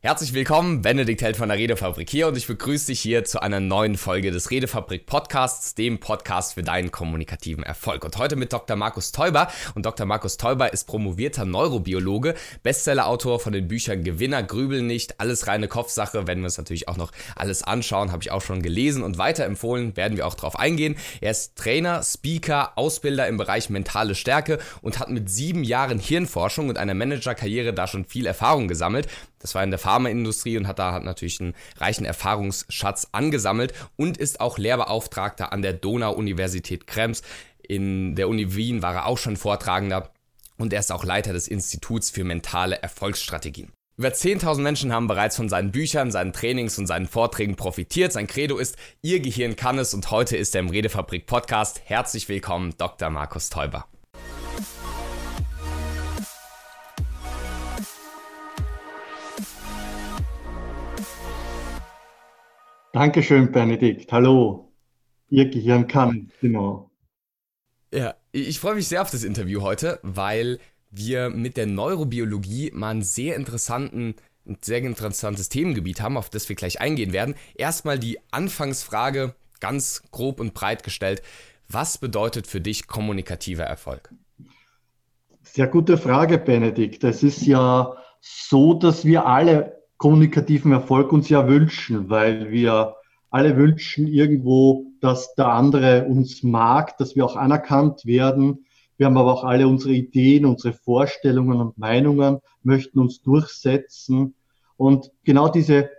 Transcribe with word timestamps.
Herzlich 0.00 0.32
willkommen, 0.32 0.80
Benedikt 0.80 1.22
Held 1.22 1.36
von 1.36 1.48
der 1.48 1.58
Redefabrik 1.58 2.08
hier 2.08 2.28
und 2.28 2.36
ich 2.36 2.46
begrüße 2.46 2.86
dich 2.86 3.00
hier 3.00 3.24
zu 3.24 3.42
einer 3.42 3.58
neuen 3.58 3.96
Folge 3.96 4.30
des 4.30 4.52
Redefabrik 4.52 5.06
Podcasts, 5.06 5.74
dem 5.74 5.98
Podcast 5.98 6.54
für 6.54 6.62
deinen 6.62 6.92
kommunikativen 6.92 7.64
Erfolg. 7.64 8.04
Und 8.04 8.16
heute 8.16 8.36
mit 8.36 8.52
Dr. 8.52 8.76
Markus 8.76 9.10
Teuber. 9.10 9.48
Und 9.74 9.84
Dr. 9.86 10.06
Markus 10.06 10.36
Teuber 10.36 10.72
ist 10.72 10.84
promovierter 10.84 11.44
Neurobiologe, 11.44 12.36
Bestsellerautor 12.62 13.40
von 13.40 13.52
den 13.52 13.66
Büchern 13.66 14.04
Gewinner, 14.04 14.44
Grübel 14.44 14.82
nicht, 14.82 15.18
alles 15.18 15.48
reine 15.48 15.66
Kopfsache. 15.66 16.28
Wenn 16.28 16.38
wir 16.38 16.44
uns 16.44 16.58
natürlich 16.58 16.86
auch 16.86 16.96
noch 16.96 17.10
alles 17.34 17.64
anschauen, 17.64 18.12
habe 18.12 18.22
ich 18.22 18.30
auch 18.30 18.42
schon 18.42 18.62
gelesen 18.62 19.02
und 19.02 19.18
weiterempfohlen, 19.18 19.96
werden 19.96 20.16
wir 20.16 20.28
auch 20.28 20.34
darauf 20.34 20.60
eingehen. 20.60 20.96
Er 21.20 21.32
ist 21.32 21.56
Trainer, 21.56 22.04
Speaker, 22.04 22.78
Ausbilder 22.78 23.26
im 23.26 23.36
Bereich 23.36 23.68
mentale 23.68 24.14
Stärke 24.14 24.60
und 24.80 25.00
hat 25.00 25.10
mit 25.10 25.28
sieben 25.28 25.64
Jahren 25.64 25.98
Hirnforschung 25.98 26.68
und 26.68 26.78
einer 26.78 26.94
Managerkarriere 26.94 27.74
da 27.74 27.88
schon 27.88 28.04
viel 28.04 28.26
Erfahrung 28.26 28.68
gesammelt. 28.68 29.08
Das 29.38 29.54
war 29.54 29.62
in 29.62 29.70
der 29.70 29.78
Pharmaindustrie 29.78 30.56
und 30.56 30.66
hat 30.66 30.78
da 30.78 30.92
hat 30.92 31.04
natürlich 31.04 31.40
einen 31.40 31.54
reichen 31.76 32.04
Erfahrungsschatz 32.04 33.08
angesammelt 33.12 33.72
und 33.96 34.16
ist 34.16 34.40
auch 34.40 34.58
Lehrbeauftragter 34.58 35.52
an 35.52 35.62
der 35.62 35.72
Donau-Universität 35.72 36.86
Krems. 36.86 37.22
In 37.62 38.14
der 38.16 38.28
Uni 38.28 38.54
Wien 38.54 38.82
war 38.82 38.94
er 38.94 39.06
auch 39.06 39.18
schon 39.18 39.36
Vortragender 39.36 40.10
und 40.56 40.72
er 40.72 40.80
ist 40.80 40.92
auch 40.92 41.04
Leiter 41.04 41.32
des 41.32 41.48
Instituts 41.48 42.10
für 42.10 42.24
mentale 42.24 42.82
Erfolgsstrategien. 42.82 43.72
Über 43.96 44.10
10.000 44.10 44.60
Menschen 44.60 44.92
haben 44.92 45.08
bereits 45.08 45.34
von 45.34 45.48
seinen 45.48 45.72
Büchern, 45.72 46.12
seinen 46.12 46.32
Trainings 46.32 46.78
und 46.78 46.86
seinen 46.86 47.08
Vorträgen 47.08 47.56
profitiert. 47.56 48.12
Sein 48.12 48.28
Credo 48.28 48.56
ist, 48.56 48.76
Ihr 49.02 49.18
Gehirn 49.18 49.56
kann 49.56 49.76
es 49.76 49.92
und 49.92 50.12
heute 50.12 50.36
ist 50.36 50.54
er 50.54 50.60
im 50.60 50.68
Redefabrik 50.68 51.26
Podcast. 51.26 51.82
Herzlich 51.84 52.28
willkommen, 52.28 52.74
Dr. 52.78 53.10
Markus 53.10 53.50
Teuber. 53.50 53.88
Dankeschön, 62.92 63.52
Benedikt. 63.52 64.10
Hallo. 64.12 64.72
Ihr 65.28 65.50
Gehirn 65.50 65.86
kann, 65.86 66.30
genau. 66.40 66.90
Ja, 67.92 68.14
ich 68.32 68.58
freue 68.60 68.76
mich 68.76 68.88
sehr 68.88 69.02
auf 69.02 69.10
das 69.10 69.24
Interview 69.24 69.60
heute, 69.60 69.98
weil 70.02 70.58
wir 70.90 71.28
mit 71.28 71.58
der 71.58 71.66
Neurobiologie 71.66 72.70
mal 72.72 72.90
einen 72.90 73.02
sehr 73.02 73.36
interessanten, 73.36 74.14
ein 74.46 74.56
sehr 74.62 74.78
interessantes 74.78 75.50
Themengebiet 75.50 76.00
haben, 76.00 76.16
auf 76.16 76.30
das 76.30 76.48
wir 76.48 76.56
gleich 76.56 76.80
eingehen 76.80 77.12
werden. 77.12 77.34
Erstmal 77.54 77.98
die 77.98 78.18
Anfangsfrage, 78.30 79.34
ganz 79.60 80.02
grob 80.10 80.40
und 80.40 80.54
breit 80.54 80.82
gestellt. 80.82 81.22
Was 81.68 81.98
bedeutet 81.98 82.46
für 82.46 82.62
dich 82.62 82.86
kommunikativer 82.86 83.64
Erfolg? 83.64 84.14
Sehr 85.42 85.66
gute 85.66 85.98
Frage, 85.98 86.38
Benedikt. 86.38 87.04
Es 87.04 87.22
ist 87.22 87.42
ja 87.42 87.96
so, 88.20 88.72
dass 88.72 89.04
wir 89.04 89.26
alle 89.26 89.77
kommunikativen 89.98 90.72
Erfolg 90.72 91.12
uns 91.12 91.28
ja 91.28 91.46
wünschen, 91.48 92.08
weil 92.08 92.50
wir 92.50 92.94
alle 93.30 93.56
wünschen 93.56 94.06
irgendwo, 94.06 94.86
dass 95.00 95.34
der 95.34 95.48
andere 95.48 96.04
uns 96.06 96.42
mag, 96.42 96.96
dass 96.98 97.14
wir 97.14 97.24
auch 97.24 97.36
anerkannt 97.36 98.06
werden. 98.06 98.64
Wir 98.96 99.06
haben 99.06 99.18
aber 99.18 99.32
auch 99.32 99.44
alle 99.44 99.68
unsere 99.68 99.92
Ideen, 99.92 100.46
unsere 100.46 100.72
Vorstellungen 100.72 101.60
und 101.60 101.78
Meinungen, 101.78 102.38
möchten 102.62 102.98
uns 103.00 103.22
durchsetzen. 103.22 104.34
Und 104.76 105.10
genau 105.24 105.48
diese, 105.48 105.90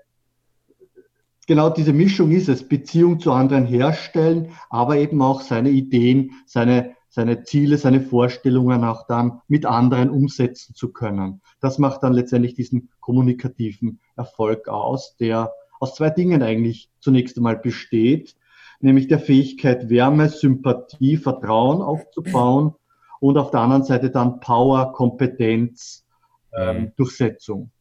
genau 1.45 1.69
diese 1.69 1.93
Mischung 1.93 2.31
ist 2.31 2.49
es, 2.49 2.67
Beziehung 2.67 3.19
zu 3.19 3.31
anderen 3.31 3.65
herstellen, 3.65 4.53
aber 4.69 4.97
eben 4.97 5.21
auch 5.21 5.41
seine 5.41 5.69
Ideen, 5.69 6.31
seine 6.45 6.95
seine 7.09 7.43
Ziele, 7.43 7.77
seine 7.77 8.01
Vorstellungen 8.01 8.83
auch 8.83 9.07
dann 9.07 9.41
mit 9.47 9.65
anderen 9.65 10.09
umsetzen 10.09 10.75
zu 10.75 10.93
können. 10.93 11.41
Das 11.59 11.79
macht 11.79 12.03
dann 12.03 12.13
letztendlich 12.13 12.53
diesen 12.53 12.89
kommunikativen 12.99 13.99
Erfolg 14.15 14.67
aus, 14.67 15.17
der 15.17 15.51
aus 15.79 15.95
zwei 15.95 16.09
Dingen 16.09 16.43
eigentlich 16.43 16.89
zunächst 16.99 17.37
einmal 17.37 17.57
besteht, 17.57 18.35
nämlich 18.79 19.07
der 19.07 19.19
Fähigkeit, 19.19 19.89
Wärme, 19.89 20.29
Sympathie, 20.29 21.17
Vertrauen 21.17 21.81
aufzubauen 21.81 22.75
und 23.19 23.37
auf 23.37 23.51
der 23.51 23.61
anderen 23.61 23.83
Seite 23.83 24.11
dann 24.11 24.39
Power, 24.39 24.93
Kompetenz, 24.93 26.05
ähm, 26.53 26.77
mhm. 26.77 26.91
Durchsetzung. 26.95 27.71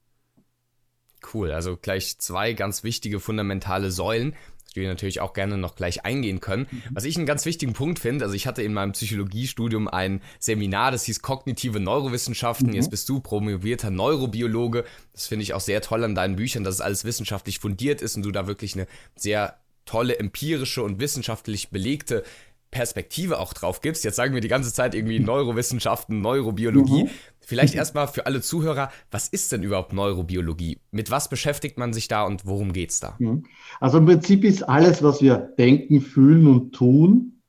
Cool, 1.34 1.50
also 1.50 1.76
gleich 1.76 2.18
zwei 2.18 2.52
ganz 2.52 2.84
wichtige 2.84 3.20
fundamentale 3.20 3.90
Säulen 3.90 4.34
wir 4.80 4.88
natürlich 4.88 5.20
auch 5.20 5.32
gerne 5.32 5.58
noch 5.58 5.74
gleich 5.76 6.04
eingehen 6.04 6.40
können. 6.40 6.66
Mhm. 6.70 6.82
Was 6.90 7.04
ich 7.04 7.16
einen 7.16 7.26
ganz 7.26 7.44
wichtigen 7.44 7.72
Punkt 7.72 7.98
finde, 7.98 8.24
also 8.24 8.34
ich 8.34 8.46
hatte 8.46 8.62
in 8.62 8.72
meinem 8.74 8.92
Psychologiestudium 8.92 9.88
ein 9.88 10.20
Seminar, 10.38 10.90
das 10.90 11.04
hieß 11.04 11.22
Kognitive 11.22 11.80
Neurowissenschaften. 11.80 12.68
Mhm. 12.68 12.74
Jetzt 12.74 12.90
bist 12.90 13.08
du 13.08 13.20
promovierter 13.20 13.90
Neurobiologe. 13.90 14.84
Das 15.12 15.26
finde 15.26 15.42
ich 15.42 15.54
auch 15.54 15.60
sehr 15.60 15.80
toll 15.82 16.04
an 16.04 16.14
deinen 16.14 16.36
Büchern, 16.36 16.64
dass 16.64 16.76
es 16.76 16.80
alles 16.80 17.04
wissenschaftlich 17.04 17.58
fundiert 17.58 18.02
ist 18.02 18.16
und 18.16 18.22
du 18.22 18.30
da 18.30 18.46
wirklich 18.46 18.74
eine 18.74 18.86
sehr 19.16 19.58
tolle 19.84 20.18
empirische 20.18 20.82
und 20.82 21.00
wissenschaftlich 21.00 21.70
belegte 21.70 22.22
Perspektive 22.70 23.38
auch 23.38 23.54
drauf 23.54 23.80
gibst. 23.80 24.04
Jetzt 24.04 24.16
sagen 24.16 24.34
wir 24.34 24.42
die 24.42 24.48
ganze 24.48 24.72
Zeit 24.72 24.94
irgendwie 24.94 25.20
Neurowissenschaften, 25.20 26.20
Neurobiologie. 26.20 27.04
Mhm. 27.04 27.10
Vielleicht 27.48 27.74
erstmal 27.74 28.08
für 28.08 28.26
alle 28.26 28.42
Zuhörer, 28.42 28.90
was 29.10 29.26
ist 29.26 29.52
denn 29.52 29.62
überhaupt 29.62 29.94
Neurobiologie? 29.94 30.80
Mit 30.90 31.10
was 31.10 31.30
beschäftigt 31.30 31.78
man 31.78 31.94
sich 31.94 32.06
da 32.06 32.24
und 32.26 32.44
worum 32.44 32.74
geht 32.74 32.90
es 32.90 33.00
da? 33.00 33.14
Mhm. 33.18 33.46
Also 33.80 33.96
im 33.96 34.04
Prinzip 34.04 34.44
ist 34.44 34.64
alles, 34.64 35.02
was 35.02 35.22
wir 35.22 35.38
denken, 35.38 36.02
fühlen 36.02 36.46
und 36.46 36.74
tun, 36.74 37.40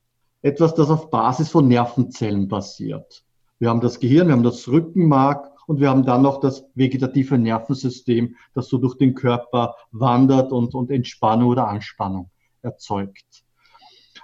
etwas, 0.41 0.73
das 0.73 0.89
auf 0.89 1.09
Basis 1.09 1.49
von 1.49 1.67
Nervenzellen 1.67 2.47
basiert. 2.47 3.25
Wir 3.59 3.67
haben 3.67 3.81
das 3.81 3.99
Gehirn, 3.99 4.27
wir 4.27 4.35
haben 4.35 4.43
das 4.43 4.69
Rückenmark 4.69 5.51
und 5.67 5.81
wir 5.81 5.89
haben 5.89 6.05
dann 6.05 6.21
noch 6.21 6.39
das 6.39 6.63
vegetative 6.75 7.37
Nervensystem, 7.37 8.37
das 8.53 8.69
so 8.69 8.77
durch 8.77 8.97
den 8.97 9.15
Körper 9.15 9.75
wandert 9.91 10.53
und, 10.53 10.75
und 10.75 10.91
Entspannung 10.91 11.49
oder 11.49 11.67
Anspannung 11.67 12.31
erzeugt. 12.61 13.43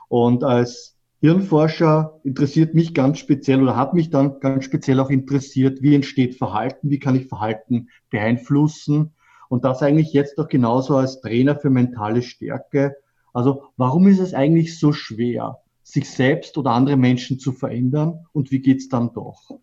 Und 0.07 0.45
als 0.45 0.94
Hirnforscher 1.21 2.19
interessiert 2.23 2.73
mich 2.75 2.93
ganz 2.93 3.19
speziell 3.19 3.63
oder 3.63 3.75
hat 3.75 3.93
mich 3.93 4.09
dann 4.09 4.39
ganz 4.39 4.65
speziell 4.65 4.99
auch 4.99 5.09
interessiert, 5.09 5.81
wie 5.81 5.95
entsteht 5.95 6.35
Verhalten, 6.35 6.89
wie 6.89 6.99
kann 6.99 7.15
ich 7.15 7.27
Verhalten 7.27 7.89
beeinflussen 8.09 9.13
und 9.49 9.63
das 9.63 9.81
eigentlich 9.81 10.13
jetzt 10.13 10.37
auch 10.37 10.49
genauso 10.49 10.97
als 10.97 11.21
Trainer 11.21 11.55
für 11.55 11.69
mentale 11.69 12.21
Stärke. 12.21 12.95
Also 13.33 13.63
warum 13.77 14.07
ist 14.07 14.19
es 14.19 14.33
eigentlich 14.33 14.77
so 14.79 14.93
schwer, 14.93 15.59
sich 15.83 16.09
selbst 16.09 16.57
oder 16.57 16.71
andere 16.71 16.97
Menschen 16.97 17.39
zu 17.39 17.51
verändern 17.51 18.25
und 18.33 18.51
wie 18.51 18.59
geht's 18.59 18.89
dann 18.89 19.13
doch? 19.13 19.59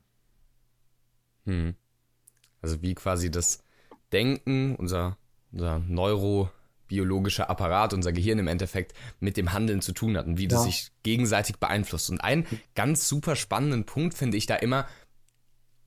Hm. 1.45 1.75
Also 2.61 2.81
wie 2.81 2.95
quasi 2.95 3.31
das 3.31 3.62
Denken, 4.12 4.77
unser, 4.77 5.17
unser 5.53 5.81
Neuro, 5.81 6.49
biologische 6.93 7.49
Apparat, 7.49 7.95
unser 7.95 8.13
Gehirn 8.13 8.39
im 8.39 8.49
Endeffekt 8.49 8.93
mit 9.19 9.39
dem 9.39 9.55
Handeln 9.55 9.81
zu 9.81 9.93
tun 9.93 10.15
hat 10.15 10.27
und 10.27 10.37
wie 10.37 10.43
ja. 10.43 10.51
das 10.51 10.65
sich 10.65 10.91
gegenseitig 11.03 11.57
beeinflusst. 11.57 12.11
Und 12.11 12.21
einen 12.21 12.47
ganz 12.75 13.09
super 13.09 13.35
spannenden 13.35 13.87
Punkt 13.87 14.13
finde 14.13 14.37
ich 14.37 14.45
da 14.45 14.57
immer, 14.57 14.85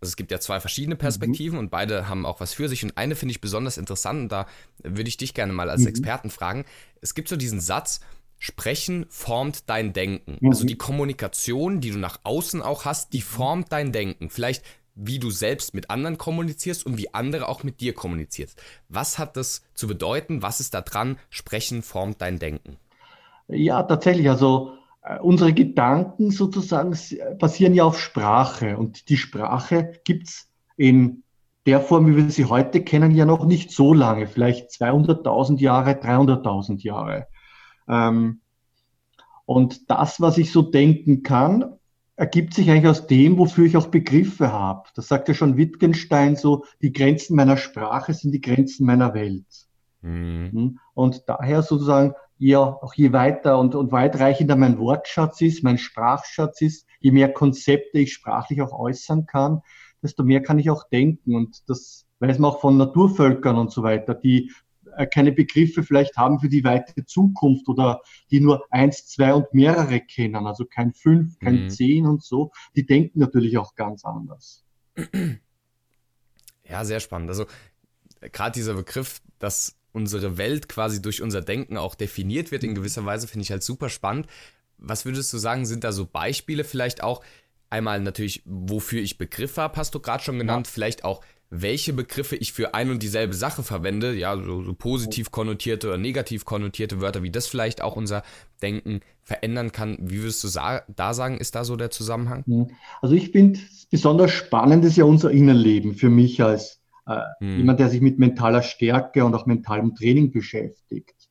also 0.02 0.10
es 0.10 0.16
gibt 0.16 0.32
ja 0.32 0.40
zwei 0.40 0.60
verschiedene 0.60 0.96
Perspektiven 0.96 1.58
mhm. 1.58 1.66
und 1.66 1.70
beide 1.70 2.10
haben 2.10 2.26
auch 2.26 2.40
was 2.40 2.56
für 2.56 2.68
sich. 2.68 2.84
Und 2.84 2.98
eine 2.98 3.16
finde 3.16 3.34
ich 3.34 3.42
besonders 3.42 3.78
interessant 3.78 4.20
und 4.20 4.32
da 4.32 4.48
würde 4.82 5.08
ich 5.08 5.18
dich 5.18 5.36
gerne 5.36 5.54
mal 5.54 5.70
als 5.70 5.82
mhm. 5.82 5.90
Experten 5.90 6.32
fragen. 6.32 6.66
Es 7.02 7.14
gibt 7.14 7.30
so 7.30 7.36
diesen 7.36 7.62
Satz, 7.62 8.00
Sprechen 8.40 9.06
formt 9.10 9.70
dein 9.70 9.94
Denken. 9.94 10.38
Mhm. 10.42 10.50
Also 10.50 10.66
die 10.66 10.76
Kommunikation, 10.76 11.82
die 11.82 11.92
du 11.92 12.00
nach 12.00 12.20
außen 12.24 12.64
auch 12.64 12.84
hast, 12.84 13.14
die 13.14 13.22
formt 13.22 13.72
dein 13.72 13.92
Denken. 13.92 14.32
Vielleicht 14.32 14.66
wie 14.96 15.20
du 15.20 15.30
selbst 15.30 15.74
mit 15.74 15.90
anderen 15.90 16.18
kommunizierst 16.18 16.86
und 16.86 16.98
wie 16.98 17.14
andere 17.14 17.48
auch 17.48 17.64
mit 17.64 17.82
dir 17.82 17.94
kommunizierst. 17.94 18.62
Was 18.90 19.20
hat 19.20 19.38
das 19.38 19.62
zu 19.74 19.88
bedeuten? 19.88 20.42
Was 20.42 20.60
ist 20.60 20.74
da 20.74 20.82
dran? 20.82 21.18
Sprechen 21.30 21.84
formt 21.84 22.22
dein 22.22 22.40
Denken. 22.40 22.78
Ja, 23.48 23.84
tatsächlich. 23.84 24.30
Also 24.30 24.74
äh, 25.02 25.20
unsere 25.20 25.54
Gedanken 25.54 26.32
sozusagen 26.32 26.98
basieren 27.38 27.74
ja 27.74 27.84
auf 27.84 28.00
Sprache 28.00 28.78
und 28.78 29.10
die 29.10 29.18
Sprache 29.18 30.00
gibt 30.04 30.28
es 30.28 30.50
in 30.78 31.24
der 31.66 31.82
Form, 31.82 32.08
wie 32.08 32.16
wir 32.16 32.30
sie 32.30 32.46
heute 32.46 32.84
kennen, 32.84 33.12
ja 33.12 33.26
noch 33.26 33.46
nicht 33.46 33.72
so 33.72 33.94
lange, 33.94 34.28
vielleicht 34.28 34.70
200.000 34.70 35.60
Jahre, 35.60 35.92
300.000 35.92 36.82
Jahre. 36.82 37.28
Ähm, 37.88 38.42
und 39.46 39.90
das, 39.90 40.22
was 40.22 40.38
ich 40.38 40.52
so 40.52 40.62
denken 40.62 41.24
kann, 41.24 41.76
ergibt 42.16 42.54
sich 42.54 42.70
eigentlich 42.70 42.88
aus 42.88 43.08
dem, 43.08 43.38
wofür 43.38 43.66
ich 43.66 43.78
auch 43.78 43.88
Begriffe 43.88 44.52
habe. 44.52 44.90
Das 44.96 45.08
sagt 45.08 45.28
ja 45.28 45.34
schon 45.34 45.58
Wittgenstein 45.58 46.36
so, 46.36 46.66
die 46.82 46.94
Grenzen 46.94 47.36
meiner 47.36 47.58
Sprache 47.58 48.14
sind 48.14 48.32
die 48.32 48.42
Grenzen 48.42 48.86
meiner 48.86 49.14
Welt. 49.14 49.46
Mhm. 50.02 50.52
Hm? 50.52 50.80
Und 50.94 51.24
daher 51.28 51.62
sozusagen, 51.62 52.14
ja, 52.38 52.60
auch 52.60 52.94
je 52.94 53.12
weiter 53.14 53.60
und, 53.60 53.76
und 53.76 53.92
weitreichender 53.92 54.56
mein 54.56 54.78
Wortschatz 54.78 55.42
ist, 55.42 55.64
mein 55.64 55.78
Sprachschatz 55.78 56.62
ist, 56.62 56.88
je 57.00 57.12
mehr 57.12 57.32
Konzepte 57.32 58.00
ich 58.00 58.14
sprachlich 58.14 58.62
auch 58.62 58.78
äußern 58.78 59.26
kann, 59.26 59.62
desto 60.02 60.24
mehr 60.24 60.42
kann 60.42 60.60
ich 60.60 60.70
auch 60.70 60.88
denken. 60.90 61.36
Und 61.36 61.70
das 61.70 62.06
weiß 62.20 62.40
man 62.40 62.52
auch 62.52 62.62
von 62.62 62.78
Naturvölkern 62.78 63.58
und 63.58 63.72
so 63.72 63.84
weiter, 63.84 64.14
die 64.14 64.52
keine 65.12 65.32
Begriffe 65.32 65.84
vielleicht 65.84 66.18
haben 66.18 66.40
für 66.40 66.50
die 66.50 66.64
weite 66.64 67.06
Zukunft 67.06 67.68
oder 67.68 68.02
die 68.32 68.40
nur 68.40 68.64
eins, 68.72 69.08
zwei 69.08 69.34
und 69.34 69.54
mehrere 69.54 70.02
kennen, 70.02 70.48
also 70.48 70.66
kein 70.66 70.94
fünf, 70.94 71.40
kein 71.40 71.64
mhm. 71.64 71.70
zehn 71.70 72.06
und 72.06 72.24
so, 72.24 72.52
die 72.76 72.86
denken 72.86 73.20
natürlich 73.20 73.58
auch 73.58 73.76
ganz 73.76 74.06
anders. 74.06 74.64
Ja, 76.64 76.86
sehr 76.86 77.00
spannend. 77.00 77.30
Also 77.30 77.46
gerade 78.32 78.54
dieser 78.54 78.74
Begriff, 78.74 79.22
dass 79.40 79.78
unsere 79.92 80.38
Welt 80.38 80.68
quasi 80.68 81.02
durch 81.02 81.22
unser 81.22 81.42
Denken 81.42 81.78
auch 81.78 81.96
definiert 81.96 82.52
wird 82.52 82.64
in 82.64 82.76
gewisser 82.76 83.06
Weise, 83.06 83.28
finde 83.28 83.44
ich 83.44 83.52
halt 83.52 83.64
super 83.64 83.90
spannend. 83.90 84.28
Was 84.78 85.06
würdest 85.06 85.32
du 85.32 85.38
sagen, 85.38 85.66
sind 85.66 85.84
da 85.84 85.92
so 85.92 86.06
Beispiele 86.06 86.64
vielleicht 86.64 87.02
auch? 87.02 87.24
Einmal 87.70 88.00
natürlich, 88.02 88.44
wofür 88.46 89.02
ich 89.02 89.18
Begriffe 89.18 89.62
habe, 89.62 89.78
hast 89.78 89.96
du 89.96 90.00
gerade 90.00 90.24
schon 90.24 90.38
genannt. 90.38 90.68
Ja. 90.68 90.74
Vielleicht 90.74 91.04
auch, 91.04 91.24
welche 91.50 91.94
Begriffe 91.94 92.36
ich 92.36 92.54
für 92.54 92.74
ein 92.74 92.90
und 92.90 93.04
dieselbe 93.04 93.34
Sache 93.34 93.64
verwende. 93.64 94.14
Ja, 94.14 94.36
so, 94.38 94.64
so 94.64 94.74
positiv 94.74 95.32
konnotierte 95.32 95.88
oder 95.88 95.98
negativ 95.98 96.46
konnotierte 96.46 97.02
Wörter, 97.02 97.24
wie 97.24 97.32
das 97.32 97.48
vielleicht 97.48 97.82
auch 97.82 97.96
unser 97.96 98.24
Denken 98.62 99.02
verändern 99.24 99.72
kann. 99.72 99.98
Wie 100.00 100.20
würdest 100.20 100.44
du 100.44 100.48
sa 100.48 100.82
da 100.88 101.14
sagen, 101.14 101.38
ist 101.38 101.56
da 101.56 101.64
so 101.64 101.76
der 101.76 101.92
Zusammenhang? 101.92 102.44
Hm. 102.46 102.68
Also 103.02 103.16
ich 103.16 103.32
finde, 103.32 103.60
besonders 103.92 104.32
spannend 104.32 104.86
ist 104.86 104.98
ja 104.98 105.06
unser 105.06 105.32
Innenleben 105.32 105.96
für 105.96 106.10
mich 106.10 106.42
als 106.42 106.82
äh, 107.08 107.20
hm. 107.40 107.58
jemand, 107.58 107.80
der 107.80 107.90
sich 107.90 108.02
mit 108.02 108.20
mentaler 108.20 108.62
Stärke 108.62 109.26
und 109.26 109.34
auch 109.36 109.46
mentalem 109.46 109.96
Training 109.96 110.32
beschäftigt. 110.32 111.30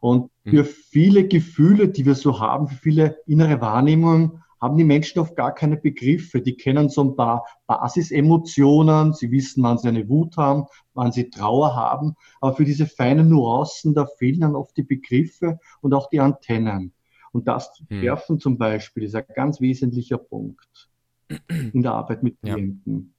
Und 0.00 0.30
hm. 0.44 0.52
für 0.52 0.64
viele 0.64 1.28
Gefühle, 1.28 1.88
die 1.88 2.06
wir 2.06 2.14
so 2.14 2.40
haben, 2.40 2.68
für 2.68 2.76
viele 2.76 3.18
innere 3.26 3.60
Wahrnehmungen, 3.60 4.42
haben 4.60 4.76
die 4.76 4.84
Menschen 4.84 5.20
oft 5.20 5.36
gar 5.36 5.54
keine 5.54 5.76
Begriffe. 5.76 6.42
Die 6.42 6.56
kennen 6.56 6.88
so 6.88 7.02
ein 7.02 7.16
paar 7.16 7.46
Basisemotionen. 7.66 9.14
Sie 9.14 9.30
wissen, 9.30 9.62
wann 9.62 9.78
sie 9.78 9.88
eine 9.88 10.08
Wut 10.08 10.36
haben, 10.36 10.66
wann 10.94 11.12
sie 11.12 11.30
Trauer 11.30 11.74
haben. 11.74 12.14
Aber 12.40 12.54
für 12.54 12.64
diese 12.64 12.86
feinen 12.86 13.28
Nuancen, 13.28 13.94
da 13.94 14.06
fehlen 14.06 14.40
dann 14.40 14.56
oft 14.56 14.76
die 14.76 14.82
Begriffe 14.82 15.58
und 15.80 15.94
auch 15.94 16.10
die 16.10 16.20
Antennen. 16.20 16.92
Und 17.32 17.48
das 17.48 17.72
zu 17.72 17.84
schärfen 17.88 18.36
hm. 18.36 18.40
zum 18.40 18.58
Beispiel 18.58 19.04
ist 19.04 19.14
ein 19.14 19.24
ganz 19.34 19.60
wesentlicher 19.60 20.18
Punkt 20.18 20.90
in 21.48 21.82
der 21.82 21.92
Arbeit 21.92 22.22
mit 22.22 22.40
Klienten. 22.40 23.14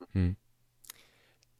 Ja. 0.00 0.06
Hm. 0.12 0.36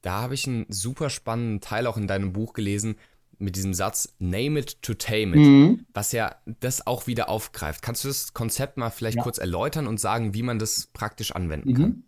Da 0.02 0.23
habe 0.23 0.34
ich 0.34 0.46
einen 0.46 0.66
super 0.70 1.11
spannenden 1.11 1.61
Teil 1.61 1.87
auch 1.87 1.96
in 1.96 2.06
deinem 2.06 2.32
Buch 2.32 2.55
gelesen, 2.55 2.96
mit 3.40 3.56
diesem 3.56 3.75
Satz 3.75 4.14
Name 4.19 4.60
it 4.60 4.82
to 4.82 4.94
tame 4.94 5.37
it, 5.37 5.37
mhm. 5.37 5.87
was 5.94 6.12
ja 6.12 6.34
das 6.60 6.87
auch 6.87 7.06
wieder 7.06 7.28
aufgreift. 7.28 7.82
Kannst 7.82 8.04
du 8.04 8.08
das 8.08 8.34
Konzept 8.34 8.76
mal 8.76 8.90
vielleicht 8.90 9.16
ja. 9.16 9.22
kurz 9.22 9.38
erläutern 9.38 9.87
und 9.87 9.98
sagen, 9.98 10.34
wie 10.34 10.42
man 10.42 10.58
das 10.58 10.88
praktisch 10.92 11.32
anwenden 11.32 11.70
mhm. 11.70 11.75
kann? 11.75 12.02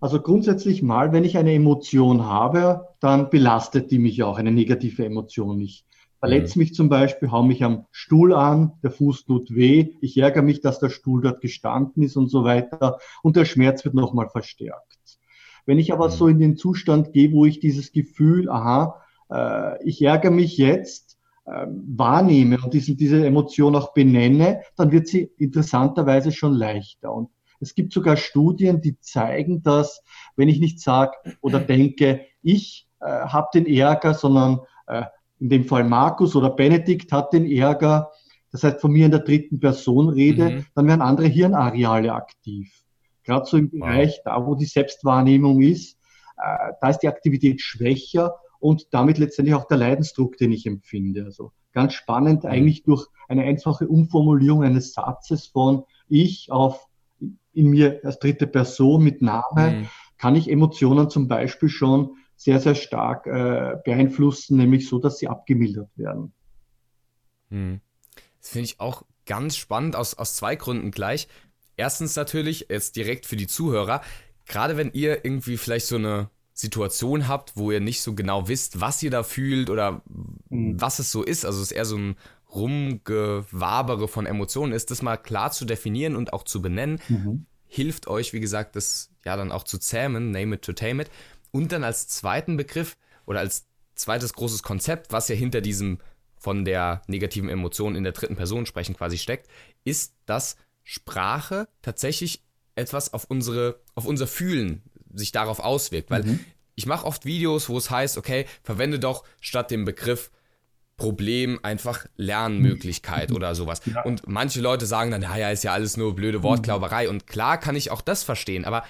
Also 0.00 0.20
grundsätzlich 0.20 0.82
mal, 0.82 1.12
wenn 1.12 1.24
ich 1.24 1.38
eine 1.38 1.54
Emotion 1.54 2.24
habe, 2.24 2.88
dann 2.98 3.30
belastet 3.30 3.92
die 3.92 4.00
mich 4.00 4.22
auch, 4.24 4.36
eine 4.36 4.50
negative 4.50 5.04
Emotion. 5.04 5.60
Ich 5.60 5.84
verletze 6.18 6.58
mhm. 6.58 6.62
mich 6.62 6.74
zum 6.74 6.88
Beispiel, 6.88 7.30
hau 7.30 7.42
mich 7.42 7.62
am 7.62 7.86
Stuhl 7.92 8.34
an, 8.34 8.72
der 8.82 8.90
Fuß 8.90 9.26
tut 9.26 9.54
weh, 9.54 9.90
ich 10.00 10.16
ärgere 10.18 10.42
mich, 10.42 10.60
dass 10.60 10.80
der 10.80 10.88
Stuhl 10.88 11.22
dort 11.22 11.40
gestanden 11.40 12.02
ist 12.02 12.16
und 12.16 12.28
so 12.28 12.42
weiter 12.42 12.98
und 13.22 13.36
der 13.36 13.44
Schmerz 13.44 13.84
wird 13.84 13.94
nochmal 13.94 14.28
verstärkt. 14.28 14.98
Wenn 15.66 15.78
ich 15.78 15.92
aber 15.92 16.08
mhm. 16.08 16.12
so 16.12 16.28
in 16.28 16.38
den 16.38 16.56
Zustand 16.56 17.12
gehe, 17.12 17.32
wo 17.32 17.44
ich 17.46 17.60
dieses 17.60 17.92
Gefühl, 17.92 18.48
aha, 18.48 19.01
äh, 19.32 19.82
ich 19.84 20.02
ärgere 20.02 20.30
mich 20.30 20.56
jetzt, 20.58 21.18
äh, 21.44 21.66
wahrnehme 21.66 22.58
und 22.62 22.74
diese, 22.74 22.94
diese 22.94 23.26
Emotion 23.26 23.74
auch 23.74 23.94
benenne, 23.94 24.62
dann 24.76 24.92
wird 24.92 25.08
sie 25.08 25.30
interessanterweise 25.38 26.32
schon 26.32 26.52
leichter. 26.52 27.12
Und 27.12 27.30
es 27.60 27.74
gibt 27.74 27.92
sogar 27.92 28.16
Studien, 28.16 28.80
die 28.80 28.98
zeigen, 29.00 29.62
dass 29.62 30.02
wenn 30.36 30.48
ich 30.48 30.60
nicht 30.60 30.80
sage 30.80 31.12
oder 31.40 31.60
denke, 31.60 32.26
ich 32.42 32.88
äh, 33.00 33.06
habe 33.06 33.48
den 33.54 33.66
Ärger, 33.66 34.14
sondern 34.14 34.60
äh, 34.86 35.04
in 35.38 35.48
dem 35.48 35.64
Fall 35.64 35.84
Markus 35.84 36.36
oder 36.36 36.50
Benedikt 36.50 37.10
hat 37.12 37.32
den 37.32 37.50
Ärger, 37.50 38.10
das 38.50 38.64
heißt 38.64 38.80
von 38.80 38.92
mir 38.92 39.06
in 39.06 39.12
der 39.12 39.20
dritten 39.20 39.58
Person 39.58 40.10
rede, 40.10 40.50
mhm. 40.50 40.66
dann 40.74 40.86
werden 40.86 41.02
andere 41.02 41.26
Hirnareale 41.26 42.12
aktiv. 42.12 42.84
Gerade 43.24 43.46
so 43.46 43.56
im 43.56 43.70
Bereich, 43.70 44.20
da 44.24 44.44
wo 44.46 44.54
die 44.54 44.66
Selbstwahrnehmung 44.66 45.62
ist, 45.62 45.96
äh, 46.36 46.72
da 46.80 46.88
ist 46.88 46.98
die 46.98 47.08
Aktivität 47.08 47.60
schwächer 47.60 48.34
und 48.62 48.88
damit 48.92 49.18
letztendlich 49.18 49.54
auch 49.54 49.66
der 49.66 49.78
Leidensdruck, 49.78 50.36
den 50.36 50.52
ich 50.52 50.66
empfinde. 50.66 51.24
Also 51.24 51.52
ganz 51.72 51.94
spannend, 51.94 52.44
mhm. 52.44 52.50
eigentlich 52.50 52.84
durch 52.84 53.08
eine 53.28 53.42
einfache 53.42 53.88
Umformulierung 53.88 54.62
eines 54.62 54.92
Satzes 54.92 55.46
von 55.46 55.84
ich 56.08 56.50
auf 56.50 56.86
in 57.52 57.68
mir 57.68 58.00
als 58.04 58.18
dritte 58.18 58.46
Person 58.46 59.02
mit 59.02 59.20
Name, 59.20 59.70
mhm. 59.70 59.88
kann 60.16 60.36
ich 60.36 60.48
Emotionen 60.48 61.10
zum 61.10 61.28
Beispiel 61.28 61.68
schon 61.68 62.16
sehr, 62.36 62.60
sehr 62.60 62.74
stark 62.74 63.26
äh, 63.26 63.76
beeinflussen, 63.84 64.56
nämlich 64.56 64.88
so, 64.88 64.98
dass 64.98 65.18
sie 65.18 65.28
abgemildert 65.28 65.90
werden. 65.96 66.32
Mhm. 67.50 67.80
Das 68.40 68.50
finde 68.50 68.64
ich 68.64 68.80
auch 68.80 69.04
ganz 69.26 69.56
spannend 69.56 69.96
aus, 69.96 70.14
aus 70.14 70.34
zwei 70.34 70.56
Gründen 70.56 70.90
gleich. 70.90 71.28
Erstens 71.76 72.16
natürlich, 72.16 72.66
jetzt 72.70 72.96
direkt 72.96 73.26
für 73.26 73.36
die 73.36 73.46
Zuhörer, 73.46 74.02
gerade 74.46 74.76
wenn 74.76 74.92
ihr 74.92 75.24
irgendwie 75.24 75.56
vielleicht 75.56 75.86
so 75.86 75.96
eine 75.96 76.30
Situation 76.54 77.28
habt, 77.28 77.56
wo 77.56 77.70
ihr 77.70 77.80
nicht 77.80 78.02
so 78.02 78.14
genau 78.14 78.48
wisst, 78.48 78.80
was 78.80 79.02
ihr 79.02 79.10
da 79.10 79.22
fühlt 79.22 79.70
oder 79.70 80.02
mhm. 80.48 80.80
was 80.80 80.98
es 80.98 81.10
so 81.10 81.22
ist, 81.22 81.44
also 81.44 81.60
es 81.60 81.70
ist 81.70 81.76
eher 81.76 81.84
so 81.84 81.96
ein 81.96 82.16
Rumgewabere 82.54 84.08
von 84.08 84.26
Emotionen 84.26 84.72
ist, 84.72 84.90
das 84.90 85.02
mal 85.02 85.16
klar 85.16 85.52
zu 85.52 85.64
definieren 85.64 86.16
und 86.16 86.32
auch 86.32 86.42
zu 86.42 86.60
benennen, 86.60 87.00
mhm. 87.08 87.46
hilft 87.66 88.06
euch, 88.06 88.32
wie 88.32 88.40
gesagt, 88.40 88.76
das 88.76 89.10
ja 89.24 89.36
dann 89.36 89.52
auch 89.52 89.64
zu 89.64 89.78
zähmen, 89.78 90.30
name 90.30 90.56
it 90.56 90.62
to 90.62 90.72
tame 90.72 91.02
it. 91.02 91.10
Und 91.50 91.72
dann 91.72 91.84
als 91.84 92.08
zweiten 92.08 92.56
Begriff 92.56 92.96
oder 93.24 93.40
als 93.40 93.66
zweites 93.94 94.34
großes 94.34 94.62
Konzept, 94.62 95.12
was 95.12 95.28
ja 95.28 95.34
hinter 95.34 95.60
diesem 95.60 95.98
von 96.36 96.64
der 96.64 97.02
negativen 97.06 97.48
Emotion 97.48 97.94
in 97.94 98.02
der 98.02 98.12
dritten 98.12 98.36
Person 98.36 98.66
sprechen 98.66 98.96
quasi 98.96 99.16
steckt, 99.16 99.48
ist, 99.84 100.14
dass 100.26 100.56
Sprache 100.82 101.68
tatsächlich 101.82 102.42
etwas 102.74 103.14
auf 103.14 103.24
unsere, 103.24 103.80
auf 103.94 104.06
unser 104.06 104.26
Fühlen 104.26 104.82
sich 105.14 105.32
darauf 105.32 105.60
auswirkt. 105.60 106.10
Weil 106.10 106.24
mhm. 106.24 106.40
ich 106.74 106.86
mache 106.86 107.06
oft 107.06 107.24
Videos, 107.24 107.68
wo 107.68 107.78
es 107.78 107.90
heißt, 107.90 108.18
okay, 108.18 108.46
verwende 108.62 108.98
doch 108.98 109.24
statt 109.40 109.70
dem 109.70 109.84
Begriff 109.84 110.30
Problem 110.96 111.58
einfach 111.62 112.06
Lernmöglichkeit 112.16 113.30
mhm. 113.30 113.36
oder 113.36 113.54
sowas. 113.54 113.80
Ja. 113.86 114.02
Und 114.02 114.28
manche 114.28 114.60
Leute 114.60 114.86
sagen 114.86 115.10
dann, 115.10 115.22
naja, 115.22 115.50
ist 115.50 115.64
ja 115.64 115.72
alles 115.72 115.96
nur 115.96 116.14
blöde 116.14 116.42
Wortklauberei. 116.42 117.08
Und 117.08 117.26
klar 117.26 117.58
kann 117.58 117.76
ich 117.76 117.90
auch 117.90 118.02
das 118.02 118.22
verstehen, 118.22 118.64
aber 118.64 118.84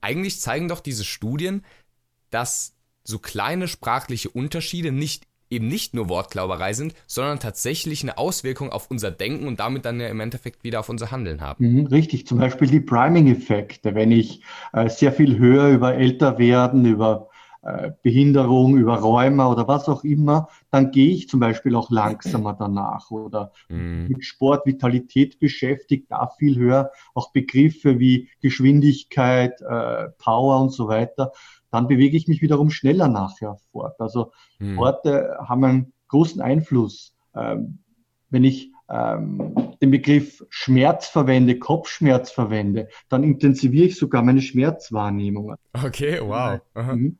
eigentlich 0.00 0.40
zeigen 0.40 0.68
doch 0.68 0.80
diese 0.80 1.04
Studien, 1.04 1.64
dass 2.30 2.74
so 3.04 3.18
kleine 3.18 3.68
sprachliche 3.68 4.30
Unterschiede 4.30 4.90
nicht 4.90 5.26
eben 5.52 5.68
nicht 5.68 5.94
nur 5.94 6.08
Wortglauberei 6.08 6.72
sind, 6.72 6.94
sondern 7.06 7.38
tatsächlich 7.38 8.02
eine 8.02 8.18
Auswirkung 8.18 8.70
auf 8.70 8.90
unser 8.90 9.10
Denken 9.10 9.46
und 9.46 9.60
damit 9.60 9.84
dann 9.84 10.00
ja 10.00 10.08
im 10.08 10.20
Endeffekt 10.20 10.64
wieder 10.64 10.80
auf 10.80 10.88
unser 10.88 11.10
Handeln 11.10 11.40
haben. 11.40 11.64
Mhm, 11.64 11.86
richtig, 11.86 12.26
zum 12.26 12.38
Beispiel 12.38 12.68
die 12.68 12.80
Priming-Effekte. 12.80 13.94
Wenn 13.94 14.10
ich 14.10 14.42
äh, 14.72 14.88
sehr 14.88 15.12
viel 15.12 15.38
höre 15.38 15.68
über 15.68 15.94
Älterwerden, 15.94 16.86
über 16.86 17.28
äh, 17.62 17.92
Behinderung, 18.02 18.76
über 18.76 18.96
Rheuma 18.96 19.48
oder 19.48 19.68
was 19.68 19.88
auch 19.88 20.02
immer, 20.02 20.48
dann 20.70 20.90
gehe 20.90 21.14
ich 21.14 21.28
zum 21.28 21.38
Beispiel 21.38 21.76
auch 21.76 21.90
langsamer 21.92 22.56
danach 22.58 23.12
oder 23.12 23.52
mhm. 23.68 24.06
mit 24.08 24.24
Sport, 24.24 24.66
Vitalität 24.66 25.38
beschäftigt, 25.38 26.06
da 26.10 26.28
viel 26.38 26.58
höher, 26.58 26.90
auch 27.14 27.30
Begriffe 27.30 28.00
wie 28.00 28.30
Geschwindigkeit, 28.40 29.60
äh, 29.60 30.08
Power 30.18 30.60
und 30.60 30.70
so 30.70 30.88
weiter 30.88 31.32
dann 31.72 31.88
bewege 31.88 32.16
ich 32.16 32.28
mich 32.28 32.42
wiederum 32.42 32.70
schneller 32.70 33.08
nachher 33.08 33.56
fort. 33.72 33.98
Also 33.98 34.32
hm. 34.58 34.76
Worte 34.76 35.36
haben 35.40 35.64
einen 35.64 35.92
großen 36.08 36.40
Einfluss. 36.40 37.14
Ähm, 37.34 37.78
wenn 38.30 38.44
ich 38.44 38.70
ähm, 38.88 39.74
den 39.80 39.90
Begriff 39.90 40.44
Schmerz 40.50 41.08
verwende, 41.08 41.58
Kopfschmerz 41.58 42.30
verwende, 42.30 42.88
dann 43.08 43.24
intensiviere 43.24 43.86
ich 43.86 43.96
sogar 43.96 44.22
meine 44.22 44.42
Schmerzwahrnehmung. 44.42 45.56
Okay, 45.72 46.20
wow. 46.20 46.60
Mhm. 46.74 47.18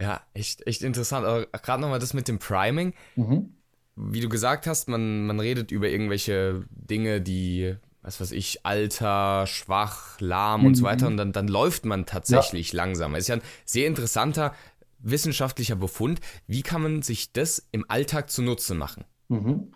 Ja, 0.00 0.22
echt, 0.32 0.66
echt 0.66 0.82
interessant. 0.82 1.26
Aber 1.26 1.46
gerade 1.46 1.82
nochmal 1.82 1.98
das 1.98 2.14
mit 2.14 2.28
dem 2.28 2.38
Priming. 2.38 2.94
Mhm. 3.16 3.54
Wie 3.96 4.20
du 4.20 4.28
gesagt 4.28 4.66
hast, 4.66 4.88
man, 4.88 5.26
man 5.26 5.40
redet 5.40 5.72
über 5.72 5.88
irgendwelche 5.88 6.64
Dinge, 6.70 7.20
die 7.20 7.76
was 8.02 8.20
weiß 8.20 8.32
ich, 8.32 8.64
alter, 8.64 9.46
schwach, 9.46 10.18
lahm 10.20 10.62
mhm. 10.62 10.66
und 10.68 10.74
so 10.74 10.84
weiter. 10.84 11.06
Mhm. 11.06 11.12
Und 11.12 11.16
dann, 11.18 11.32
dann 11.32 11.48
läuft 11.48 11.84
man 11.84 12.06
tatsächlich 12.06 12.72
ja. 12.72 12.78
langsam. 12.78 13.14
Es 13.14 13.22
ist 13.22 13.28
ja 13.28 13.36
ein 13.36 13.42
sehr 13.64 13.86
interessanter 13.86 14.54
wissenschaftlicher 15.00 15.76
Befund. 15.76 16.20
Wie 16.46 16.62
kann 16.62 16.82
man 16.82 17.02
sich 17.02 17.32
das 17.32 17.66
im 17.72 17.84
Alltag 17.88 18.30
zunutze 18.30 18.74
machen? 18.74 19.04
Mhm. 19.28 19.72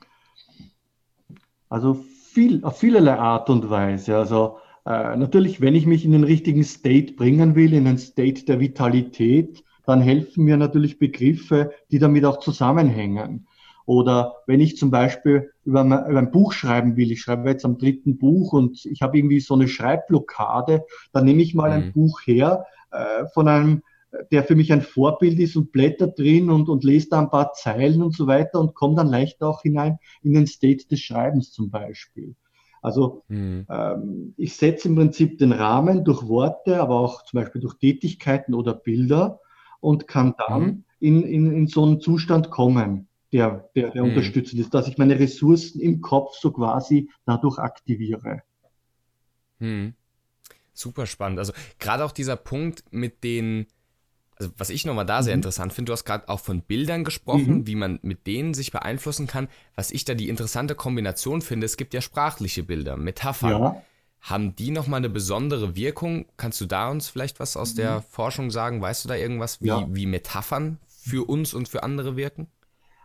Also 1.68 2.04
viel, 2.32 2.64
auf 2.64 2.78
vielerlei 2.78 3.16
Art 3.16 3.50
und 3.50 3.68
Weise. 3.70 4.16
Also 4.16 4.58
äh, 4.86 5.16
natürlich, 5.16 5.60
wenn 5.60 5.74
ich 5.74 5.86
mich 5.86 6.04
in 6.04 6.12
den 6.12 6.24
richtigen 6.24 6.64
State 6.64 7.14
bringen 7.14 7.54
will, 7.54 7.72
in 7.72 7.86
einen 7.86 7.98
State 7.98 8.44
der 8.44 8.60
Vitalität, 8.60 9.64
dann 9.86 10.00
helfen 10.00 10.44
mir 10.44 10.56
natürlich 10.56 10.98
Begriffe, 10.98 11.72
die 11.90 11.98
damit 11.98 12.24
auch 12.24 12.38
zusammenhängen. 12.38 13.46
Oder 13.86 14.36
wenn 14.46 14.60
ich 14.60 14.76
zum 14.76 14.90
Beispiel 14.90 15.50
über, 15.64 15.82
über 15.82 16.18
ein 16.18 16.30
Buch 16.30 16.52
schreiben 16.52 16.96
will, 16.96 17.12
ich 17.12 17.20
schreibe 17.20 17.50
jetzt 17.50 17.64
am 17.64 17.78
dritten 17.78 18.16
Buch 18.16 18.52
und 18.52 18.84
ich 18.86 19.02
habe 19.02 19.18
irgendwie 19.18 19.40
so 19.40 19.54
eine 19.54 19.68
Schreibblockade, 19.68 20.84
dann 21.12 21.24
nehme 21.24 21.42
ich 21.42 21.54
mal 21.54 21.68
mhm. 21.70 21.84
ein 21.84 21.92
Buch 21.92 22.20
her 22.24 22.66
äh, 22.90 23.26
von 23.32 23.48
einem, 23.48 23.82
der 24.32 24.44
für 24.44 24.54
mich 24.54 24.72
ein 24.72 24.80
Vorbild 24.80 25.38
ist 25.38 25.56
und 25.56 25.72
blätter 25.72 26.06
drin 26.06 26.50
und, 26.50 26.68
und 26.68 26.84
lese 26.84 27.08
da 27.10 27.20
ein 27.20 27.30
paar 27.30 27.52
Zeilen 27.52 28.02
und 28.02 28.14
so 28.14 28.26
weiter 28.26 28.60
und 28.60 28.74
komme 28.74 28.94
dann 28.94 29.08
leicht 29.08 29.42
auch 29.42 29.62
hinein 29.62 29.98
in 30.22 30.32
den 30.32 30.46
State 30.46 30.86
des 30.88 31.00
Schreibens 31.00 31.52
zum 31.52 31.70
Beispiel. 31.70 32.34
Also 32.80 33.22
mhm. 33.28 33.66
ähm, 33.70 34.34
ich 34.36 34.56
setze 34.56 34.88
im 34.88 34.96
Prinzip 34.96 35.38
den 35.38 35.52
Rahmen 35.52 36.04
durch 36.04 36.28
Worte, 36.28 36.80
aber 36.80 37.00
auch 37.00 37.24
zum 37.24 37.40
Beispiel 37.40 37.60
durch 37.60 37.74
Tätigkeiten 37.78 38.54
oder 38.54 38.74
Bilder 38.74 39.40
und 39.80 40.06
kann 40.06 40.34
dann 40.36 40.62
mhm. 40.62 40.84
in, 41.00 41.22
in, 41.22 41.52
in 41.52 41.66
so 41.66 41.82
einen 41.82 42.00
Zustand 42.00 42.50
kommen, 42.50 43.08
der, 43.34 43.68
der, 43.74 43.90
der 43.90 44.04
mhm. 44.04 44.10
unterstützend 44.10 44.60
ist, 44.60 44.72
dass 44.72 44.86
ich 44.86 44.96
meine 44.96 45.18
Ressourcen 45.18 45.80
im 45.80 46.00
Kopf 46.00 46.36
so 46.38 46.52
quasi 46.52 47.10
dadurch 47.26 47.58
aktiviere. 47.58 48.42
Mhm. 49.58 49.94
Super 50.72 51.06
spannend. 51.06 51.40
Also 51.40 51.52
gerade 51.80 52.04
auch 52.04 52.12
dieser 52.12 52.36
Punkt 52.36 52.84
mit 52.92 53.24
den 53.24 53.66
also 54.36 54.52
was 54.56 54.70
ich 54.70 54.84
nochmal 54.84 55.06
da 55.06 55.22
sehr 55.22 55.34
mhm. 55.34 55.38
interessant 55.38 55.72
finde, 55.72 55.90
du 55.90 55.92
hast 55.92 56.04
gerade 56.04 56.28
auch 56.28 56.40
von 56.40 56.62
Bildern 56.62 57.04
gesprochen, 57.04 57.58
mhm. 57.58 57.66
wie 57.66 57.76
man 57.76 57.98
mit 58.02 58.26
denen 58.26 58.52
sich 58.52 58.72
beeinflussen 58.72 59.26
kann. 59.28 59.48
Was 59.76 59.92
ich 59.92 60.04
da 60.04 60.14
die 60.14 60.28
interessante 60.28 60.74
Kombination 60.74 61.40
finde, 61.40 61.66
es 61.66 61.76
gibt 61.76 61.94
ja 61.94 62.00
sprachliche 62.00 62.62
Bilder, 62.64 62.96
Metaphern. 62.96 63.50
Ja. 63.50 63.82
Haben 64.20 64.56
die 64.56 64.70
nochmal 64.70 64.98
eine 64.98 65.10
besondere 65.10 65.76
Wirkung? 65.76 66.26
Kannst 66.36 66.60
du 66.60 66.66
da 66.66 66.88
uns 66.88 67.08
vielleicht 67.08 67.38
was 67.38 67.56
aus 67.56 67.74
mhm. 67.74 67.78
der 67.78 68.02
Forschung 68.02 68.50
sagen? 68.50 68.80
Weißt 68.80 69.04
du 69.04 69.08
da 69.08 69.14
irgendwas, 69.14 69.60
wie, 69.60 69.68
ja. 69.68 69.86
wie 69.88 70.06
Metaphern 70.06 70.78
für 70.88 71.28
uns 71.28 71.54
und 71.54 71.68
für 71.68 71.82
andere 71.84 72.16
wirken? 72.16 72.48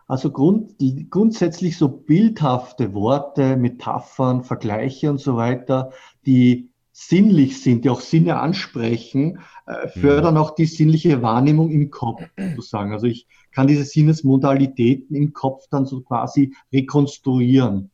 Also 0.09 0.31
grund, 0.31 0.73
grundsätzlich 1.11 1.77
so 1.77 1.87
bildhafte 1.87 2.95
Worte, 2.95 3.55
Metaphern, 3.57 4.43
Vergleiche 4.43 5.11
und 5.11 5.19
so 5.19 5.35
weiter, 5.35 5.91
die 6.25 6.71
sinnlich 6.91 7.61
sind, 7.61 7.85
die 7.85 7.91
auch 7.91 8.01
Sinne 8.01 8.39
ansprechen, 8.39 9.37
äh, 9.67 9.87
fördern 9.87 10.33
mhm. 10.33 10.39
auch 10.39 10.55
die 10.55 10.65
sinnliche 10.65 11.21
Wahrnehmung 11.21 11.69
im 11.69 11.91
Kopf 11.91 12.23
sozusagen. 12.55 12.91
Also 12.91 13.05
ich 13.05 13.27
kann 13.51 13.67
diese 13.67 13.85
Sinnesmodalitäten 13.85 15.15
im 15.15 15.31
Kopf 15.31 15.67
dann 15.69 15.85
so 15.85 16.01
quasi 16.01 16.55
rekonstruieren. 16.73 17.91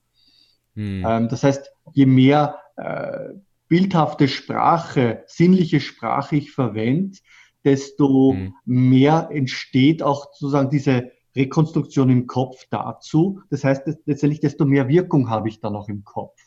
Mhm. 0.74 1.06
Ähm, 1.06 1.28
das 1.28 1.44
heißt, 1.44 1.70
je 1.92 2.06
mehr 2.06 2.60
äh, 2.78 3.34
bildhafte 3.68 4.30
Sprache, 4.30 5.26
sinnliche 5.28 5.82
Sprache 5.82 6.38
ich 6.38 6.52
verwende, 6.52 7.18
desto 7.66 8.32
mhm. 8.32 8.54
mehr 8.64 9.28
entsteht 9.34 10.02
auch 10.02 10.28
sozusagen 10.32 10.70
diese 10.70 11.12
Rekonstruktion 11.36 12.10
im 12.10 12.28
Kopf 12.28 12.66
dazu. 12.70 13.42
Das 13.50 13.64
heißt, 13.64 13.84
letztendlich 14.06 14.40
desto 14.40 14.66
mehr 14.66 14.88
Wirkung 14.88 15.30
habe 15.30 15.50
ich 15.50 15.60
dann 15.60 15.76
auch 15.76 15.90
im 15.90 16.04
Kopf 16.04 16.40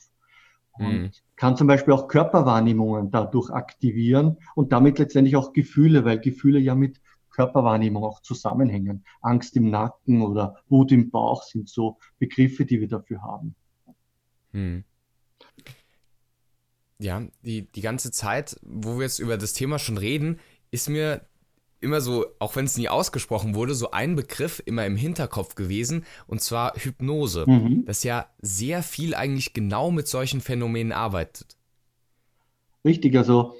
und 0.79 1.03
mhm. 1.03 1.11
kann 1.37 1.57
zum 1.57 1.67
Beispiel 1.67 1.93
auch 1.93 2.09
Körperwahrnehmungen 2.09 3.11
dadurch 3.11 3.51
aktivieren 3.51 4.39
und 4.55 4.73
damit 4.73 4.99
letztendlich 4.99 5.37
auch 5.37 5.53
Gefühle, 5.53 6.05
weil 6.05 6.21
Gefühle 6.21 6.59
ja 6.59 6.75
mit 6.75 7.01
Körperwahrnehmung 7.31 8.05
auch 8.05 8.21
zusammenhängen. 8.23 9.05
Angst 9.21 9.57
im 9.57 9.71
Nacken 9.71 10.23
oder 10.23 10.57
Wut 10.69 10.91
im 10.93 11.11
Bauch 11.11 11.43
sind 11.43 11.69
so 11.69 11.99
Begriffe, 12.19 12.65
die 12.65 12.81
wir 12.81 12.89
dafür 12.89 13.23
haben. 13.23 13.55
Mhm. 14.53 14.85
Ja, 17.01 17.23
die, 17.43 17.71
die 17.71 17.81
ganze 17.81 18.11
Zeit, 18.11 18.59
wo 18.63 18.97
wir 18.97 19.03
jetzt 19.03 19.21
über 19.21 19.37
das 19.37 19.53
Thema 19.53 19.79
schon 19.79 19.99
reden, 19.99 20.41
ist 20.73 20.89
mir 20.89 21.21
immer 21.81 22.01
so, 22.01 22.27
auch 22.39 22.57
wenn 22.57 22.65
es 22.65 22.77
nie 22.77 22.89
ausgesprochen 22.89 23.55
wurde, 23.55 23.75
so 23.75 23.91
ein 23.91 24.17
Begriff 24.17 24.63
immer 24.65 24.85
im 24.87 24.97
Hinterkopf 24.97 25.55
gewesen, 25.55 26.05
und 26.27 26.41
zwar 26.41 26.75
Hypnose, 26.77 27.45
mhm. 27.47 27.85
das 27.87 28.05
ja 28.05 28.27
sehr 28.41 28.83
viel 28.83 29.15
eigentlich 29.15 29.53
genau 29.53 29.91
mit 29.91 30.09
solchen 30.09 30.41
Phänomenen 30.41 30.93
arbeitet. 30.93 31.57
Richtig, 32.85 33.17
also 33.17 33.55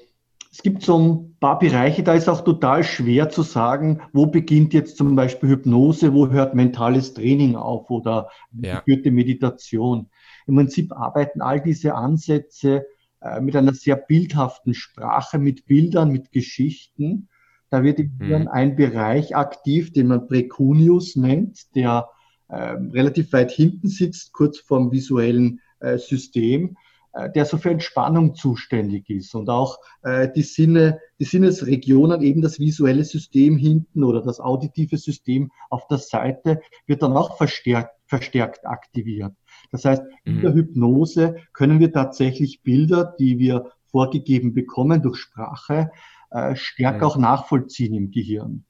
es 0.51 0.63
gibt 0.63 0.81
so 0.81 0.97
ein 0.97 1.37
paar 1.39 1.59
Bereiche, 1.59 2.01
da 2.01 2.15
ist 2.15 2.27
auch 2.27 2.43
total 2.43 2.83
schwer 2.83 3.29
zu 3.29 3.43
sagen, 3.43 4.01
wo 4.13 4.25
beginnt 4.25 4.73
jetzt 4.73 4.97
zum 4.97 5.15
Beispiel 5.15 5.49
Hypnose, 5.49 6.13
wo 6.13 6.27
hört 6.29 6.55
mentales 6.55 7.13
Training 7.13 7.55
auf 7.55 7.89
oder 7.91 8.29
ja. 8.59 8.79
geführte 8.79 9.11
Meditation. 9.11 10.09
Im 10.47 10.55
Prinzip 10.55 10.91
arbeiten 10.91 11.41
all 11.41 11.61
diese 11.61 11.93
Ansätze 11.93 12.87
äh, 13.21 13.39
mit 13.39 13.55
einer 13.55 13.73
sehr 13.73 13.95
bildhaften 13.95 14.73
Sprache, 14.73 15.37
mit 15.37 15.67
Bildern, 15.67 16.09
mit 16.09 16.31
Geschichten 16.31 17.29
da 17.69 17.83
wird 17.83 17.99
im 17.99 18.19
Hirn 18.19 18.43
mhm. 18.43 18.47
ein 18.47 18.75
Bereich 18.75 19.35
aktiv, 19.35 19.93
den 19.93 20.07
man 20.07 20.27
Precunius 20.27 21.15
nennt, 21.15 21.75
der 21.75 22.09
äh, 22.47 22.55
relativ 22.55 23.31
weit 23.33 23.51
hinten 23.51 23.87
sitzt, 23.87 24.33
kurz 24.33 24.59
vorm 24.59 24.91
visuellen 24.91 25.61
äh, 25.79 25.97
System, 25.97 26.75
äh, 27.13 27.29
der 27.31 27.45
so 27.45 27.57
für 27.57 27.69
Entspannung 27.69 28.35
zuständig 28.35 29.09
ist 29.09 29.35
und 29.35 29.49
auch 29.49 29.77
äh, 30.03 30.29
die 30.35 30.41
Sinne, 30.41 30.99
die 31.19 31.25
Sinnesregionen, 31.25 32.21
eben 32.21 32.41
das 32.41 32.59
visuelle 32.59 33.03
System 33.03 33.57
hinten 33.57 34.03
oder 34.03 34.21
das 34.21 34.39
auditive 34.39 34.97
System 34.97 35.51
auf 35.69 35.87
der 35.87 35.99
Seite 35.99 36.61
wird 36.87 37.03
dann 37.03 37.15
auch 37.15 37.37
verstärkt, 37.37 37.95
verstärkt 38.07 38.65
aktiviert. 38.65 39.33
Das 39.71 39.85
heißt, 39.85 40.03
in 40.23 40.37
mhm. 40.37 40.41
der 40.41 40.53
Hypnose 40.53 41.35
können 41.53 41.79
wir 41.79 41.91
tatsächlich 41.93 42.61
Bilder, 42.63 43.15
die 43.19 43.37
wir 43.37 43.71
vorgegeben 43.91 44.53
bekommen 44.53 45.01
durch 45.01 45.17
Sprache, 45.17 45.91
äh, 46.31 46.55
stärker 46.55 47.05
mhm. 47.05 47.11
auch 47.11 47.17
nachvollziehen 47.17 47.93
im 47.93 48.11
Gehirn. 48.11 48.65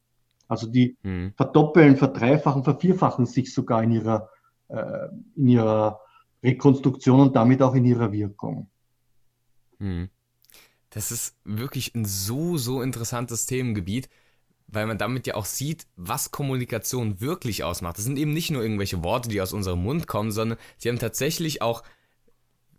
Also 0.47 0.67
die 0.67 0.97
mhm. 1.03 1.33
verdoppeln, 1.35 1.95
verdreifachen, 1.95 2.63
vervierfachen 2.63 3.25
sich 3.25 3.53
sogar 3.53 3.83
in 3.83 3.91
ihrer, 3.91 4.29
äh, 4.69 5.07
in 5.35 5.47
ihrer 5.47 5.99
Rekonstruktion 6.43 7.19
und 7.19 7.35
damit 7.35 7.61
auch 7.61 7.75
in 7.75 7.85
ihrer 7.85 8.11
Wirkung. 8.11 8.69
Mhm. 9.77 10.09
Das 10.89 11.11
ist 11.11 11.35
wirklich 11.43 11.93
ein 11.93 12.05
so, 12.05 12.57
so 12.57 12.81
interessantes 12.81 13.45
Themengebiet, 13.45 14.09
weil 14.67 14.87
man 14.87 14.97
damit 14.97 15.27
ja 15.27 15.35
auch 15.35 15.45
sieht, 15.45 15.85
was 15.95 16.31
Kommunikation 16.31 17.21
wirklich 17.21 17.63
ausmacht. 17.63 17.97
Das 17.97 18.05
sind 18.05 18.17
eben 18.17 18.33
nicht 18.33 18.49
nur 18.49 18.63
irgendwelche 18.63 19.03
Worte, 19.03 19.29
die 19.29 19.41
aus 19.41 19.53
unserem 19.53 19.83
Mund 19.83 20.07
kommen, 20.07 20.31
sondern 20.31 20.57
sie 20.77 20.89
haben 20.89 20.99
tatsächlich 20.99 21.61
auch 21.61 21.83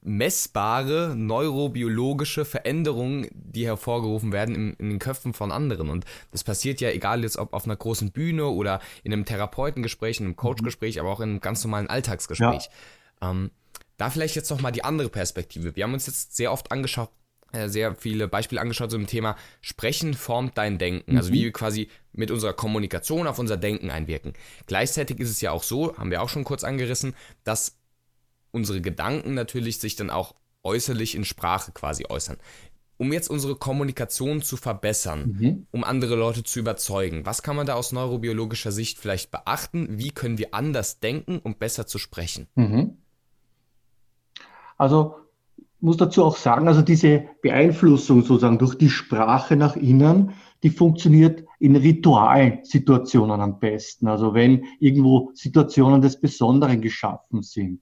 messbare 0.02 1.14
neurobiologische 1.14 2.44
Veränderungen, 2.44 3.28
die 3.32 3.66
hervorgerufen 3.66 4.32
werden 4.32 4.54
in, 4.54 4.72
in, 4.74 4.88
den 4.90 4.98
Köpfen 4.98 5.34
von 5.34 5.52
anderen. 5.52 5.90
Und 5.90 6.04
das 6.32 6.44
passiert 6.44 6.80
ja, 6.80 6.90
egal 6.90 7.22
jetzt 7.22 7.36
ob 7.36 7.52
auf 7.52 7.64
einer 7.64 7.76
großen 7.76 8.10
Bühne 8.10 8.46
oder 8.46 8.80
in 9.02 9.12
einem 9.12 9.24
Therapeutengespräch, 9.24 10.20
in 10.20 10.26
einem 10.26 10.36
Coachgespräch, 10.36 11.00
aber 11.00 11.10
auch 11.10 11.20
in 11.20 11.30
einem 11.30 11.40
ganz 11.40 11.62
normalen 11.64 11.88
Alltagsgespräch. 11.88 12.70
Ja. 13.20 13.30
Ähm, 13.30 13.50
da 13.98 14.08
vielleicht 14.08 14.36
jetzt 14.36 14.50
nochmal 14.50 14.72
die 14.72 14.84
andere 14.84 15.10
Perspektive. 15.10 15.76
Wir 15.76 15.84
haben 15.84 15.92
uns 15.92 16.06
jetzt 16.06 16.34
sehr 16.34 16.52
oft 16.52 16.72
angeschaut, 16.72 17.10
äh, 17.52 17.68
sehr 17.68 17.94
viele 17.94 18.28
Beispiele 18.28 18.60
angeschaut 18.60 18.90
zum 18.90 19.02
so 19.02 19.06
Thema 19.06 19.36
Sprechen 19.60 20.14
formt 20.14 20.56
dein 20.56 20.78
Denken. 20.78 21.10
Also 21.10 21.12
mhm. 21.12 21.18
Also 21.18 21.32
wie 21.32 21.44
wir 21.44 21.52
quasi 21.52 21.88
mit 22.12 22.30
unserer 22.30 22.54
Kommunikation 22.54 23.26
auf 23.26 23.38
unser 23.38 23.58
Denken 23.58 23.90
einwirken. 23.90 24.32
Gleichzeitig 24.66 25.20
ist 25.20 25.30
es 25.30 25.40
ja 25.42 25.50
auch 25.50 25.62
so, 25.62 25.96
haben 25.98 26.10
wir 26.10 26.22
auch 26.22 26.30
schon 26.30 26.44
kurz 26.44 26.64
angerissen, 26.64 27.14
dass 27.44 27.79
unsere 28.52 28.80
Gedanken 28.80 29.34
natürlich 29.34 29.78
sich 29.78 29.96
dann 29.96 30.10
auch 30.10 30.34
äußerlich 30.62 31.14
in 31.14 31.24
Sprache 31.24 31.72
quasi 31.72 32.04
äußern. 32.08 32.36
Um 32.96 33.14
jetzt 33.14 33.30
unsere 33.30 33.56
Kommunikation 33.56 34.42
zu 34.42 34.58
verbessern, 34.58 35.36
mhm. 35.38 35.66
um 35.70 35.84
andere 35.84 36.16
Leute 36.16 36.42
zu 36.42 36.58
überzeugen, 36.58 37.24
was 37.24 37.42
kann 37.42 37.56
man 37.56 37.66
da 37.66 37.74
aus 37.74 37.92
neurobiologischer 37.92 38.72
Sicht 38.72 38.98
vielleicht 38.98 39.30
beachten? 39.30 39.98
Wie 39.98 40.10
können 40.10 40.36
wir 40.36 40.54
anders 40.54 41.00
denken, 41.00 41.38
um 41.42 41.54
besser 41.54 41.86
zu 41.86 41.98
sprechen? 41.98 42.46
Mhm. 42.56 42.98
Also 44.76 45.14
muss 45.80 45.96
dazu 45.96 46.24
auch 46.24 46.36
sagen, 46.36 46.68
also 46.68 46.82
diese 46.82 47.24
Beeinflussung 47.42 48.22
sozusagen 48.22 48.58
durch 48.58 48.76
die 48.76 48.90
Sprache 48.90 49.56
nach 49.56 49.76
innen, 49.76 50.32
die 50.62 50.70
funktioniert 50.70 51.44
in 51.58 51.76
Ritualsituationen 51.76 53.40
am 53.40 53.58
besten. 53.58 54.08
Also 54.08 54.34
wenn 54.34 54.64
irgendwo 54.78 55.30
Situationen 55.34 56.02
des 56.02 56.20
Besonderen 56.20 56.82
geschaffen 56.82 57.42
sind. 57.42 57.80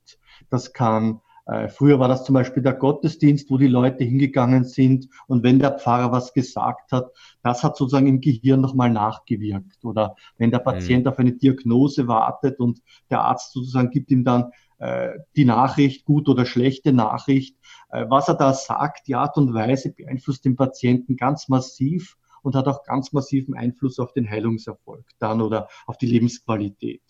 Das 0.51 0.73
kann, 0.73 1.21
äh, 1.47 1.69
früher 1.69 1.99
war 1.99 2.09
das 2.09 2.25
zum 2.25 2.35
Beispiel 2.35 2.63
der 2.63 2.75
Gottesdienst, 2.75 3.51
wo 3.51 3.59
die 3.59 3.69
Leute 3.69 4.05
hingegangen 4.05 4.65
sind 4.65 5.09
und 5.27 5.43
wenn 5.43 5.59
der 5.59 5.79
Pfarrer 5.79 6.13
was 6.13 6.33
gesagt 6.33 6.93
hat, 6.93 7.11
das 7.43 7.65
hat 7.65 7.77
sozusagen 7.77 8.07
im 8.07 8.21
Gehirn 8.21 8.61
nochmal 8.61 8.91
nachgewirkt. 8.91 9.85
Oder 9.85 10.15
wenn 10.37 10.51
der 10.51 10.59
Patient 10.59 11.05
mhm. 11.05 11.11
auf 11.11 11.19
eine 11.19 11.33
Diagnose 11.33 12.09
wartet 12.09 12.61
und 12.61 12.81
der 13.11 13.23
Arzt 13.23 13.53
sozusagen 13.53 13.91
gibt 13.91 14.11
ihm 14.11 14.25
dann 14.25 14.53
äh, 14.79 15.19
die 15.37 15.45
Nachricht, 15.45 16.05
gut 16.05 16.29
oder 16.29 16.47
schlechte 16.47 16.93
Nachricht, 16.93 17.57
äh, 17.91 18.07
was 18.09 18.29
er 18.29 18.35
da 18.35 18.53
sagt, 18.53 19.09
die 19.09 19.15
Art 19.15 19.37
und 19.37 19.53
Weise 19.55 19.93
beeinflusst 19.93 20.45
den 20.45 20.57
Patienten 20.57 21.17
ganz 21.17 21.49
massiv 21.49 22.17
und 22.43 22.55
hat 22.55 22.69
auch 22.69 22.85
ganz 22.85 23.13
massiven 23.13 23.55
Einfluss 23.55 23.99
auf 23.99 24.13
den 24.13 24.29
Heilungserfolg 24.29 25.05
dann 25.19 25.41
oder 25.41 25.69
auf 25.87 25.99
die 25.99 26.07
Lebensqualität. 26.07 27.03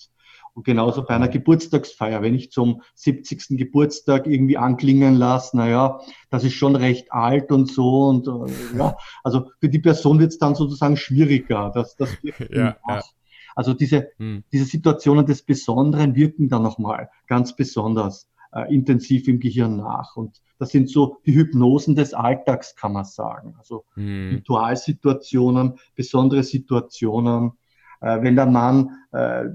Und 0.54 0.64
genauso 0.64 1.04
bei 1.04 1.14
einer 1.14 1.28
Geburtstagsfeier, 1.28 2.22
wenn 2.22 2.34
ich 2.34 2.50
zum 2.50 2.82
70. 2.94 3.58
Geburtstag 3.58 4.26
irgendwie 4.26 4.58
anklingen 4.58 5.16
lasse, 5.16 5.56
naja, 5.56 6.00
das 6.30 6.44
ist 6.44 6.54
schon 6.54 6.76
recht 6.76 7.12
alt 7.12 7.52
und 7.52 7.70
so 7.70 8.08
und 8.08 8.26
äh, 8.26 8.78
ja, 8.78 8.96
also 9.22 9.50
für 9.60 9.68
die 9.68 9.78
Person 9.78 10.18
wird 10.18 10.32
es 10.32 10.38
dann 10.38 10.54
sozusagen 10.54 10.96
schwieriger. 10.96 11.70
Das, 11.74 11.96
das 11.96 12.10
ja, 12.50 12.76
ja. 12.88 13.02
Also 13.58 13.74
diese, 13.74 14.12
hm. 14.18 14.44
diese 14.52 14.64
Situationen 14.64 15.26
des 15.26 15.42
Besonderen 15.42 16.14
wirken 16.14 16.48
dann 16.48 16.62
nochmal 16.62 17.10
ganz 17.26 17.56
besonders 17.56 18.28
äh, 18.52 18.72
intensiv 18.72 19.26
im 19.26 19.40
Gehirn 19.40 19.76
nach. 19.76 20.14
Und 20.14 20.40
das 20.60 20.70
sind 20.70 20.88
so 20.88 21.18
die 21.26 21.34
Hypnosen 21.34 21.96
des 21.96 22.14
Alltags, 22.14 22.76
kann 22.76 22.92
man 22.92 23.04
sagen. 23.04 23.56
Also 23.58 23.84
hm. 23.94 24.30
Ritualsituationen, 24.36 25.80
besondere 25.96 26.44
Situationen. 26.44 27.52
Äh, 28.00 28.22
wenn 28.22 28.36
der 28.36 28.46
Mann 28.46 28.90
äh, 29.10 29.46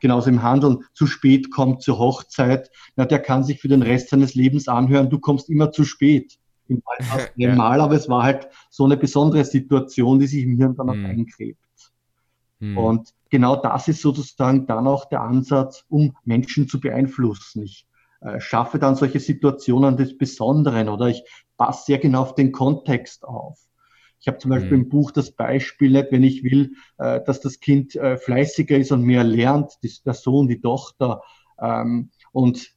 genauso 0.00 0.30
im 0.30 0.42
Handeln, 0.42 0.84
zu 0.92 1.06
spät 1.06 1.50
kommt 1.50 1.82
zur 1.82 1.98
Hochzeit, 1.98 2.70
na, 2.96 3.04
der 3.04 3.20
kann 3.20 3.44
sich 3.44 3.60
für 3.60 3.68
den 3.68 3.82
Rest 3.82 4.10
seines 4.10 4.34
Lebens 4.34 4.68
anhören, 4.68 5.10
du 5.10 5.18
kommst 5.18 5.48
immer 5.48 5.72
zu 5.72 5.84
spät. 5.84 6.38
Im 6.68 6.82
Mal, 7.36 7.78
ja. 7.78 7.84
aber 7.84 7.94
es 7.94 8.08
war 8.08 8.22
halt 8.22 8.48
so 8.70 8.84
eine 8.84 8.96
besondere 8.96 9.44
Situation, 9.44 10.18
die 10.18 10.26
sich 10.26 10.44
im 10.44 10.56
Hirn 10.56 10.76
dann 10.76 10.90
auch 10.90 10.94
mhm. 10.94 11.06
eingräbt. 11.06 11.58
Mhm. 12.60 12.78
Und 12.78 13.14
genau 13.28 13.56
das 13.56 13.88
ist 13.88 14.02
sozusagen 14.02 14.66
dann 14.66 14.86
auch 14.86 15.06
der 15.06 15.22
Ansatz, 15.22 15.84
um 15.88 16.16
Menschen 16.24 16.68
zu 16.68 16.78
beeinflussen. 16.80 17.62
Ich 17.64 17.86
äh, 18.20 18.38
schaffe 18.38 18.78
dann 18.78 18.96
solche 18.96 19.18
Situationen 19.18 19.96
des 19.96 20.16
Besonderen 20.16 20.88
oder 20.88 21.06
ich 21.06 21.24
passe 21.56 21.84
sehr 21.86 21.98
genau 21.98 22.22
auf 22.22 22.34
den 22.34 22.52
Kontext 22.52 23.24
auf. 23.24 23.58
Ich 24.20 24.28
habe 24.28 24.38
zum 24.38 24.50
Beispiel 24.50 24.76
mhm. 24.76 24.84
im 24.84 24.88
Buch 24.90 25.10
das 25.10 25.32
Beispiel, 25.32 25.94
wenn 26.10 26.22
ich 26.22 26.44
will, 26.44 26.74
äh, 26.98 27.20
dass 27.24 27.40
das 27.40 27.60
Kind 27.60 27.96
äh, 27.96 28.16
fleißiger 28.16 28.76
ist 28.76 28.92
und 28.92 29.02
mehr 29.02 29.24
lernt, 29.24 29.72
der 29.82 30.14
Sohn, 30.14 30.48
die 30.48 30.60
Tochter, 30.60 31.22
ähm, 31.58 32.10
und 32.32 32.70